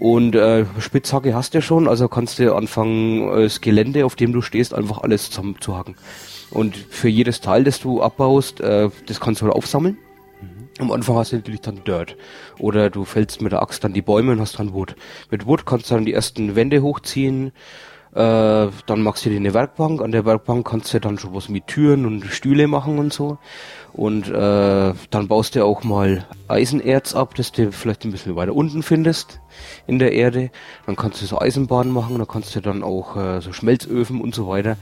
[0.04, 4.34] Und äh, Spitzhacke hast du schon, also kannst du anfangen, äh, das Gelände, auf dem
[4.34, 5.96] du stehst, einfach alles zusammenzuhacken.
[6.52, 9.98] Und für jedes Teil, das du abbaust, äh, das kannst du aufsammeln.
[10.80, 12.18] Am Anfang hast du natürlich dann Dirt.
[12.60, 14.98] Oder du fällst mit der Axt dann die Bäume und hast dann Wood.
[15.32, 17.54] Mit Wood kannst du dann die ersten Wände hochziehen.
[18.14, 20.02] Äh, dann machst du dir eine Werkbank.
[20.02, 23.38] An der Werkbank kannst du dann schon was mit Türen und Stühle machen und so.
[23.94, 28.56] Und äh, dann baust du auch mal Eisenerz ab, das du vielleicht ein bisschen weiter
[28.56, 29.40] unten findest
[29.86, 30.50] in der Erde.
[30.88, 34.34] Dann kannst du so Eisenbahnen machen, dann kannst du dann auch äh, so Schmelzöfen und
[34.34, 34.78] so weiter.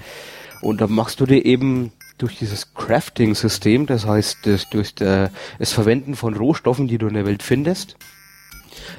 [0.61, 5.29] Und dann machst du dir eben durch dieses Crafting-System, das heißt das, durch äh,
[5.59, 7.97] das Verwenden von Rohstoffen, die du in der Welt findest,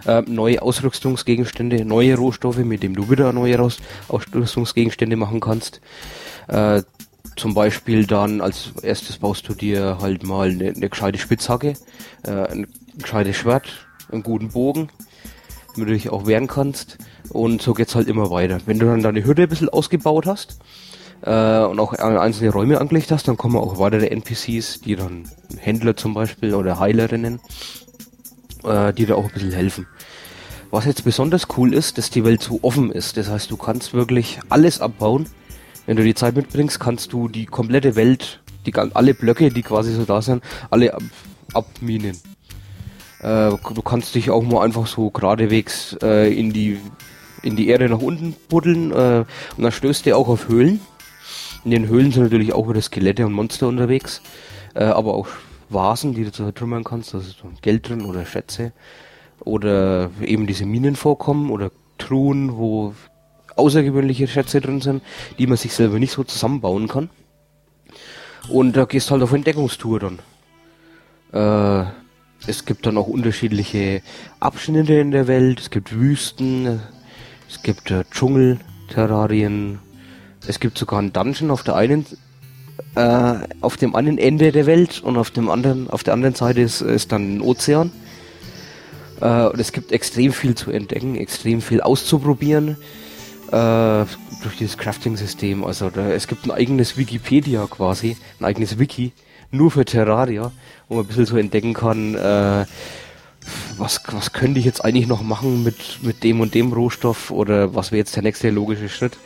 [0.06, 3.58] äh, neue Ausrüstungsgegenstände, neue Rohstoffe, mit dem du wieder neue
[4.08, 5.80] Ausrüstungsgegenstände machen kannst.
[6.48, 6.82] Äh,
[7.36, 11.74] zum Beispiel dann als erstes baust du dir halt mal eine, eine gescheite Spitzhacke,
[12.24, 12.66] äh, ein
[12.98, 14.88] gescheites Schwert, einen guten Bogen,
[15.74, 16.98] damit du dich auch wehren kannst.
[17.30, 18.60] Und so geht's halt immer weiter.
[18.66, 20.58] Wenn du dann deine Hütte ein bisschen ausgebaut hast,
[21.22, 25.96] äh, und auch einzelne Räume angelegt hast, dann kommen auch weitere NPCs, die dann Händler
[25.96, 27.40] zum Beispiel oder Heilerinnen,
[28.64, 29.86] äh, die da auch ein bisschen helfen.
[30.70, 33.16] Was jetzt besonders cool ist, dass die Welt so offen ist.
[33.16, 35.26] Das heißt, du kannst wirklich alles abbauen.
[35.86, 39.92] Wenn du die Zeit mitbringst, kannst du die komplette Welt, die alle Blöcke, die quasi
[39.92, 41.02] so da sind, alle ab,
[41.54, 42.16] abminen.
[43.20, 46.78] Äh, du kannst dich auch mal einfach so geradewegs äh, in die
[47.42, 49.24] in die Erde nach unten buddeln äh,
[49.56, 50.80] und dann stößt du auch auf Höhlen.
[51.64, 54.22] In den Höhlen sind natürlich auch wieder Skelette und Monster unterwegs,
[54.74, 55.28] äh, aber auch
[55.68, 58.72] Vasen, die du zertrümmern kannst, da ist Geld drin oder Schätze.
[59.40, 62.94] Oder eben diese Minen vorkommen oder Truhen, wo
[63.56, 65.02] außergewöhnliche Schätze drin sind,
[65.38, 67.10] die man sich selber nicht so zusammenbauen kann.
[68.48, 70.18] Und da gehst halt auf Entdeckungstour dann.
[71.32, 71.90] Äh,
[72.46, 74.02] es gibt dann auch unterschiedliche
[74.40, 75.60] Abschnitte in der Welt.
[75.60, 76.80] Es gibt Wüsten,
[77.48, 79.78] es gibt äh, Dschungel-Terrarien.
[80.46, 82.04] Es gibt sogar einen Dungeon auf der einen,
[82.96, 86.60] äh, auf dem einen Ende der Welt und auf dem anderen, auf der anderen Seite
[86.62, 87.92] ist, ist dann ein Ozean.
[89.20, 92.76] Äh, und es gibt extrem viel zu entdecken, extrem viel auszuprobieren
[93.52, 94.04] äh,
[94.42, 95.64] durch dieses Crafting-System.
[95.64, 99.12] Also da, es gibt ein eigenes Wikipedia quasi, ein eigenes Wiki,
[99.50, 100.50] nur für Terraria,
[100.88, 102.64] wo man ein bisschen so entdecken kann, äh,
[103.76, 107.74] was, was könnte ich jetzt eigentlich noch machen mit, mit dem und dem Rohstoff oder
[107.74, 109.18] was wäre jetzt der nächste logische Schritt.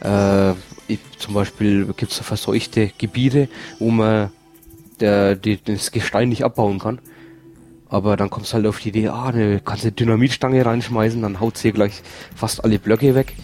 [0.00, 0.52] Äh,
[0.86, 4.30] ich, zum Beispiel gibt es verseuchte Gebiete, wo man
[5.00, 6.98] der, die, das Gestein nicht abbauen kann.
[7.88, 11.38] Aber dann kommst du halt auf die Idee, ah, ne, kannst eine Dynamitstange reinschmeißen, dann
[11.40, 12.02] haut sie gleich
[12.34, 13.34] fast alle Blöcke weg.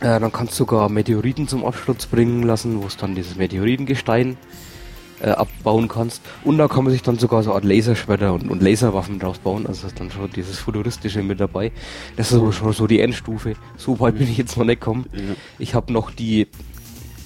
[0.00, 4.36] Äh, dann kannst du sogar Meteoriten zum Absturz bringen lassen, wo es dann dieses Meteoritengestein
[5.20, 6.22] äh, abbauen kannst.
[6.44, 9.38] Und da kann man sich dann sogar so eine Art Laserschwerter und, und Laserwaffen draus
[9.38, 9.66] bauen.
[9.66, 11.72] Also ist dann schon dieses Futuristische mit dabei.
[12.16, 13.54] Das ist aber schon so die Endstufe.
[13.76, 15.06] So weit bin ich jetzt noch nicht gekommen.
[15.58, 16.48] Ich habe noch die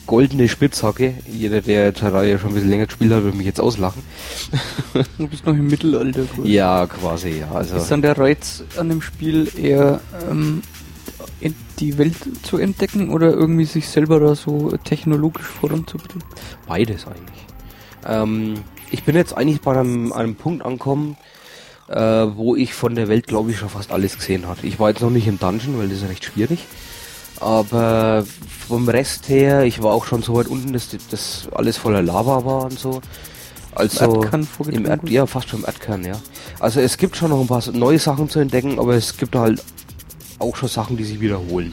[0.07, 1.15] goldene Spitzhacke.
[1.33, 4.03] Jeder, der Terraria schon ein bisschen länger gespielt hat, würde mich jetzt auslachen.
[5.19, 6.25] Du bist noch im Mittelalter.
[6.25, 6.49] quasi.
[6.53, 7.51] Ja, quasi, ja.
[7.53, 10.63] Also Ist dann der Reiz an dem Spiel eher ähm,
[11.79, 16.25] die Welt zu entdecken oder irgendwie sich selber da so technologisch voranzubringen?
[16.67, 17.47] beides eigentlich.
[18.07, 18.55] Ähm,
[18.91, 21.17] ich bin jetzt eigentlich bei einem, einem Punkt angekommen,
[21.89, 24.67] äh, wo ich von der Welt, glaube ich, schon fast alles gesehen habe.
[24.67, 26.67] Ich war jetzt noch nicht im Dungeon, weil das ist recht schwierig.
[27.41, 28.25] Aber
[28.69, 32.45] vom Rest her, ich war auch schon so weit unten, dass das alles voller Lava
[32.45, 33.01] war und so.
[33.75, 36.15] Also Erdkern im Erd, ja, fast schon im Erdkern, ja.
[36.61, 39.63] Also es gibt schon noch ein paar neue Sachen zu entdecken, aber es gibt halt
[40.39, 41.73] auch schon Sachen, die sich wiederholen.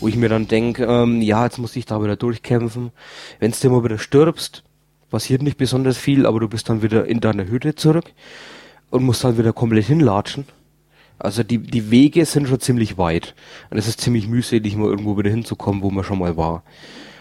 [0.00, 2.92] Wo ich mir dann denke, ähm, ja, jetzt muss ich da wieder durchkämpfen.
[3.38, 4.62] Wenn du mal wieder stirbst,
[5.10, 8.12] passiert nicht besonders viel, aber du bist dann wieder in deiner Hütte zurück
[8.90, 10.44] und musst dann wieder komplett hinlatschen.
[11.18, 13.34] Also die, die Wege sind schon ziemlich weit.
[13.70, 16.62] Und es ist ziemlich mühselig, mal irgendwo wieder hinzukommen, wo man schon mal war.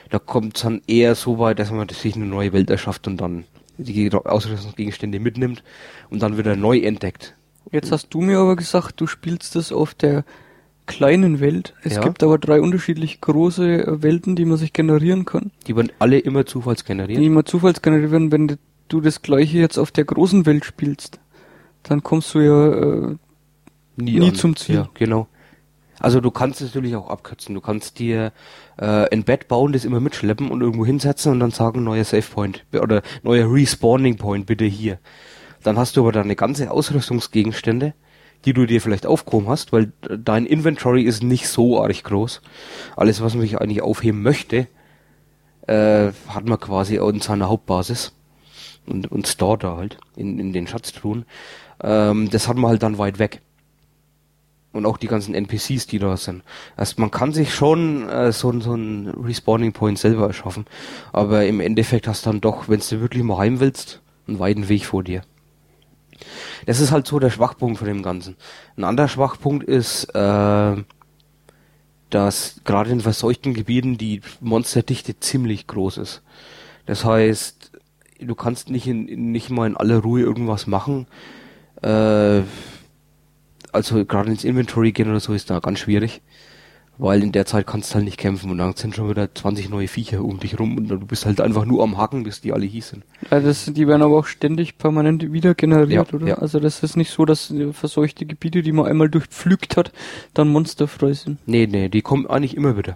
[0.09, 3.17] Da kommt es dann eher so weit, dass man sich eine neue Welt erschafft und
[3.17, 3.45] dann
[3.77, 5.63] die Ausrüstungsgegenstände mitnimmt
[6.09, 7.35] und dann wieder neu entdeckt.
[7.71, 10.23] Jetzt hast du mir aber gesagt, du spielst das auf der
[10.85, 11.73] kleinen Welt.
[11.83, 12.01] Es Ja.
[12.03, 15.51] gibt aber drei unterschiedlich große äh, Welten, die man sich generieren kann.
[15.67, 17.19] Die werden alle immer zufallsgeneriert.
[17.19, 18.57] Die immer zufallsgeneriert werden, wenn
[18.87, 21.19] du das gleiche jetzt auf der großen Welt spielst.
[21.83, 23.15] Dann kommst du ja äh,
[23.97, 24.75] nie zum Ziel.
[24.75, 25.27] Ja, genau.
[25.99, 27.55] Also du kannst es natürlich auch abkürzen.
[27.55, 28.33] Du kannst dir
[28.77, 32.21] äh, ein Bett bauen, das immer mitschleppen und irgendwo hinsetzen und dann sagen, neuer Save
[32.23, 34.99] Point oder neuer Respawning Point bitte hier.
[35.63, 37.93] Dann hast du aber deine ganze Ausrüstungsgegenstände,
[38.45, 42.41] die du dir vielleicht aufgehoben hast, weil dein Inventory ist nicht so arg groß.
[42.95, 44.67] Alles, was man sich eigentlich aufheben möchte,
[45.67, 48.13] äh, hat man quasi in seiner Hauptbasis
[48.85, 51.25] und, und Store da halt, in, in den Schatztruhen.
[51.81, 53.41] Ähm, das hat man halt dann weit weg
[54.75, 56.43] und auch die ganzen NPCs, die da sind.
[56.75, 60.65] Also man kann sich schon äh, so, so einen Respawning Point selber erschaffen,
[61.13, 64.67] aber im Endeffekt hast du dann doch, wenn du wirklich mal heim willst, einen weiten
[64.69, 65.21] Weg vor dir.
[66.65, 68.35] Das ist halt so der Schwachpunkt von dem Ganzen.
[68.77, 70.75] Ein anderer Schwachpunkt ist, äh,
[72.09, 76.21] dass gerade in verseuchten Gebieten die Monsterdichte ziemlich groß ist.
[76.85, 77.71] Das heißt,
[78.19, 81.07] du kannst nicht in, nicht mal in aller Ruhe irgendwas machen.
[81.81, 82.41] Äh,
[83.71, 86.21] also gerade ins Inventory gehen oder so ist da ganz schwierig.
[86.97, 89.69] Weil in der Zeit kannst du halt nicht kämpfen und dann sind schon wieder 20
[89.69, 92.53] neue Viecher um dich rum und du bist halt einfach nur am Hacken, bis die
[92.53, 93.03] alle hieß sind.
[93.29, 96.27] Ja, das, die werden aber auch ständig permanent wieder generiert, Ja, oder?
[96.27, 96.35] ja.
[96.37, 99.91] Also das ist nicht so, dass äh, verseuchte Gebiete, die man einmal durchpflügt hat,
[100.33, 101.37] dann monsterfrei sind.
[101.45, 102.95] Nee, nee, die kommen eigentlich immer wieder.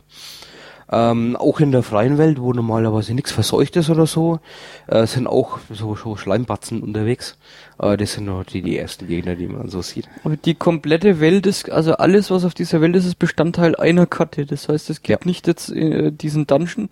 [0.92, 4.40] Ähm, auch in der freien Welt, wo normalerweise nichts verseucht ist oder so,
[4.88, 7.38] äh, sind auch so, so Schleimbatzen unterwegs.
[7.82, 10.08] Äh, das sind nur die, die ersten Gegner, die man so sieht.
[10.24, 14.06] Aber die komplette Welt ist, also alles, was auf dieser Welt ist, ist Bestandteil einer
[14.06, 14.46] Karte.
[14.46, 15.28] Das heißt, es gibt Ja.
[15.28, 16.90] nicht jetzt äh, diesen Dungeon,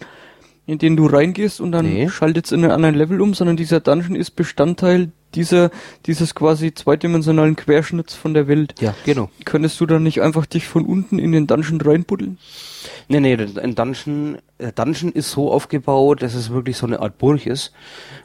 [0.66, 2.10] in den du reingehst und dann Nee.
[2.10, 5.72] schaltet in einen anderen Level um, sondern dieser Dungeon ist Bestandteil dieser,
[6.06, 8.76] dieses quasi zweidimensionalen Querschnitts von der Welt.
[8.80, 9.30] Ja, genau.
[9.46, 12.38] Könntest du dann nicht einfach dich von unten in den Dungeon reinbuddeln?
[13.10, 17.18] Nee, nee, ein Dungeon, der Dungeon ist so aufgebaut, dass es wirklich so eine Art
[17.20, 17.74] Burg ist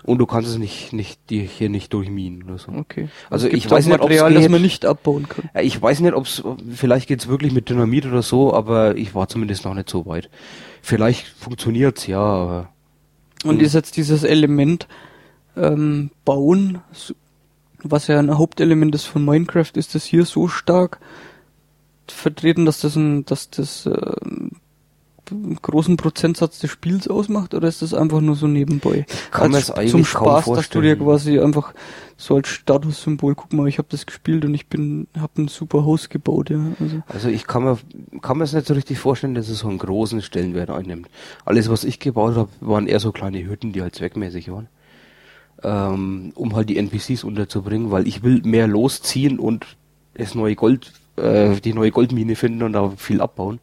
[0.03, 2.73] und du kannst es nicht, nicht, dir hier nicht durchminen oder so.
[2.73, 3.09] Okay.
[3.29, 5.51] Also Es ich weiß nicht, Material, das man nicht abbauen kann.
[5.55, 6.43] Ja, Ich weiß nicht, ob's,
[6.75, 10.31] vielleicht geht's wirklich mit Dynamit oder so, aber ich war zumindest noch nicht so weit.
[10.81, 12.69] Vielleicht funktioniert's, ja, aber
[13.45, 13.65] Und Mhm.
[13.65, 14.89] ist jetzt dieses Element
[15.57, 16.81] ähm, Bauen,
[17.83, 20.99] was ja ein Hauptelement ist von Minecraft, ist das hier so stark
[22.09, 24.53] vertreten, dass das ein, dass das ähm,
[25.33, 29.07] einen großen Prozentsatz des Spiels ausmacht, oder ist das einfach nur so nebenbei?
[29.31, 31.75] kann mir's Als- eigentlich zum Spaß, dass du dir quasi einfach
[32.17, 35.85] so als Statussymbol, guck mal, ich habe das gespielt und ich bin, habe ein super
[35.85, 36.61] Haus gebaut, ja.
[36.79, 37.79] Also, Also ich kann mir
[38.21, 41.09] kann mir es nicht so richtig vorstellen, dass es so einen großen Stellenwert einnimmt.
[41.45, 44.69] Alles, was ich gebaut habe, waren eher so kleine Hütten, die halt zweckmäßig waren.
[45.65, 49.65] Ähm, um halt die NPCs unterzubringen, weil ich will mehr losziehen und
[50.15, 53.61] das neue Gold, äh, die neue Goldmine finden und da viel abbauen.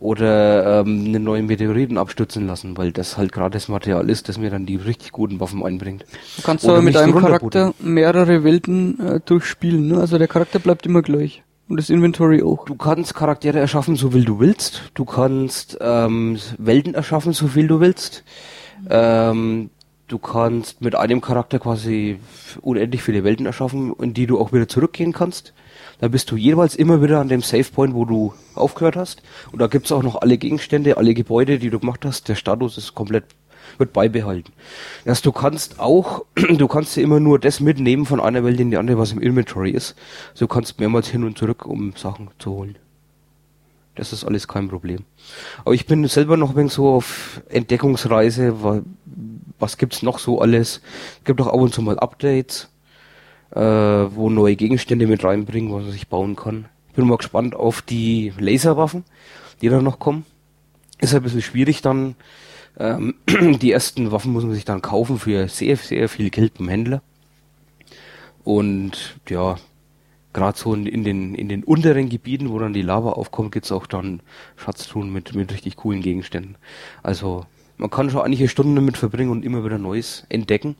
[0.00, 4.38] Oder ähm, einen neuen Meteoriten abstürzen lassen, weil das halt gerade das Material ist, das
[4.38, 6.04] mir dann die richtig guten Waffen einbringt.
[6.36, 7.72] du kannst Oder aber mit runterbuddeln.
[7.72, 9.98] Charakter mehrere Welten äh, durchspielen, ne?
[9.98, 11.42] Also der Charakter bleibt immer gleich.
[11.68, 12.64] Und das Inventory auch.
[12.64, 14.90] Du kannst Charaktere erschaffen, so viel du willst.
[14.94, 18.24] Du kannst ähm, Welten erschaffen, so viel du willst.
[18.88, 19.68] Ähm,
[20.06, 22.20] du kannst mit einem Charakter quasi
[22.62, 25.52] unendlich viele Welten erschaffen, in die du auch wieder zurückgehen kannst.
[26.00, 29.22] Da bist du jeweils immer wieder an dem Save Point, wo du aufgehört hast.
[29.50, 32.28] Und da gibt's auch noch alle Gegenstände, alle Gebäude, die du gemacht hast.
[32.28, 33.24] Der Status ist komplett
[33.76, 34.52] wird beibehalten.
[35.04, 38.70] Dass du kannst auch, du kannst ja immer nur das mitnehmen von einer Welt in
[38.70, 39.94] die andere, was im Inventory ist.
[40.38, 42.76] Du kannst mehrmals hin und zurück, um Sachen zu holen.
[43.94, 45.04] Das ist alles kein Problem.
[45.64, 48.54] Aber ich bin selber noch ein wenig so auf Entdeckungsreise.
[49.58, 50.80] Was gibt's noch so alles?
[51.18, 52.68] Es gibt auch ab und zu mal Updates,
[53.50, 56.66] äh, wo neue Gegenstände mit reinbringen, was man sich bauen kann.
[56.88, 59.04] Ich bin mal gespannt auf die Laserwaffen,
[59.60, 60.24] die da noch kommen.
[60.98, 62.16] Ist ein bisschen schwierig dann.
[62.78, 63.14] Ähm,
[63.60, 67.02] die ersten Waffen muss man sich dann kaufen für sehr, sehr viel Geld beim Händler.
[68.44, 69.56] Und ja,
[70.32, 73.72] gerade so in, in, den, in den unteren Gebieten, wo dann die Lava aufkommt, gibt's
[73.72, 74.20] auch dann
[74.56, 76.56] Schatztruhen mit, mit richtig coolen Gegenständen.
[77.02, 77.44] Also
[77.76, 80.76] man kann schon einige Stunden damit verbringen und immer wieder Neues entdecken.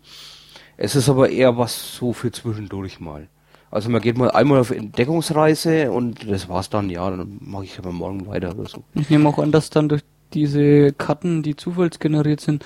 [0.78, 3.28] Es ist aber eher was so für zwischendurch mal.
[3.70, 7.78] Also man geht mal einmal auf Entdeckungsreise und das war's dann, ja, dann mache ich
[7.78, 8.82] aber morgen weiter oder so.
[8.94, 10.02] Ich nehme auch an, dass dann durch
[10.32, 12.64] diese Karten, die zufallsgeneriert sind,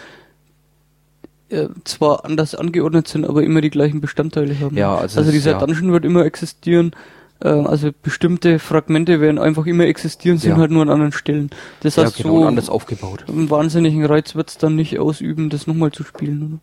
[1.48, 4.76] äh, zwar anders angeordnet sind, aber immer die gleichen Bestandteile haben.
[4.76, 5.58] Ja, also also es- dieser ja.
[5.58, 6.92] Dungeon wird immer existieren.
[7.40, 10.56] äh, Also bestimmte Fragmente werden einfach immer existieren, sind Ja.
[10.58, 11.50] halt nur an anderen Stellen.
[11.80, 13.24] Das Ja, heißt, genau, so anders aufgebaut.
[13.28, 16.58] einen wahnsinnigen Reiz wird's dann nicht ausüben, das nochmal zu spielen, oder?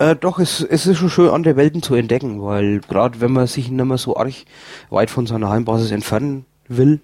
[0.00, 3.46] Äh, doch, es, es ist schon schön, andere Welten zu entdecken, weil gerade wenn man
[3.46, 4.32] sich nicht mehr so arg
[4.88, 7.00] weit von seiner Heimbasis entfernen will,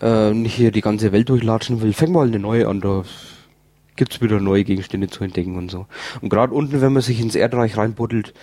[0.00, 3.04] äh, nicht hier die ganze Welt durchlatschen will, fängt mal eine neue an, da
[3.94, 5.86] gibt's wieder neue Gegenstände zu entdecken und so.
[6.20, 8.34] Und gerade unten, wenn man sich ins Erdreich reinbuddelt,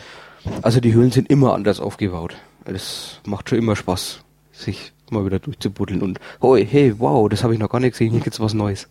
[0.62, 2.38] also die Höhlen sind immer anders aufgebaut.
[2.64, 4.22] Es macht schon immer Spaß,
[4.54, 8.12] sich mal wieder durchzubuddeln und, oh, hey, wow, das habe ich noch gar nicht gesehen,
[8.12, 8.88] hier gibt's was Neues.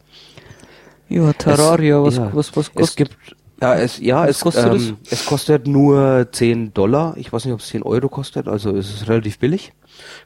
[1.09, 2.97] Ja, Terraria, was, ja, was, was Es kostet?
[2.97, 7.16] gibt, ja, es, ja, es kostet ähm, es kostet nur 10 Dollar.
[7.16, 8.49] Ich weiß nicht, ob es 10 Euro kostet.
[8.49, 9.73] Also es ist relativ billig.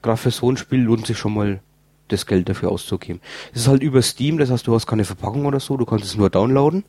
[0.03, 1.61] Gerade für so ein Spiel lohnt sich schon mal
[2.09, 3.21] das Geld dafür auszugeben.
[3.53, 6.05] Es ist halt über Steam, das heißt, du hast keine Verpackung oder so, du kannst
[6.05, 6.85] es nur downloaden.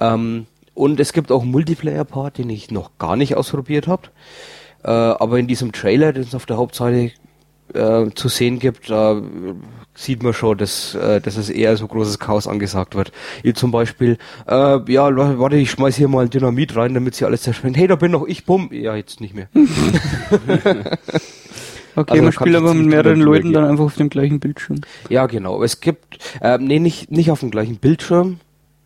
[0.00, 4.08] Ähm, und es gibt auch einen Multiplayer-Part, den ich noch gar nicht ausprobiert habe.
[4.82, 7.12] Äh, aber in diesem Trailer, den es auf der Hauptseite
[7.72, 9.22] äh, zu sehen gibt, da äh,
[9.94, 13.12] sieht man schon, dass, äh, dass es eher so großes Chaos angesagt wird.
[13.42, 17.24] Hier zum Beispiel, äh, ja, wa- warte, ich schmeiß hier mal Dynamit rein, damit sie
[17.24, 17.76] alles zersprengt.
[17.76, 18.68] Hey, da bin noch ich, bumm.
[18.72, 19.48] Ja, jetzt nicht mehr.
[21.96, 24.80] Okay, Also man spielt aber mit mehreren Leuten dann einfach auf dem gleichen Bildschirm.
[25.10, 25.62] Ja, genau.
[25.62, 28.40] Es gibt, äh, nee, nicht, nicht auf dem gleichen Bildschirm.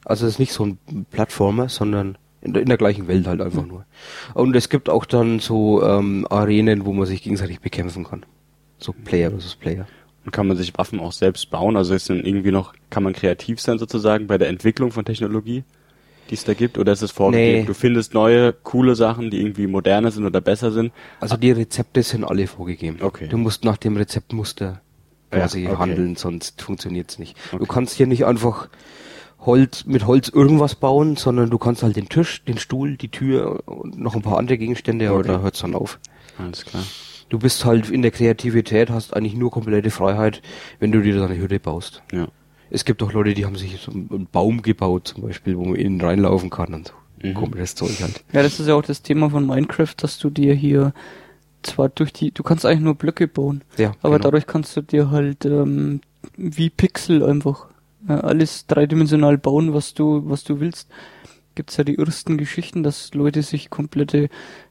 [0.05, 0.79] Also es ist nicht so ein
[1.11, 3.87] Plattformer, sondern in der, in der gleichen Welt halt einfach nur.
[4.35, 8.27] Und es gibt auch dann so ähm, Arenen, wo man sich gegenseitig bekämpfen kann.
[8.79, 9.87] So Player versus Player.
[10.25, 11.77] Und kann man sich Waffen auch selbst bauen?
[11.77, 15.65] Also ist dann irgendwie noch, kann man kreativ sein sozusagen bei der Entwicklung von Technologie,
[16.31, 16.77] die es da gibt?
[16.79, 17.61] Oder ist es vorgegeben?
[17.61, 17.65] Nee.
[17.67, 20.93] Du findest neue, coole Sachen, die irgendwie moderner sind oder besser sind?
[21.21, 22.99] Also die Rezepte sind alle vorgegeben.
[23.01, 23.29] Okay.
[23.29, 24.81] Du musst nach dem Rezeptmuster
[25.31, 25.79] quasi Ja, okay.
[25.79, 27.37] handeln, sonst funktioniert's nicht.
[27.51, 27.67] Du Okay.
[27.69, 28.69] kannst hier nicht einfach
[29.41, 33.63] Holz mit Holz irgendwas bauen, sondern du kannst halt den Tisch, den Stuhl, die Tür
[33.67, 35.29] und noch ein paar andere Gegenstände, aber Okay.
[35.29, 35.99] da hört's dann auf.
[36.39, 36.83] Alles klar.
[37.29, 40.41] Du bist halt in der Kreativität, hast eigentlich nur komplette Freiheit,
[40.81, 42.03] wenn du dir deine Hürde baust.
[42.13, 42.29] Ja.
[42.71, 45.77] Es gibt auch Leute, die haben sich so einen Baum gebaut, zum Beispiel, wo man
[45.77, 46.95] innen reinlaufen kann und so.
[47.23, 47.35] Mhm.
[47.35, 48.25] Komisches Zeug halt.
[48.33, 50.93] Ja, das ist ja auch das Thema von Minecraft, dass du dir hier
[51.63, 54.25] zwar durch die, du kannst eigentlich nur Blöcke bauen, Ja, aber genau.
[54.25, 56.01] dadurch kannst du dir halt ähm,
[56.37, 57.67] wie Pixel einfach
[58.09, 60.89] ja, alles dreidimensional bauen, was du, was du willst.
[61.57, 64.29] Gibt's ja die ersten Geschichten, dass Leute sich komplette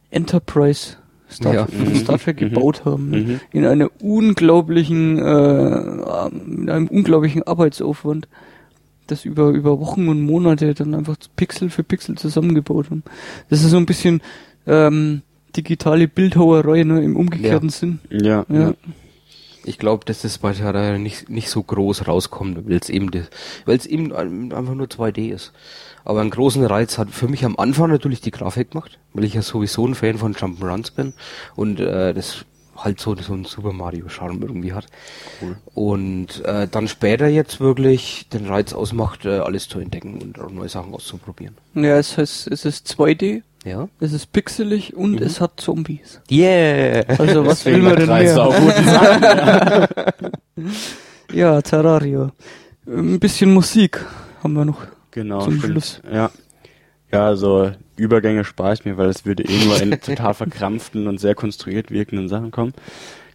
[0.09, 0.95] Enterprise
[1.29, 1.67] Star, Ja.
[1.71, 1.95] Mhm.
[1.95, 2.49] Star Trek Mhm.
[2.49, 3.09] gebaut haben.
[3.09, 3.39] Mhm.
[3.51, 8.27] In einer unglaublichen, äh, mit einem unglaublichen Arbeitsaufwand,
[9.07, 13.03] das über, über Wochen und Monate dann einfach Pixel für Pixel zusammengebaut haben.
[13.49, 14.21] Das ist so ein bisschen
[14.65, 15.21] ähm,
[15.55, 17.99] digitale Bildhauerei ne, im umgekehrten Sinn.
[18.09, 18.45] Ja.
[18.49, 18.59] Ja.
[18.59, 18.73] ja.
[19.67, 23.29] Ich glaube, dass das bei Terraria nicht, nicht so groß rauskommt, weil es eben, das-
[23.65, 25.51] weil es eben ein- einfach nur 2D ist.
[26.05, 29.33] Aber einen großen Reiz hat für mich am Anfang natürlich die Grafik gemacht, weil ich
[29.33, 31.13] ja sowieso ein Fan von Jump'n'Runs bin
[31.55, 32.45] und äh, das
[32.77, 34.85] halt so, so ein Super Mario Charme irgendwie hat.
[35.73, 40.51] Und äh, dann später jetzt wirklich den Reiz ausmacht, äh, alles zu entdecken und auch
[40.51, 41.57] neue Sachen auszuprobieren.
[41.73, 43.89] Ja, es heißt, es ist 2D, Ja.
[43.99, 45.23] es ist pixelig und Mhm.
[45.23, 46.21] es hat Zombies.
[46.31, 47.03] Yeah!
[47.17, 48.33] Also was will man denn mehr?
[48.33, 49.87] Sachen.
[51.33, 52.31] Ja, Terraria.
[52.87, 54.03] Ein bisschen Musik
[54.41, 54.81] haben wir noch.
[55.11, 55.71] Genau, Zum stimmt.
[55.73, 56.01] Schluss.
[56.11, 56.31] Ja.
[57.11, 61.19] Ja, also Übergänge spare ich mir, weil es würde eh nur in total verkrampften und
[61.19, 62.73] sehr konstruiert wirkenden Sachen kommen.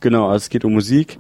[0.01, 1.19] Genau, also es geht um Musik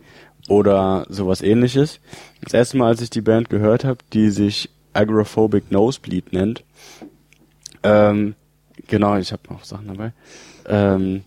[0.48, 2.00] oder sowas ähnliches.
[2.42, 6.64] Das erste Mal, als ich die Band gehört habe, die sich Agoraphobic Nosebleed nennt,
[7.84, 8.34] Ähm,
[8.86, 10.12] genau, ich habe noch Sachen dabei.
[10.66, 11.24] Ähm,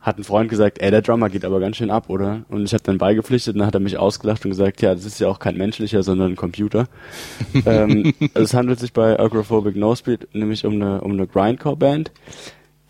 [0.00, 2.44] hat ein Freund gesagt, ey, der Drummer geht aber ganz schön ab, oder?
[2.48, 5.04] Und ich habe dann beigepflichtet und dann hat er mich ausgelacht und gesagt, ja, das
[5.04, 6.88] ist ja auch kein menschlicher, sondern ein Computer.
[7.66, 12.12] ähm, es handelt sich bei Agrophobic No Speed nämlich um eine, um eine Grindcore-Band,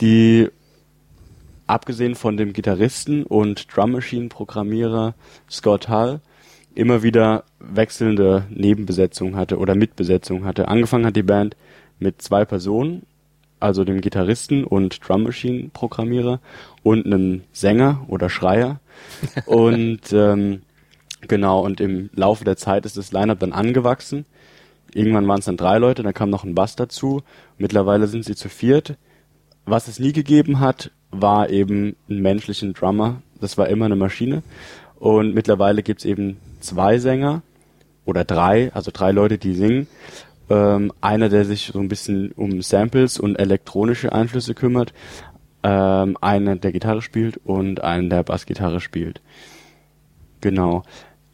[0.01, 0.49] die
[1.67, 5.15] abgesehen von dem Gitarristen und Drum Machine Programmierer
[5.49, 6.21] Scott Hull
[6.75, 10.69] immer wieder wechselnde Nebenbesetzungen hatte oder Mitbesetzungen hatte.
[10.69, 11.57] Angefangen hat die Band
[12.01, 13.07] mit zwei Personen,
[13.61, 16.41] also dem Gitarristen und Drum Machine Programmierer
[16.83, 18.81] und einem Sänger oder Schreier.
[19.47, 20.63] und ähm,
[21.29, 24.25] genau, und im Laufe der Zeit ist das Lineup dann angewachsen.
[24.93, 27.23] Irgendwann waren es dann drei Leute, dann kam noch ein Bass dazu.
[27.59, 28.97] Mittlerweile sind sie zu viert.
[29.65, 33.23] Was es nie gegeben hat, war eben einen menschlichen Drummer.
[33.41, 34.43] Das war immer eine Maschine.
[34.99, 37.43] Und mittlerweile gibt's eben zwei Sänger
[38.05, 39.87] oder drei, also drei Leute, die singen.
[40.51, 44.93] Ähm, einer, der sich so ein bisschen um Samples und elektronische Einflüsse kümmert.
[45.63, 49.21] Ähm, einer, der Gitarre spielt und einer, der Bassgitarre spielt.
[50.41, 50.83] Genau.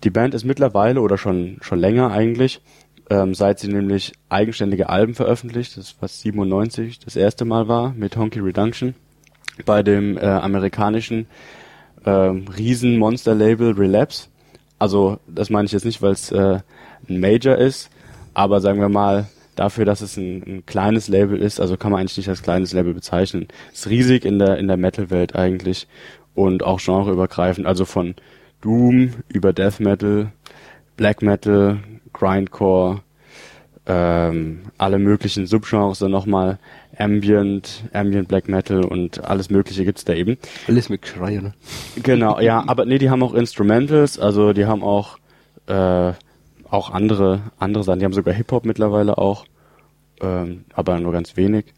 [0.04, 2.60] Die Band ist mittlerweile oder schon, schon länger eigentlich,
[3.08, 8.16] ähm, seit sie nämlich eigenständige Alben veröffentlicht, das was 97 das erste Mal war, mit
[8.16, 8.94] Honky Redunction,
[9.64, 11.26] bei dem äh, amerikanischen
[12.04, 14.28] ähm, Riesen-Monster-Label Relapse.
[14.78, 16.60] Also das meine ich jetzt nicht, weil es äh,
[17.08, 17.90] ein Major ist,
[18.36, 22.00] aber sagen wir mal, dafür, dass es ein, ein kleines Label ist, also kann man
[22.00, 23.48] eigentlich nicht als kleines Label bezeichnen.
[23.72, 25.88] Ist riesig in der in der Metal-Welt eigentlich
[26.34, 28.14] und auch genreübergreifend, also von
[28.60, 30.32] Doom über Death Metal,
[30.98, 31.78] Black Metal,
[32.12, 33.00] Grindcore,
[33.86, 36.58] ähm, alle möglichen Subgenres dann nochmal
[36.98, 40.36] Ambient, Ambient Black Metal und alles mögliche gibt's da eben.
[40.68, 41.54] Alles mit Geschrei, ne?
[42.02, 45.16] Genau, ja, aber nee, die haben auch Instrumentals, also die haben auch
[45.68, 46.12] äh,
[46.76, 49.46] auch andere andere Sachen, die haben sogar Hip Hop mittlerweile auch,
[50.20, 51.74] ähm, aber nur ganz wenig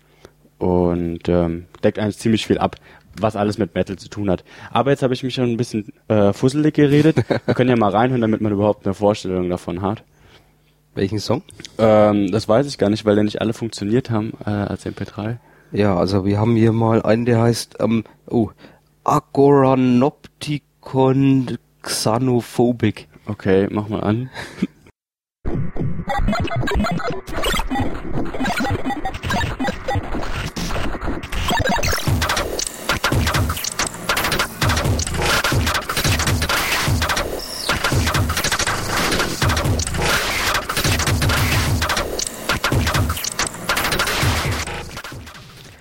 [0.58, 2.76] und ähm, deckt eigentlich ziemlich viel ab,
[3.18, 4.44] was alles mit Metal zu tun hat.
[4.70, 7.16] Aber jetzt habe ich mich schon ein bisschen äh, fusselig geredet.
[7.46, 10.02] Wir können ja mal reinhören, damit man überhaupt eine Vorstellung davon hat.
[10.94, 11.42] Welchen Song?
[11.78, 15.36] Ähm, das weiß ich gar nicht, weil ja nicht alle funktioniert haben äh, als MP3.
[15.70, 18.50] Ja, also wir haben hier mal einen, der heißt, ähm, oh,
[19.04, 23.06] Agoranopticon Xanophobic.
[23.26, 24.28] Okay, mach mal an.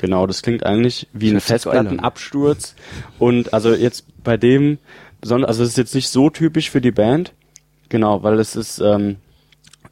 [0.07, 1.41] Genau, das klingt eigentlich wie ein.
[1.41, 2.75] Festplattenabsturz.
[3.19, 4.77] Und also jetzt bei dem,
[5.21, 7.33] also es ist jetzt nicht so typisch für die Band.
[7.89, 9.17] Genau, weil es ist ähm,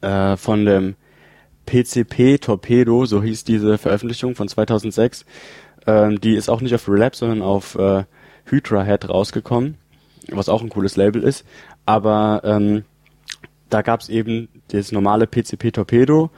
[0.05, 0.95] äh, von dem
[1.65, 5.25] PCP Torpedo, so hieß diese Veröffentlichung von 2006.
[5.87, 8.03] Ähm, die ist auch nicht auf Relapse, sondern auf äh,
[8.45, 9.77] Hydra Head rausgekommen,
[10.29, 11.45] was auch ein cooles Label ist.
[11.85, 12.83] Aber ähm,
[13.69, 16.29] da gab's eben das normale PCP Torpedo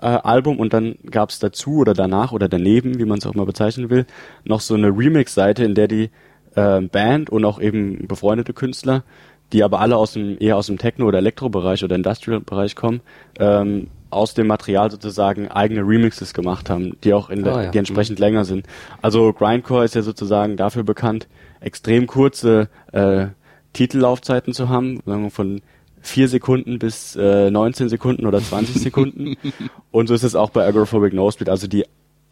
[0.00, 3.46] äh, Album und dann gab's dazu oder danach oder daneben, wie man es auch mal
[3.46, 4.06] bezeichnen will,
[4.44, 6.10] noch so eine Remix-Seite, in der die
[6.54, 9.04] äh, Band und auch eben befreundete Künstler,
[9.52, 13.00] die aber alle aus dem eher aus dem Techno- oder Elektro-Bereich oder Industrial-Bereich kommen,
[13.38, 17.70] ähm, aus dem Material sozusagen eigene Remixes gemacht haben, die auch in der, Ah, ja.
[17.70, 18.66] die entsprechend länger sind.
[19.02, 21.28] Also Grindcore ist ja sozusagen dafür bekannt,
[21.60, 23.26] extrem kurze äh,
[23.72, 25.60] Titellaufzeiten zu haben, sagen wir von
[26.00, 29.36] vier Sekunden bis äh, 19 Sekunden oder 20 Sekunden.
[29.90, 31.48] Und so ist es auch bei Agoraphobic Nosebleed.
[31.48, 31.84] Also die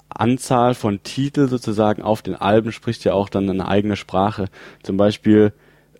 [0.09, 4.47] Anzahl von Titel sozusagen auf den Alben spricht ja auch dann eine eigene Sprache.
[4.83, 5.53] Zum Beispiel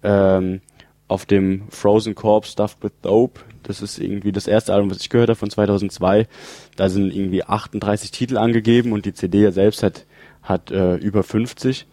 [0.03, 0.61] ähm,
[1.09, 5.11] auf dem Frozen Corpse Stuffed with Dope, das ist irgendwie das erste Album, was ich
[5.11, 6.29] gehört habe von 2002,
[6.77, 10.07] da sind irgendwie 38 Titel angegeben und die CD selbst hat,
[10.43, 11.87] hat äh, über 50.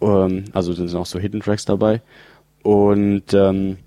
[0.00, 2.00] Ähm, also sind noch so Hidden Tracks dabei.
[2.62, 3.78] Und ähm,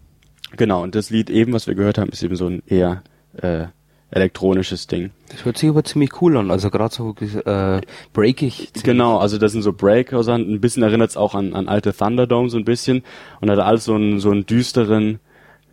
[0.56, 3.03] genau, und das Lied eben, was wir gehört haben, ist eben so ein eher
[3.41, 3.68] äh,
[4.12, 5.12] elektronisches Ding.
[5.30, 7.82] Das hört sich aber ziemlich cool an, also gerade so äh,
[8.14, 8.72] breakig.
[8.84, 11.94] Genau, also das sind so Breaker, so ein bisschen erinnert es auch an, an alte
[11.94, 13.04] Thunderdome so ein bisschen
[13.42, 15.20] und hat alles so einen, so einen düsteren,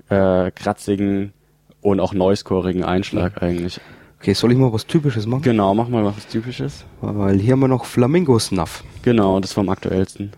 [0.09, 1.33] äh, kratzigen
[1.81, 3.81] und auch noisecorigen Einschlag eigentlich.
[4.19, 5.43] Okay, soll ich mal was Typisches machen?
[5.43, 6.85] Genau, mach mal was Typisches.
[7.03, 8.83] Weil hier haben wir noch Flamingo Snuff.
[9.03, 10.33] Genau, das vom aktuellsten.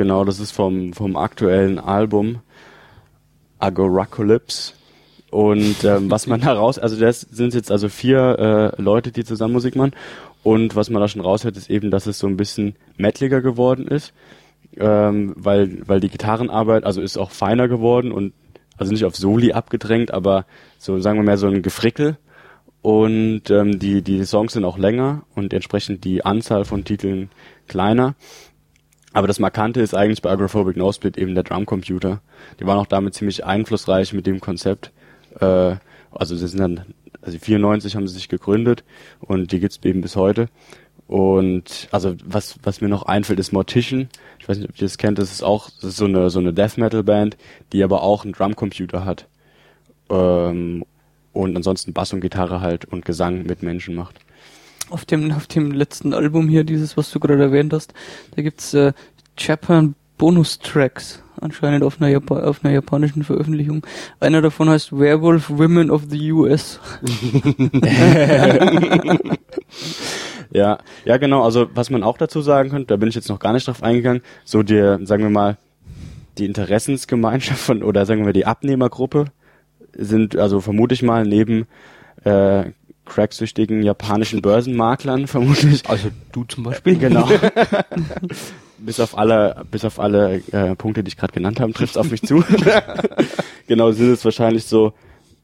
[0.00, 2.38] Genau, das ist vom, vom aktuellen Album.
[3.58, 4.72] Agoracolypse.
[5.30, 9.24] Und ähm, was man da raus, also das sind jetzt also vier äh, Leute, die
[9.24, 9.92] zusammen Musik machen.
[10.42, 13.88] Und was man da schon raushört, ist eben, dass es so ein bisschen mettliger geworden
[13.88, 14.14] ist,
[14.78, 18.32] ähm, weil weil die Gitarrenarbeit also ist auch feiner geworden und
[18.78, 20.46] also nicht auf Soli abgedrängt, aber
[20.78, 22.16] so sagen wir mal so ein Gefrickel.
[22.80, 27.28] Und ähm, die die Songs sind auch länger und entsprechend die Anzahl von Titeln
[27.68, 28.14] kleiner.
[29.12, 32.20] Aber das Markante ist eigentlich bei Agrophobic No Split eben der Drumcomputer.
[32.60, 34.92] Die waren auch damit ziemlich einflussreich mit dem Konzept.
[35.40, 35.76] Äh,
[36.12, 36.84] also sie sind dann,
[37.22, 38.84] also 94 haben sie sich gegründet
[39.20, 40.48] und die gibt's eben bis heute.
[41.06, 44.08] Und also was was mir noch einfällt ist Mortician.
[44.38, 45.18] Ich weiß nicht, ob ihr das kennt.
[45.18, 47.36] Das ist auch das ist so eine so eine Death Metal Band,
[47.72, 49.26] die aber auch einen Drumcomputer hat.
[50.08, 50.84] Ähm,
[51.32, 54.20] und ansonsten Bass und Gitarre halt und Gesang mit Menschen macht.
[54.90, 57.94] Auf dem, auf dem letzten Album hier, dieses, was du gerade erwähnt hast,
[58.34, 58.92] da gibt's äh,
[59.38, 63.86] Japan Bonus-Tracks anscheinend auf einer, Japa auf einer japanischen Veröffentlichung.
[64.18, 66.80] Einer davon heißt Werewolf Women of the US.
[70.52, 71.44] Ja, ja genau.
[71.44, 73.82] Also was man auch dazu sagen könnte, da bin ich jetzt noch gar nicht drauf
[73.82, 75.56] eingegangen, so die, sagen wir mal,
[76.38, 79.26] die Interessensgemeinschaft von oder sagen wir die Abnehmergruppe
[79.92, 81.66] sind also vermute ich mal neben
[82.24, 82.64] äh,
[83.06, 85.88] cracksüchtigen japanischen Börsenmaklern vermutlich.
[85.88, 86.96] Also du zum Beispiel?
[86.96, 87.28] Genau.
[88.78, 92.10] bis auf alle, bis auf alle äh, Punkte, die ich gerade genannt habe, trifft auf
[92.10, 92.44] mich zu.
[93.66, 94.92] genau, sind es wahrscheinlich so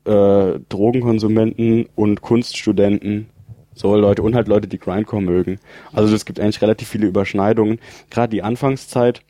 [0.04, 3.28] äh, Drogenkonsumenten und Kunststudenten,
[3.74, 5.58] so Leute und halt Leute, die Grindcore mögen.
[5.92, 7.78] Also es gibt eigentlich relativ viele Überschneidungen.
[8.10, 9.22] Gerade die Anfangszeit,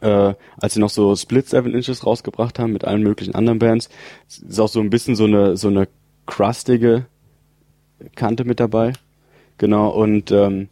[0.00, 3.90] äh, als sie noch so Split Seven Inches rausgebracht haben mit allen möglichen anderen Bands,
[4.26, 5.88] ist auch so ein bisschen so eine so eine
[6.26, 7.06] crustige
[8.14, 8.92] Kante mit dabei.
[9.58, 10.68] Genau, und ähm,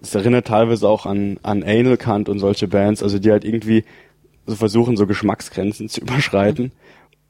[0.00, 3.84] es erinnert teilweise auch an, an Anal Kant und solche Bands, also die halt irgendwie
[4.46, 6.72] so versuchen, so Geschmacksgrenzen zu überschreiten.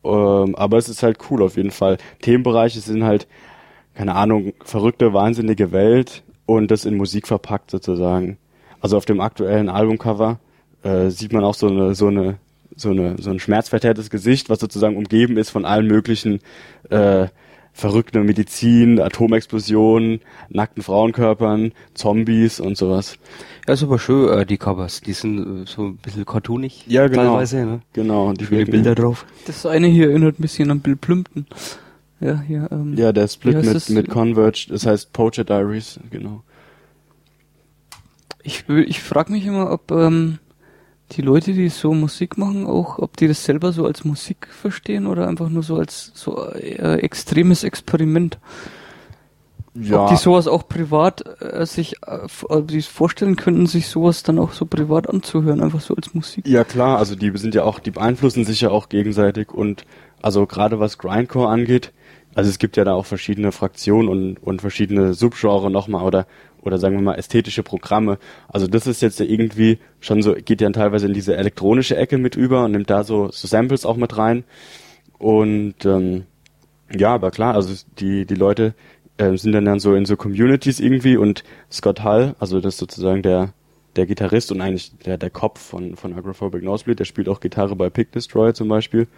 [0.04, 1.98] Ähm, aber es ist halt cool auf jeden Fall.
[2.22, 3.26] Themenbereiche sind halt,
[3.94, 8.38] keine Ahnung, verrückte, wahnsinnige Welt und das in Musik verpackt sozusagen.
[8.80, 10.38] Also auf dem aktuellen Albumcover
[10.82, 12.38] äh, sieht man auch so eine, so eine,
[12.74, 16.40] so eine, so ein schmerzverzerrtes Gesicht, was sozusagen umgeben ist von allen möglichen
[16.90, 17.28] äh,
[17.76, 23.18] verrückte Medizin, Atomexplosionen, nackten Frauenkörpern, Zombies und sowas.
[23.68, 25.02] Ja, ist aber schön, äh, die Covers.
[25.02, 26.84] Die sind äh, so ein bisschen cartoonig.
[26.86, 27.32] Ja, genau.
[27.34, 27.80] Teilweise, ne?
[27.92, 29.26] Genau, die Viele wirken- Bilder drauf.
[29.46, 31.46] Das eine hier erinnert ein bisschen an Bill Plimpton.
[32.18, 33.90] Ja, hier, ähm, Ja, der Split mit, das?
[33.90, 36.42] mit Converge, das heißt Poacher Diaries, genau.
[38.42, 40.38] Ich, will- ich frage mich immer, ob ähm,
[41.12, 45.06] die Leute, die so Musik machen, auch, ob die das selber so als Musik verstehen
[45.06, 48.38] oder einfach nur so als so äh, extremes Experiment.
[49.92, 54.38] Ob die sowas auch privat äh, sich, äh, die es vorstellen könnten, sich sowas dann
[54.38, 56.48] auch so privat anzuhören, einfach so als Musik.
[56.48, 59.84] Ja klar, also die sind ja auch, die beeinflussen sich ja auch gegenseitig und
[60.22, 61.92] also gerade was Grindcore angeht,
[62.34, 66.26] also es gibt ja da auch verschiedene Fraktionen und, und verschiedene Subgenre nochmal oder
[66.66, 68.18] oder sagen wir mal ästhetische Programme.
[68.48, 72.36] Also das ist jetzt irgendwie schon so, geht ja teilweise in diese elektronische Ecke mit
[72.36, 74.44] über und nimmt da so, so Samples auch mit rein.
[75.18, 76.24] Und ähm,
[76.94, 78.74] ja, aber klar, also die, die Leute
[79.16, 82.80] äh, sind dann, dann so in so Communities irgendwie und Scott Hull, also das ist
[82.80, 83.52] sozusagen der,
[83.96, 87.76] der Gitarrist und eigentlich der, der Kopf von, von Agrophobic Nosebleed, der spielt auch Gitarre
[87.76, 89.08] bei Pig Destroyer zum Beispiel.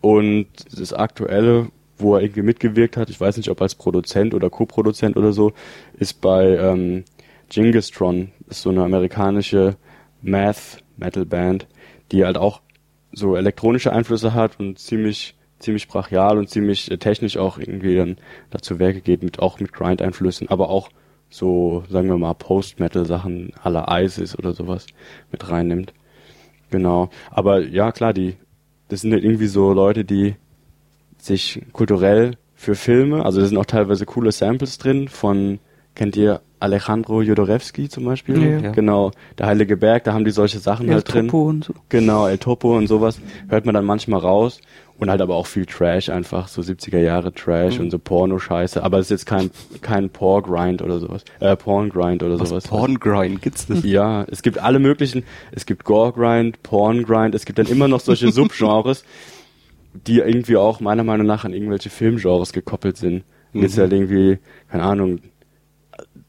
[0.00, 0.46] Und
[0.76, 5.16] das aktuelle, wo er irgendwie mitgewirkt hat, ich weiß nicht, ob als Produzent oder Co-Produzent
[5.16, 5.52] oder so,
[5.98, 7.04] ist bei ähm,
[7.50, 9.76] Jingistron, ist so eine amerikanische
[10.22, 11.66] Math-Metal-Band,
[12.10, 12.60] die halt auch
[13.12, 18.16] so elektronische Einflüsse hat und ziemlich ziemlich brachial und ziemlich äh, technisch auch irgendwie dann
[18.50, 20.90] dazu Werke geht, mit auch mit Grind-Einflüssen, aber auch
[21.30, 24.86] so, sagen wir mal, Post-Metal-Sachen la ISIS oder sowas
[25.30, 25.94] mit reinnimmt.
[26.70, 27.08] Genau.
[27.30, 28.36] Aber ja, klar, die,
[28.88, 30.36] das sind halt irgendwie so Leute, die
[31.24, 35.58] sich kulturell für Filme, also da sind auch teilweise coole Samples drin von,
[35.94, 38.40] kennt ihr Alejandro Jodorowsky zum Beispiel?
[38.40, 38.70] Ja, ja.
[38.72, 41.26] Genau, der Heilige Berg, da haben die solche Sachen Ja, halt drin.
[41.26, 41.74] Topo und so.
[41.88, 43.18] Genau, El Topo und sowas
[43.48, 44.60] hört man dann manchmal raus
[44.96, 47.84] und halt aber auch viel Trash einfach, so 70er Jahre Trash Mhm.
[47.86, 49.50] und so Porno-Scheiße, aber es ist jetzt kein,
[49.80, 52.68] kein Por-Grind oder sowas, äh, Porn-Grind oder sowas.
[52.68, 53.82] Porngrind gibt's das?
[53.82, 58.30] Ja, es gibt alle möglichen, es gibt Gore-Grind, Porn-Grind, es gibt dann immer noch solche
[58.32, 59.04] Subgenres,
[59.94, 63.24] die irgendwie auch meiner Meinung nach an irgendwelche Filmgenres gekoppelt sind.
[63.52, 63.80] Und jetzt Mhm.
[63.82, 64.38] halt irgendwie,
[64.70, 65.20] keine Ahnung,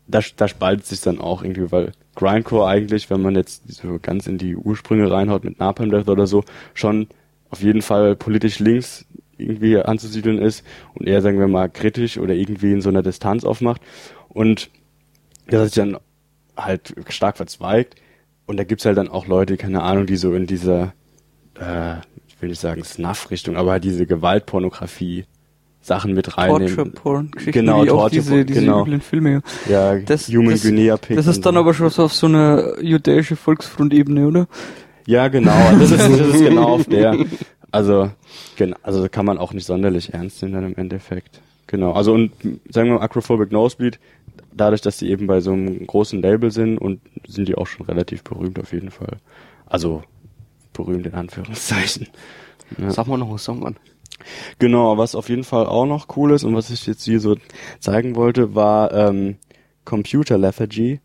[0.07, 4.27] da, da spaltet sich dann auch irgendwie, weil Grindcore eigentlich, wenn man jetzt so ganz
[4.27, 7.07] in die Ursprünge reinhaut mit Napalm Death oder so, schon
[7.49, 9.05] auf jeden Fall politisch links
[9.37, 10.63] irgendwie anzusiedeln ist
[10.93, 13.81] und eher, sagen wir mal, kritisch oder irgendwie in so einer Distanz aufmacht.
[14.29, 14.69] Und
[15.47, 15.97] das hat sich dann
[16.55, 17.95] halt stark verzweigt.
[18.45, 20.93] Und da gibt's halt dann auch Leute, keine Ahnung, die so in dieser,
[21.59, 21.95] äh,
[22.43, 25.25] will nicht sagen Snuff-Richtung, aber halt diese Gewaltpornografie
[25.81, 26.75] Sachen mit reinnehmen.
[26.75, 28.81] Torture Porn, Geschichten Genau, wie auch diese, Porn, diese genau.
[28.83, 29.41] üblen Filme.
[29.67, 31.17] Ja, Das, Human das, Guinea Pig.
[31.17, 34.47] das ist dann aber schon so auf so einer jüdische Volksfront-Ebene, oder?
[35.07, 35.51] Ja, genau.
[35.79, 37.17] Das ist, das ist genau auf der.
[37.71, 38.11] Also,
[38.55, 41.41] genau, also kann man auch nicht sonderlich ernst nehmen dann im Endeffekt.
[41.67, 41.93] Genau.
[41.93, 42.31] Also und
[42.69, 43.99] sagen wir mal Acrophobic Nosebleed,
[44.53, 47.85] dadurch, dass die eben bei so einem großen Label sind und sind die auch schon
[47.87, 49.17] relativ berühmt auf jeden Fall.
[49.65, 50.03] Also
[50.73, 52.07] berühmt in Anführungszeichen.
[52.77, 52.91] Ja.
[52.91, 53.77] Sag mal noch einen Song an.
[54.59, 57.35] Genau, was auf jeden Fall auch noch cool ist und was ich jetzt hier so
[57.79, 59.37] zeigen wollte, war ähm,
[59.85, 61.01] Computer Lethargy.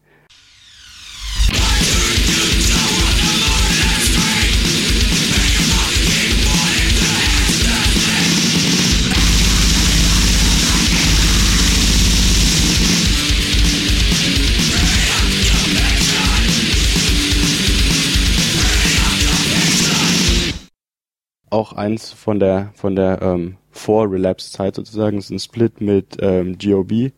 [21.51, 25.17] Auch eins von der von der ähm, Vor-Relapse-Zeit sozusagen.
[25.17, 27.13] Das ist ein Split mit ähm, GOB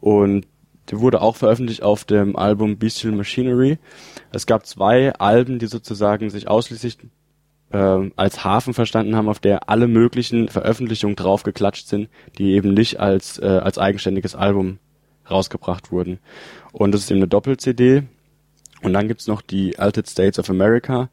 [0.00, 0.46] und
[0.90, 3.78] der wurde auch veröffentlicht auf dem Album Bestial Machinery.
[4.32, 6.98] Es gab zwei Alben, die sozusagen sich ausschließlich
[7.72, 12.08] ähm, als Hafen verstanden haben, auf der alle möglichen Veröffentlichungen draufgeklatscht sind,
[12.38, 14.78] die eben nicht als äh, als eigenständiges Album
[15.30, 16.18] rausgebracht wurden.
[16.72, 18.04] Und das ist eben eine Doppel-CD.
[18.82, 21.10] Und dann gibt's noch die Altered States of America,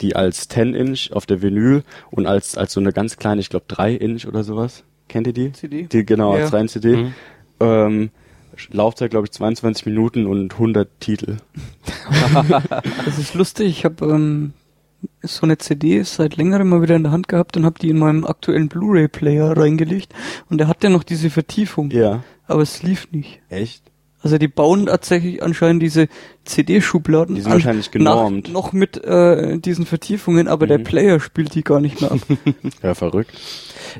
[0.00, 3.66] die als 10-Inch auf der Vinyl und als als so eine ganz kleine, ich glaube
[3.68, 4.84] 3-Inch oder sowas.
[5.08, 5.52] Kennt ihr die?
[5.52, 5.84] CD?
[5.84, 6.56] Die genau, als Ja.
[6.58, 7.12] rein CD.
[7.60, 8.10] Ähm,
[8.70, 11.36] Laufzeit, glaube ich, 22 Minuten und 100 Titel.
[13.04, 13.68] Das ist lustig.
[13.68, 14.52] Ich habe ähm,
[15.22, 17.98] so eine CD seit längerem mal wieder in der Hand gehabt und habe die in
[17.98, 20.14] meinem aktuellen Blu-ray-Player reingelegt.
[20.48, 22.22] Und der hat ja noch diese Vertiefung, Ja.
[22.46, 23.40] aber es lief nicht.
[23.48, 23.82] Echt?
[24.26, 26.08] Also die bauen tatsächlich anscheinend diese
[26.46, 28.48] CD-Schubladen Die sind wahrscheinlich genormt.
[28.48, 30.82] nach, noch mit äh, diesen Vertiefungen, aber der Mhm.
[30.82, 32.18] Player spielt die gar nicht mehr ab.
[32.82, 33.30] Ja, verrückt.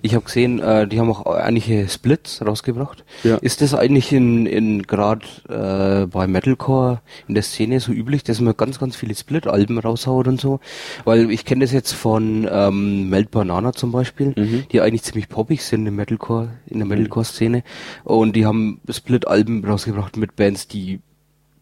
[0.03, 3.05] Ich habe gesehen, äh, die haben auch einige Splits rausgebracht.
[3.25, 3.37] Ja.
[3.37, 8.41] Ist das eigentlich in, in gerade äh, bei Metalcore in der Szene so üblich, dass
[8.41, 10.61] man ganz, ganz viele Split-Alben raushaut und so?
[11.05, 14.65] Weil ich kenne das jetzt von ähm, Melt Banana zum Beispiel, Mhm.
[14.71, 17.63] die eigentlich ziemlich poppig sind im Metalcore, in der Metalcore-Szene.
[18.05, 21.01] Und die haben Split-Alben rausgebracht mit Bands, die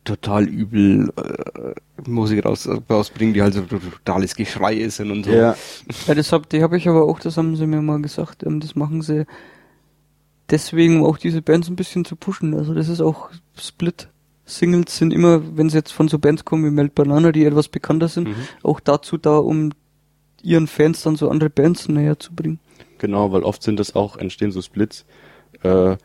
[0.05, 5.31] total übel äh, Musik raus, rausbringen, die halt so totales Geschrei sind und so.
[5.33, 5.57] Ja.
[6.07, 8.61] Ja, das hab, die habe ich aber auch, das haben sie mir mal gesagt, ähm,
[8.61, 9.27] das machen sie
[10.51, 12.55] deswegen, um auch diese Bands ein bisschen zu pushen.
[12.55, 14.09] Also das ist auch Split.
[14.47, 17.69] Singles sind immer, wenn sie jetzt von so Bands kommen wie Melt Banana, die etwas
[17.69, 18.35] bekannter sind, Mhm.
[18.63, 19.71] auch dazu da, um
[20.43, 22.59] ihren Fans dann so andere Bands näher zu bringen.
[22.99, 25.07] Genau, weil oft sind das auch, entstehen so Splits,
[25.63, 25.97] äh,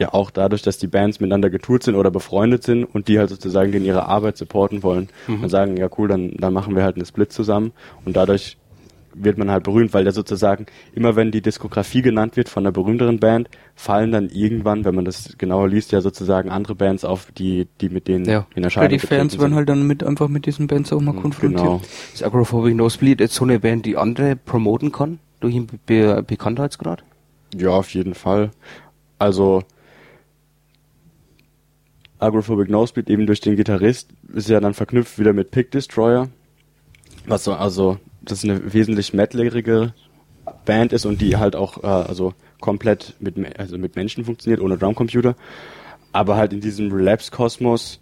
[0.00, 3.28] ja auch dadurch, dass die Bands miteinander getourt sind oder befreundet sind und die halt
[3.30, 5.42] sozusagen den ihre Arbeit supporten wollen Mhm.
[5.44, 7.72] und sagen, ja cool, dann, dann machen wir halt eine Split zusammen
[8.04, 8.56] und dadurch
[9.12, 12.70] wird man halt berühmt, weil der sozusagen, immer wenn die Diskografie genannt wird von einer
[12.70, 17.26] berühmteren Band, fallen dann irgendwann, wenn man das genauer liest, ja sozusagen andere Bands auf,
[17.32, 18.46] die, die mit denen Ja.
[18.54, 21.60] in Erscheinung die Fans werden halt dann mit einfach mit diesen Bands auch mal konfrontiert.
[21.60, 21.80] Genau.
[22.14, 25.18] Ist Agrophobic Nosebleed jetzt so eine Band, die andere promoten kann?
[25.40, 27.02] Durch einen Be Bekanntheitsgrad?
[27.56, 28.52] Ja, auf jeden Fall.
[29.18, 29.62] Also
[32.20, 36.28] Agrophobic Nosebleed eben durch den Gitarrist ist ja dann verknüpft wieder mit Pick Destroyer,
[37.26, 39.94] was so also das eine wesentlich metaligere
[40.64, 44.76] Band ist und die halt auch äh, also komplett mit also mit Menschen funktioniert ohne
[44.76, 45.34] Drumcomputer,
[46.12, 48.00] aber halt in diesem Relapse Kosmos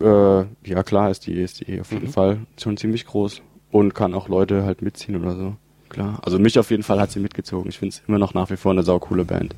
[0.00, 4.14] äh, ja klar ist die ist die auf jeden Fall schon ziemlich groß und kann
[4.14, 5.56] auch Leute halt mitziehen oder so.
[5.88, 6.20] Klar.
[6.22, 7.68] Also mich auf jeden Fall hat sie mitgezogen.
[7.68, 9.54] Ich finde es immer noch nach wie vor eine saukoole Band.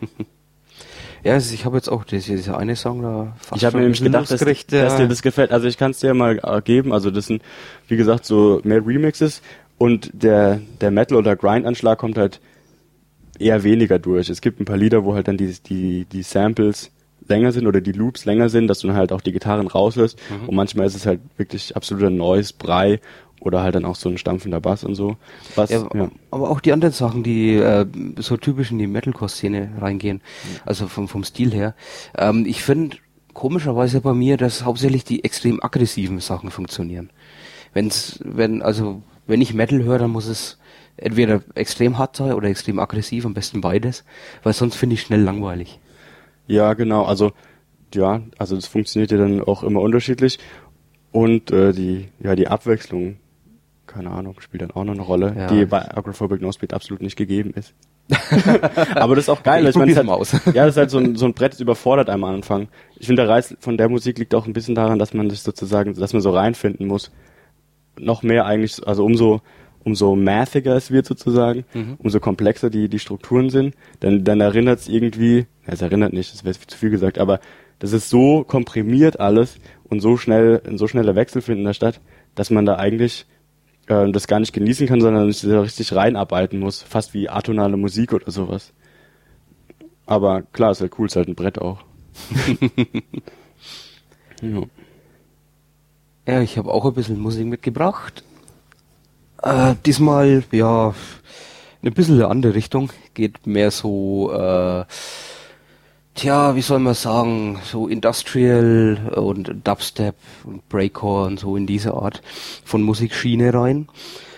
[1.22, 3.82] Ja, also ich habe jetzt auch diese, diese eine Song da fast ich habe mir
[3.84, 5.52] nämlich gedacht, dass, losgekriegt, dass dir das gefällt.
[5.52, 6.92] Also ich kann es dir mal geben.
[6.92, 7.42] Also das sind,
[7.88, 9.42] wie gesagt, so mehr Remixes
[9.78, 12.40] und der, der Metal- oder Grind-Anschlag kommt halt
[13.38, 14.28] eher weniger durch.
[14.28, 16.90] Es gibt ein paar Lieder, wo halt dann die, die, die Samples
[17.28, 20.18] länger sind oder die Loops länger sind, dass du dann halt auch die Gitarren rauslässt.
[20.30, 20.48] Mhm.
[20.48, 23.00] Und manchmal ist es halt wirklich absoluter Noise, Brei
[23.40, 25.16] oder halt dann auch so ein stampfender Bass und so.
[25.56, 26.10] Was, Ja, ja.
[26.30, 27.86] Aber auch die anderen Sachen, die äh,
[28.18, 30.20] so typisch in die Metalcore-Szene reingehen,
[30.64, 31.74] also vom, vom Stil her.
[32.16, 32.98] Ähm, ich finde
[33.34, 37.10] komischerweise bei mir, dass hauptsächlich die extrem aggressiven Sachen funktionieren.
[37.72, 40.58] Wenn's, wenn, also, wenn ich Metal höre, dann muss es
[40.96, 44.04] entweder extrem hart sein oder extrem aggressiv, am besten beides,
[44.42, 45.78] weil sonst finde ich schnell langweilig.
[46.46, 47.04] Ja, genau.
[47.04, 47.32] Also
[47.94, 50.38] ja, also das funktioniert ja dann auch immer unterschiedlich
[51.12, 53.16] und äh, die ja die Abwechslung,
[53.90, 55.46] keine Ahnung, spielt dann auch noch eine Rolle, Ja.
[55.48, 57.74] die bei Agrophobic Nosebleed absolut nicht gegeben ist.
[58.94, 59.64] Aber das ist auch geil.
[59.64, 60.32] Ich Ich meine, mal aus.
[60.46, 62.68] ja, das ist halt so ein, so ein Brett, das überfordert einem am Anfang.
[62.98, 65.40] Ich finde, der Reiz von der Musik liegt auch ein bisschen daran, dass man sich
[65.42, 67.10] sozusagen, dass man so reinfinden muss.
[67.98, 69.40] Noch mehr eigentlich, also umso
[69.82, 71.94] umso mathiger es wird sozusagen, Mhm.
[71.98, 76.34] umso komplexer die, die Strukturen sind, dann, dann erinnert es irgendwie, ja, es erinnert nicht,
[76.34, 77.40] das wäre zu viel gesagt, aber
[77.78, 79.56] das ist so komprimiert alles
[79.88, 81.98] und so schnell, ein so schneller Wechsel findet in der Stadt,
[82.34, 83.24] dass man da eigentlich
[83.90, 87.76] äh, das gar nicht genießen kann, sondern sich da richtig reinarbeiten muss, fast wie atonale
[87.76, 88.72] Musik oder sowas.
[90.06, 91.82] Aber klar, ist halt cool, ist halt ein Brett auch.
[94.42, 94.62] ja.
[96.26, 98.22] Ja, ich habe auch ein bisschen Musik mitgebracht.
[99.42, 100.94] Äh, diesmal, ja,
[101.82, 102.92] eine bisschen eine andere Richtung.
[103.14, 104.84] Geht mehr so, äh,
[106.20, 111.94] tja, wie soll man sagen, so Industrial und Dubstep und Breakcore und so in diese
[111.94, 112.20] Art
[112.62, 113.88] von Musikschiene rein.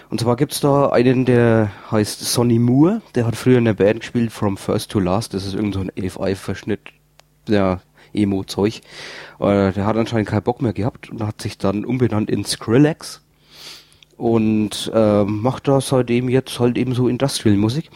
[0.09, 4.01] Und zwar gibt's da einen, der heißt Sonny Moore, der hat früher in der Band
[4.01, 6.93] gespielt, From First to Last, das ist irgend so ein AFI-Verschnitt,
[7.49, 7.81] ja,
[8.13, 8.83] Emo-Zeug.
[9.41, 13.23] Äh, der hat anscheinend keinen Bock mehr gehabt und hat sich dann umbenannt in Skrillex
[14.17, 17.91] und äh, macht da seitdem jetzt halt eben so Industrial-Musik.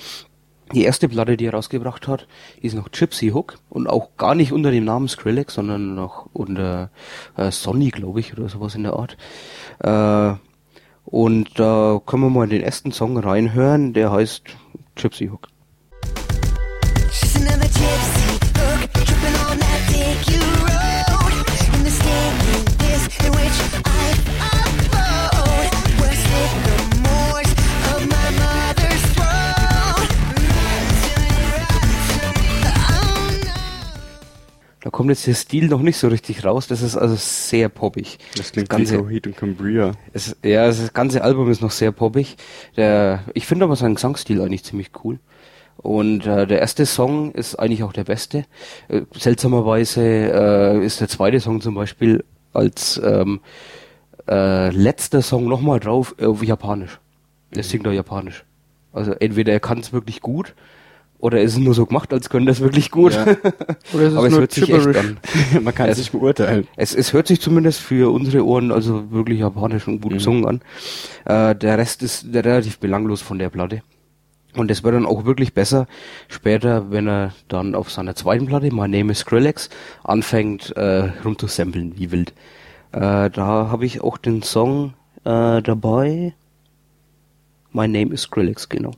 [0.73, 2.27] Die erste Platte, die er rausgebracht hat,
[2.61, 6.91] ist noch Gypsy Hook und auch gar nicht unter dem Namen Skrillex, sondern noch unter
[7.37, 9.17] äh, Sonny, glaube ich, oder sowas in der Art.
[9.79, 10.39] Äh,
[11.05, 14.43] und da können wir mal in den ersten Song reinhören, der heißt
[14.97, 15.49] Gypsy Hook.
[17.13, 18.16] She's
[34.87, 38.19] Da kommt jetzt der Stil noch nicht so richtig raus, das ist also sehr poppig.
[38.37, 39.91] Das klingt ganze, wie so Heat und Cambria.
[40.13, 42.37] Es, ja, das ganze Album ist noch sehr poppig.
[42.77, 45.19] Der, ich finde aber seinen Gesangsstil eigentlich ziemlich cool.
[45.79, 48.45] Und äh, der erste Song ist eigentlich auch der beste.
[48.87, 52.23] Äh, seltsamerweise äh, ist der zweite Song zum Beispiel
[52.53, 53.41] als ähm,
[54.29, 57.01] äh, letzter Song nochmal drauf auf Japanisch.
[57.53, 58.45] Der singt auch Japanisch.
[58.93, 60.55] Also entweder er kann es wirklich gut
[61.19, 63.15] oder ist es nur so gemacht, als könnte es wirklich gut.
[63.15, 63.25] Ja.
[63.93, 65.19] Oder ist es aber es nur hört sich echt an.
[65.63, 66.69] Man kann es nicht beurteilen.
[66.77, 70.61] Es, es hört sich zumindest für unsere Ohren also wirklich japanisch und gut gesungen an.
[71.25, 73.83] Äh, der Rest ist relativ belanglos von der Platte.
[74.55, 75.87] Und es wird dann auch wirklich besser
[76.29, 79.69] später, wenn er dann auf seiner zweiten Platte, My Name is Skrillex,
[80.03, 82.33] anfängt äh, rumzusamplen wie wild.
[82.93, 84.95] Äh, da habe ich auch den Song
[85.25, 86.35] äh, dabei.
[87.73, 88.93] My Name is Skrillex, genau.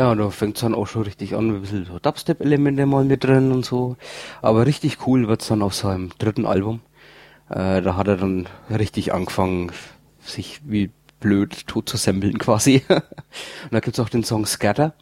[0.00, 3.52] Ja, da fängt's dann auch schon richtig an, ein bisschen so Dubstep-Elemente mal mit drin
[3.52, 3.98] und so.
[4.40, 6.80] Aber richtig cool wird's dann auf seinem dritten Album.
[7.50, 9.72] Äh, da hat er dann richtig angefangen,
[10.18, 10.88] sich wie
[11.20, 12.82] blöd tot zu samplen quasi.
[12.88, 14.94] und da gibt's auch den Song Scatter.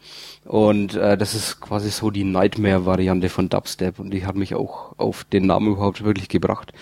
[0.43, 3.99] Und äh, das ist quasi so die Nightmare-Variante von Dubstep.
[3.99, 6.73] Und die hat mich auch auf den Namen überhaupt wirklich gebracht.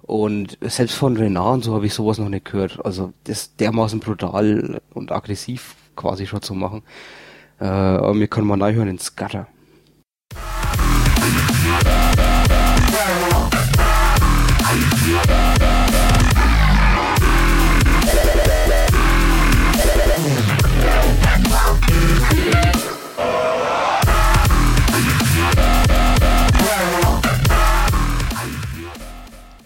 [0.00, 2.82] Und selbst von Renard und so habe ich sowas noch nicht gehört.
[2.86, 6.82] Also das dermaßen brutal und aggressiv quasi schon zu machen.
[7.60, 9.46] Äh, aber wir können mal reinhören in Scatter.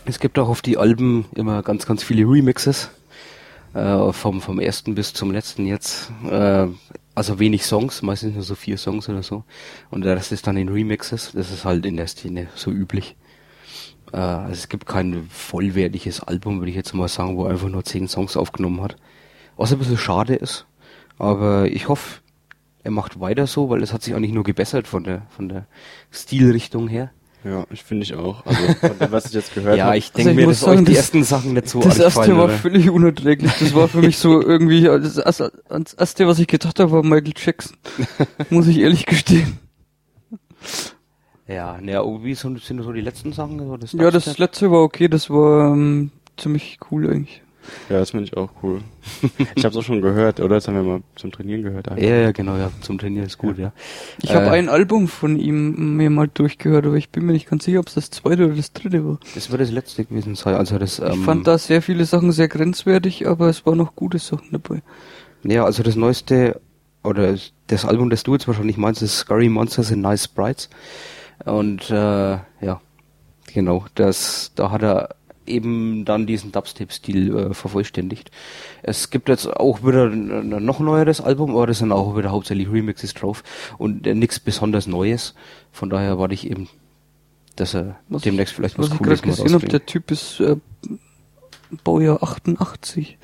[0.04, 2.90] Es gibt auch auf die Alben immer ganz, ganz viele Remixes.
[3.72, 6.10] Äh, vom, vom ersten bis zum letzten jetzt.
[6.28, 6.66] Äh,
[7.20, 9.44] also wenig Songs, meistens nur so vier Songs oder so.
[9.90, 11.32] Und der Rest ist dann in Remixes.
[11.34, 13.14] Das ist halt in der Szene so üblich.
[14.10, 17.68] Äh, also es gibt kein vollwertiges Album, würde ich jetzt mal sagen, wo er einfach
[17.68, 18.96] nur zehn Songs aufgenommen hat.
[19.58, 20.64] Was ein bisschen schade ist.
[21.18, 22.22] Aber ich hoffe,
[22.84, 25.66] er macht weiter so, weil es hat sich eigentlich nur gebessert von der, von der
[26.10, 27.12] Stilrichtung her.
[27.42, 28.44] Ja, ich finde ich auch.
[28.44, 29.96] Also, von dem, was ich jetzt gehört Ja, habe.
[29.98, 31.98] ich Also denke ich mir, dass euch sagen, die das- ersten Sachen nicht so Das
[31.98, 32.52] erste war oder?
[32.58, 33.50] völlig unerträglich.
[33.58, 37.02] Das war für mich so irgendwie, das erste, das erste, was ich gedacht habe, war
[37.02, 37.76] Michael Jackson.
[38.50, 39.58] Muss ich ehrlich gestehen.
[41.48, 43.58] Ja, naja, wie sind, sind so die letzten Sachen?
[43.58, 47.42] So das Ja, das letzte war okay, das war ähm, ziemlich cool eigentlich.
[47.88, 48.80] Ja, das finde ich auch cool.
[49.54, 50.56] Ich habe es auch schon gehört, oder?
[50.56, 51.88] Das haben wir mal zum Trainieren gehört.
[51.88, 52.02] einfach.
[52.02, 53.72] Ja, ja, genau, ja, zum Trainieren ist gut, ja.
[54.22, 57.48] Ich habe Äh, ein Album von ihm mir mal durchgehört, aber ich bin mir nicht
[57.48, 59.18] ganz sicher, ob es das zweite oder das dritte war.
[59.34, 62.32] Das wird das letzte gewesen sein, also das, ähm, Ich fand da sehr viele Sachen
[62.32, 64.82] sehr grenzwertig, aber es waren noch gute Sachen dabei.
[65.42, 66.60] ja, also das neueste,
[67.04, 67.34] oder
[67.68, 70.68] das Album, das du jetzt wahrscheinlich meinst, ist Scary Monsters and Nice Sprites.
[71.44, 71.94] Und, äh,
[72.60, 72.80] ja,
[73.52, 75.16] genau, das, da hat er
[75.50, 78.30] eben dann diesen Dubstep-Stil äh, vervollständigt.
[78.82, 82.30] Es gibt jetzt auch wieder ein, ein noch neueres Album, aber das sind auch wieder
[82.30, 83.42] hauptsächlich Remixes drauf
[83.78, 85.34] und äh, nichts besonders Neues.
[85.72, 86.68] Von daher warte ich eben,
[87.56, 90.10] dass er Was- demnächst vielleicht was, Was ich Cooles gerade mal gesehen habe, der Typ
[90.10, 90.56] ist äh,
[91.84, 93.18] Baujahr 88.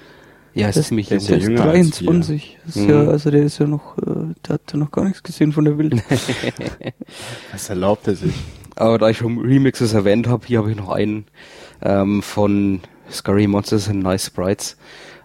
[0.55, 1.24] Ja, ist Das- ziemlich der jung.
[1.24, 2.07] ist ja Der ist jünger als wir.
[2.07, 2.59] 23.
[2.65, 2.89] Das ist Mhm.
[2.90, 4.03] ja, also der ist ja noch, äh,
[4.47, 6.03] der hat ja noch gar nichts gesehen von der Welt.
[7.53, 8.32] Was erlaubt er sich?
[8.74, 11.27] Aber da ich schon Remixes erwähnt habe, hier habe ich noch einen
[11.82, 12.81] ähm, von
[13.11, 14.77] Scurry Monsters and Nice Sprites.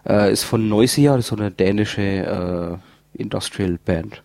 [0.07, 4.23] Äh, ist von Noisia, das ist so eine dänische äh, Industrial Band.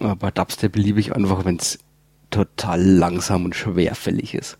[0.00, 1.78] Aber Dubstep liebe ich einfach, wenn es
[2.44, 4.58] total langsam und schwerfällig ist.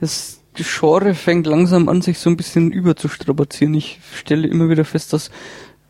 [0.00, 3.74] Das Genre fängt langsam an, sich so ein bisschen überzustrapazieren.
[3.74, 5.30] Ich stelle immer wieder fest, dass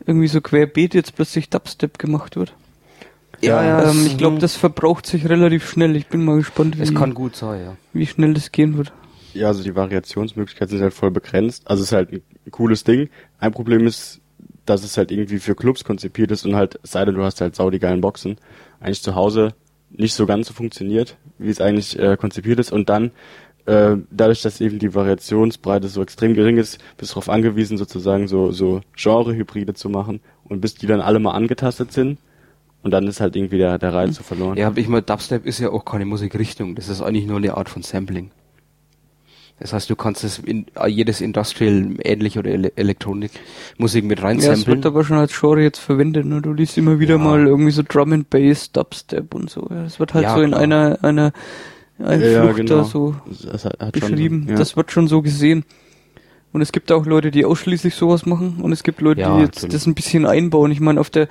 [0.05, 2.55] irgendwie so querbeet jetzt plötzlich Dubstep gemacht wird.
[3.41, 5.95] Ja, ähm, es- ich glaube, das verbraucht sich relativ schnell.
[5.95, 7.75] Ich bin mal gespannt, Es wie, kann gut sein, ja.
[7.93, 8.93] wie schnell das gehen wird.
[9.33, 11.63] Ja, also die Variationsmöglichkeiten sind halt voll begrenzt.
[11.69, 13.09] Also es ist halt ein cooles Ding.
[13.37, 14.21] Ein Problem ist,
[14.65, 17.55] dass es halt irgendwie für Clubs konzipiert ist und halt, sei denn, du hast halt
[17.55, 18.37] sau die geilen Boxen,
[18.79, 19.53] eigentlich zu Hause
[19.97, 22.71] nicht so ganz so funktioniert, wie es eigentlich äh, konzipiert ist.
[22.71, 23.11] Und dann,
[23.65, 28.27] äh, dadurch, dass eben die Variationsbreite so extrem gering ist, bist du darauf angewiesen, sozusagen
[28.27, 30.21] so, so Genre-Hybride zu machen.
[30.43, 32.19] Und bis die dann alle mal angetastet sind,
[32.85, 34.57] und dann ist halt irgendwie der, der Reiz so verloren.
[34.57, 36.75] Ja, aber ich mal, Dubstep ist ja auch keine Musikrichtung.
[36.75, 38.29] Das ist eigentlich nur eine Art von Sampling.
[39.59, 44.29] Das heißt, du kannst es in jedes Industrial ähnlich oder Ele Elektronikmusik mit Ja, es
[44.29, 44.67] reinsamplen.
[44.67, 46.25] wird aber schon als Genre jetzt verwendet.
[46.25, 46.41] Ne?
[46.41, 47.21] Du liest immer wieder Ja.
[47.23, 49.67] mal irgendwie so Drum and Bass, Dubstep und so.
[49.71, 50.61] Ja, Es wird halt Ja, so in klar.
[50.61, 51.31] einer einer
[51.97, 52.75] einer Ja, Flucht genau.
[52.79, 53.15] da so
[53.49, 54.45] Das hat, hat schon beschrieben.
[54.49, 54.55] ja.
[54.55, 55.63] Das wird schon so gesehen.
[56.51, 59.43] Und es gibt auch Leute, die ausschließlich sowas machen und es gibt Leute, Ja, die
[59.43, 59.73] jetzt natürlich.
[59.73, 60.71] das ein bisschen einbauen.
[60.71, 61.27] Ich meine, auf der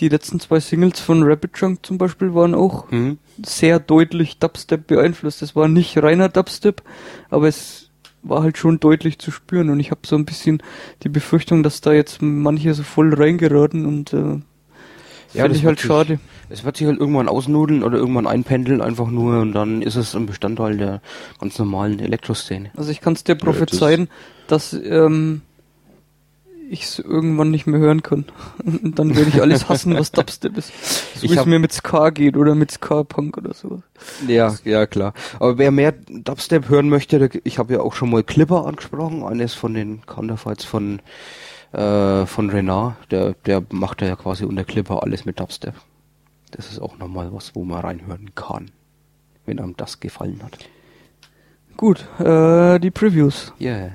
[0.00, 3.18] die letzten zwei Singles von Rapid Junk zum Beispiel waren auch Mhm.
[3.44, 5.42] sehr deutlich Dubstep beeinflusst.
[5.42, 6.82] Es war nicht reiner Dubstep,
[7.28, 7.90] aber es
[8.22, 10.62] war halt schon deutlich zu spüren und ich habe so ein bisschen
[11.02, 15.56] die Befürchtung, dass da jetzt manche so voll reingeraten und äh, Ja, ja, das finde
[15.58, 16.20] ich wird halt sich- schade.
[16.52, 20.16] Es wird sich halt irgendwann ausnudeln oder irgendwann einpendeln einfach nur und dann ist es
[20.16, 21.00] ein Bestandteil der
[21.40, 22.70] ganz normalen Elektroszene.
[22.76, 24.08] Also ich kann es dir das- prophezeien,
[24.48, 25.42] dass ähm,
[26.70, 28.24] ich es irgendwann nicht mehr hören kann.
[28.64, 30.72] Und dann werde ich alles hassen, was Dubstep ist.
[31.18, 33.82] So Ich wie es mir mit Ska geht oder mit Ska-Punk oder so.
[34.26, 35.12] Ja, ja, klar.
[35.38, 39.24] Aber wer mehr Dubstep hören möchte, der, ich habe ja auch schon mal Clipper angesprochen,
[39.24, 41.00] eines von den Counterfights von
[41.72, 45.74] äh, von Renard, der der macht ja quasi unter Clipper alles mit Dubstep.
[46.50, 48.70] Das ist auch nochmal was, wo man reinhören kann,
[49.46, 50.58] wenn einem das gefallen hat.
[51.76, 53.52] Gut, äh, die Previews.
[53.60, 53.92] Yeah.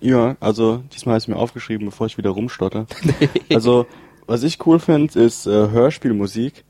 [0.00, 2.86] Ja, also diesmal ist mir aufgeschrieben, bevor ich wieder rumstotter.
[3.52, 3.86] also,
[4.26, 6.64] was ich cool finde, ist äh, Hörspielmusik.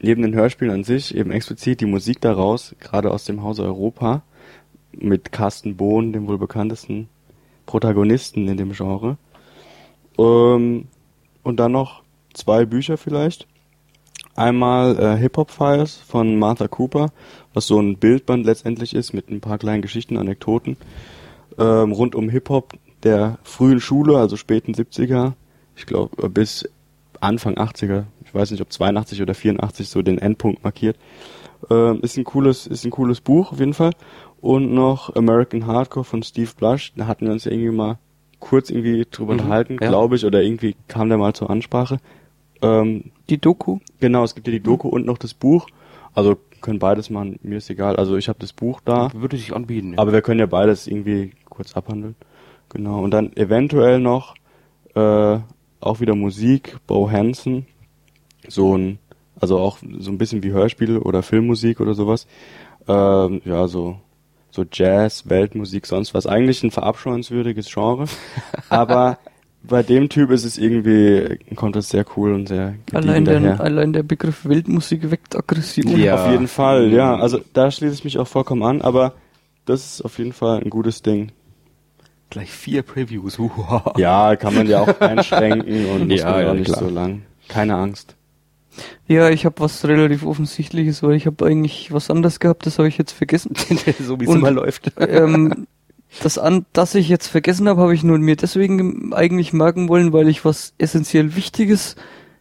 [0.00, 4.22] Neben den Hörspielen an sich eben explizit die Musik daraus, gerade aus dem Hause Europa,
[4.90, 7.08] mit Carsten Bohn, dem wohl bekanntesten
[7.66, 9.16] Protagonisten in dem Genre.
[10.18, 10.88] Ähm,
[11.44, 12.02] und dann noch
[12.34, 13.46] zwei Bücher vielleicht.
[14.34, 17.12] Einmal äh, Hip Hop Files von Martha Cooper,
[17.54, 20.76] was so ein Bildband letztendlich ist mit ein paar kleinen Geschichten, Anekdoten
[21.58, 22.72] ähm, rund um Hip-Hop
[23.02, 25.32] der frühen Schule, also späten 70er,
[25.76, 26.68] ich glaube bis
[27.20, 30.96] Anfang 80er, ich weiß nicht ob 82 oder 84 so den Endpunkt markiert.
[31.70, 33.92] Ähm, ist ein cooles, ist ein cooles Buch auf jeden Fall.
[34.40, 37.98] Und noch American Hardcore von Steve Blush, da hatten wir uns ja irgendwie mal
[38.40, 39.88] kurz irgendwie drüber Mhm, unterhalten, ja.
[39.88, 41.98] glaube ich, oder irgendwie kam der mal zur Ansprache.
[42.60, 43.78] Ähm, Die Doku.
[44.00, 45.68] genau, es gibt ja die Doku und noch das Buch.
[46.14, 47.96] Also können beides machen, mir ist egal.
[47.96, 49.10] Also ich habe das Buch da.
[49.14, 49.94] Würde sich anbieten.
[49.98, 52.14] Aber wir können ja beides irgendwie kurz abhandeln.
[52.70, 53.00] Genau.
[53.00, 54.34] Und dann eventuell noch
[54.94, 55.38] äh,
[55.80, 57.66] auch wieder Musik, Bo Hansen.
[58.48, 58.98] So ein,
[59.38, 62.26] also auch so ein bisschen wie Hörspiel oder Filmmusik oder sowas.
[62.88, 63.98] Ähm, ja, so,
[64.50, 66.26] so Jazz, Weltmusik, sonst was.
[66.26, 68.06] Eigentlich ein verabscheuenswürdiges Genre.
[68.68, 69.18] aber
[69.64, 73.60] bei dem Typ ist es irgendwie, kommt es sehr cool und sehr Allein der, daher.
[73.60, 75.96] allein der Begriff Weltmusik weckt Aggression.
[75.98, 76.16] Ja.
[76.24, 77.16] Auf jeden Fall, ja.
[77.16, 79.14] Also da schließe ich mich auch vollkommen an, aber
[79.64, 81.30] das ist auf jeden Fall ein gutes Ding.
[82.30, 83.38] Gleich vier Previews.
[83.38, 83.94] Uha.
[83.98, 86.78] Ja, kann man ja auch einschränken und muss Ja, man ja auch nicht klar.
[86.80, 87.22] so lang.
[87.48, 88.16] Keine Angst.
[89.06, 92.88] Ja, ich habe was relativ offensichtliches, weil ich habe eigentlich was anderes gehabt, das habe
[92.88, 93.52] ich jetzt vergessen.
[94.00, 94.90] so wie es immer läuft.
[94.98, 95.66] ähm,
[96.20, 100.12] das an, das ich jetzt vergessen habe, habe ich nur mir deswegen eigentlich merken wollen,
[100.12, 101.96] weil ich was essentiell Wichtiges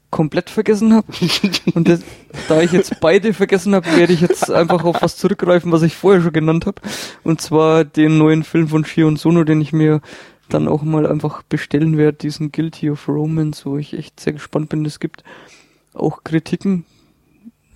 [0.09, 1.07] komplett vergessen habe.
[1.73, 2.01] Und das,
[2.49, 5.95] da ich jetzt beide vergessen habe, werde ich jetzt einfach auf was zurückgreifen, was ich
[5.95, 6.81] vorher schon genannt habe.
[7.23, 10.01] Und zwar den neuen Film von Shion Sono, den ich mir
[10.49, 14.69] dann auch mal einfach bestellen werde, diesen Guilty of Romance, wo ich echt sehr gespannt
[14.69, 14.85] bin.
[14.85, 15.23] Es gibt
[15.93, 16.85] auch Kritiken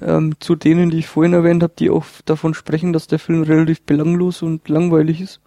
[0.02, 3.44] ähm, zu denen, die ich vorhin erwähnt habe, die auch davon sprechen, dass der Film
[3.44, 5.40] relativ belanglos und langweilig ist.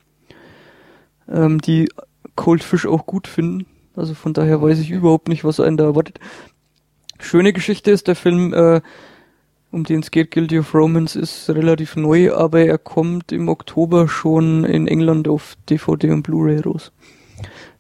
[1.31, 1.89] Ähm, die
[2.37, 3.67] Cold Fish auch gut finden.
[3.97, 6.21] Also von daher weiß ich überhaupt nicht, was einen da erwartet.
[7.19, 8.81] Schöne Geschichte ist der Film, äh,
[9.71, 14.09] um den es geht, Guilty of Romance, ist relativ neu, aber er kommt im Oktober
[14.09, 16.93] schon in England auf DVD und Blu-ray raus.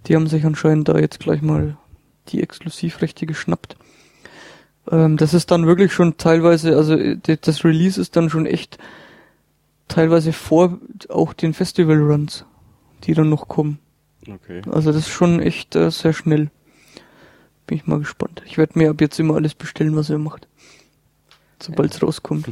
[0.06, 1.76] Die haben sich anscheinend da jetzt gleich mal
[2.28, 3.76] die Exklusivrechte geschnappt.
[4.90, 8.78] Ähm, das ist dann wirklich schon teilweise, also äh, das Release ist dann schon echt
[9.86, 12.44] teilweise vor auch den Festival-Runs,
[13.04, 13.78] die dann noch kommen.
[14.26, 14.62] Okay.
[14.70, 16.50] Also das ist schon echt äh, sehr schnell.
[17.66, 18.42] Bin ich mal gespannt.
[18.46, 20.48] Ich werde mir ab jetzt immer alles bestellen, was er macht.
[21.60, 22.48] Sobald es rauskommt.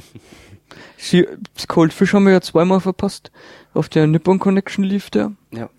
[0.99, 1.27] Sie,
[1.69, 3.31] Cold Fish haben wir ja zweimal verpasst.
[3.73, 5.33] Auf der Nippon Connection lief der.
[5.53, 5.71] Ja.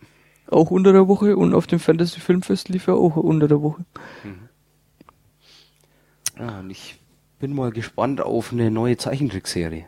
[0.49, 1.35] Auch unter der Woche.
[1.35, 3.85] Und auf dem Fantasy Filmfest lief er auch unter der Woche.
[6.37, 6.99] Ja, und ich
[7.39, 9.85] bin mal gespannt auf eine neue Zeichentrickserie.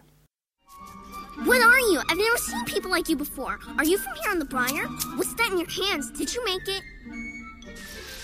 [1.46, 2.02] What are you?
[2.10, 3.60] I've never seen people like you before.
[3.78, 4.88] Are you from here on the Briar?
[5.16, 6.12] What's that in your hands?
[6.12, 6.84] Did you make it?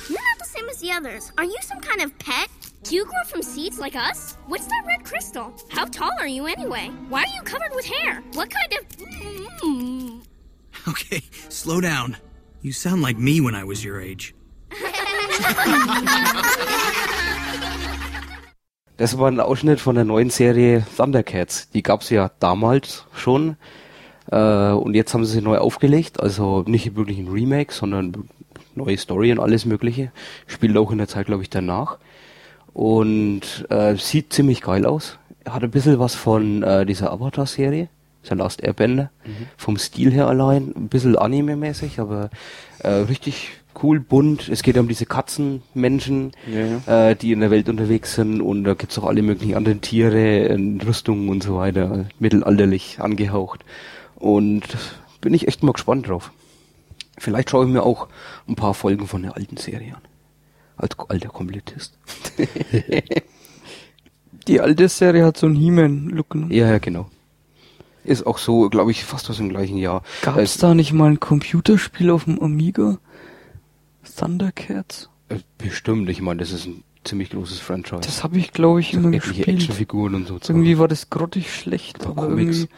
[0.09, 1.31] You're not the same as the others.
[1.37, 2.49] Are you some kind of pet?
[2.83, 4.37] Do you grow from seeds like us?
[4.47, 5.53] What's that red crystal?
[5.69, 6.87] How tall are you anyway?
[7.09, 8.21] Why are you covered with hair?
[8.33, 8.87] What kind of.
[8.97, 10.21] Mm.
[10.87, 12.15] Okay, slow down.
[12.61, 14.35] You sound like me when I was your age.
[18.97, 21.69] Das war ein Ausschnitt von der neuen Serie Thundercats.
[21.71, 23.57] Die gab's ja damals schon.
[24.31, 24.37] Äh,
[24.71, 26.21] und jetzt haben sie sie neu aufgelegt.
[26.21, 28.29] Also nicht wirklich ein Remake, sondern
[28.73, 30.11] neue Story und alles Mögliche.
[30.47, 31.97] Spielt auch in der Zeit, glaube ich, danach.
[32.73, 35.17] Und äh, sieht ziemlich geil aus.
[35.45, 37.89] Hat ein bisschen was von äh, dieser Avatar-Serie.
[38.23, 39.11] The Last Airbender.
[39.57, 40.73] Vom Stil her allein.
[40.73, 42.29] Ein bisschen Anime-mäßig, aber
[42.79, 43.49] äh, richtig
[43.83, 44.49] cool, bunt.
[44.49, 48.73] Es geht um diese Katzenmenschen, Ja, äh, die in der Welt unterwegs sind und da
[48.73, 53.65] gibt's auch alle möglichen anderen Tiere, Rüstungen und so weiter, mittelalterlich angehaucht.
[54.15, 54.63] Und
[55.21, 56.31] bin ich echt mal gespannt drauf.
[57.17, 58.07] Vielleicht schaue ich mir auch
[58.47, 60.01] ein paar Folgen von der alten Serie an.
[60.77, 61.97] Als alter Komplettist.
[64.47, 66.35] Die alte Serie hat so einen He-Man-Look.
[66.35, 66.55] Ne?
[66.55, 67.09] ja, ja, genau.
[68.03, 70.03] Ist auch so, glaube ich, fast aus dem gleichen Jahr.
[70.21, 72.99] Gab es da nicht mal ein Computerspiel auf dem Amiga?
[74.05, 75.09] Thundercats?
[75.29, 78.01] äh, Bestimmt, ich meine, das ist ein ziemlich großes Franchise.
[78.01, 79.47] Das habe ich, glaube ich, immer gespielt.
[79.47, 80.39] Actionfiguren und so.
[80.47, 82.57] Irgendwie war das grottig schlecht, aber Comics.
[82.59, 82.69] irgendwie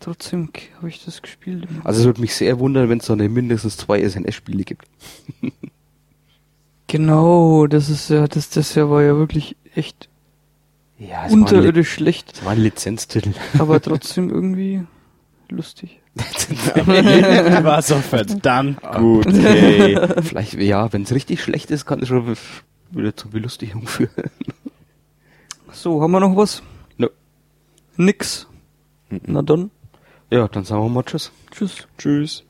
[0.00, 1.66] trotzdem habe ich das gespielt.
[1.84, 4.86] Also es würde mich sehr wundern, wenn es da nicht mindestens zwei SNS-Spiele gibt.
[6.86, 10.08] genau, das ist ja, das, das ja war ja wirklich echt
[10.98, 13.32] Ja, unterirdisch schlecht, es war ein Lizenztitel.
[13.58, 14.82] aber trotzdem irgendwie
[15.48, 16.00] lustig.
[17.64, 19.26] War so verdammt gut.
[19.26, 19.98] Ey.
[20.22, 22.36] Vielleicht, ja, wenn es richtig schlecht ist, kann es schon
[22.90, 24.30] wieder zur Belustigung führen.
[25.72, 26.62] So, haben wir noch was?
[26.96, 27.08] Nö.
[27.96, 28.46] Nix.
[29.10, 29.70] Na dann,
[30.30, 31.30] Ja, dann sagen wir mal Tschüss.
[31.50, 31.86] tschüss.
[31.98, 32.44] Tschüss.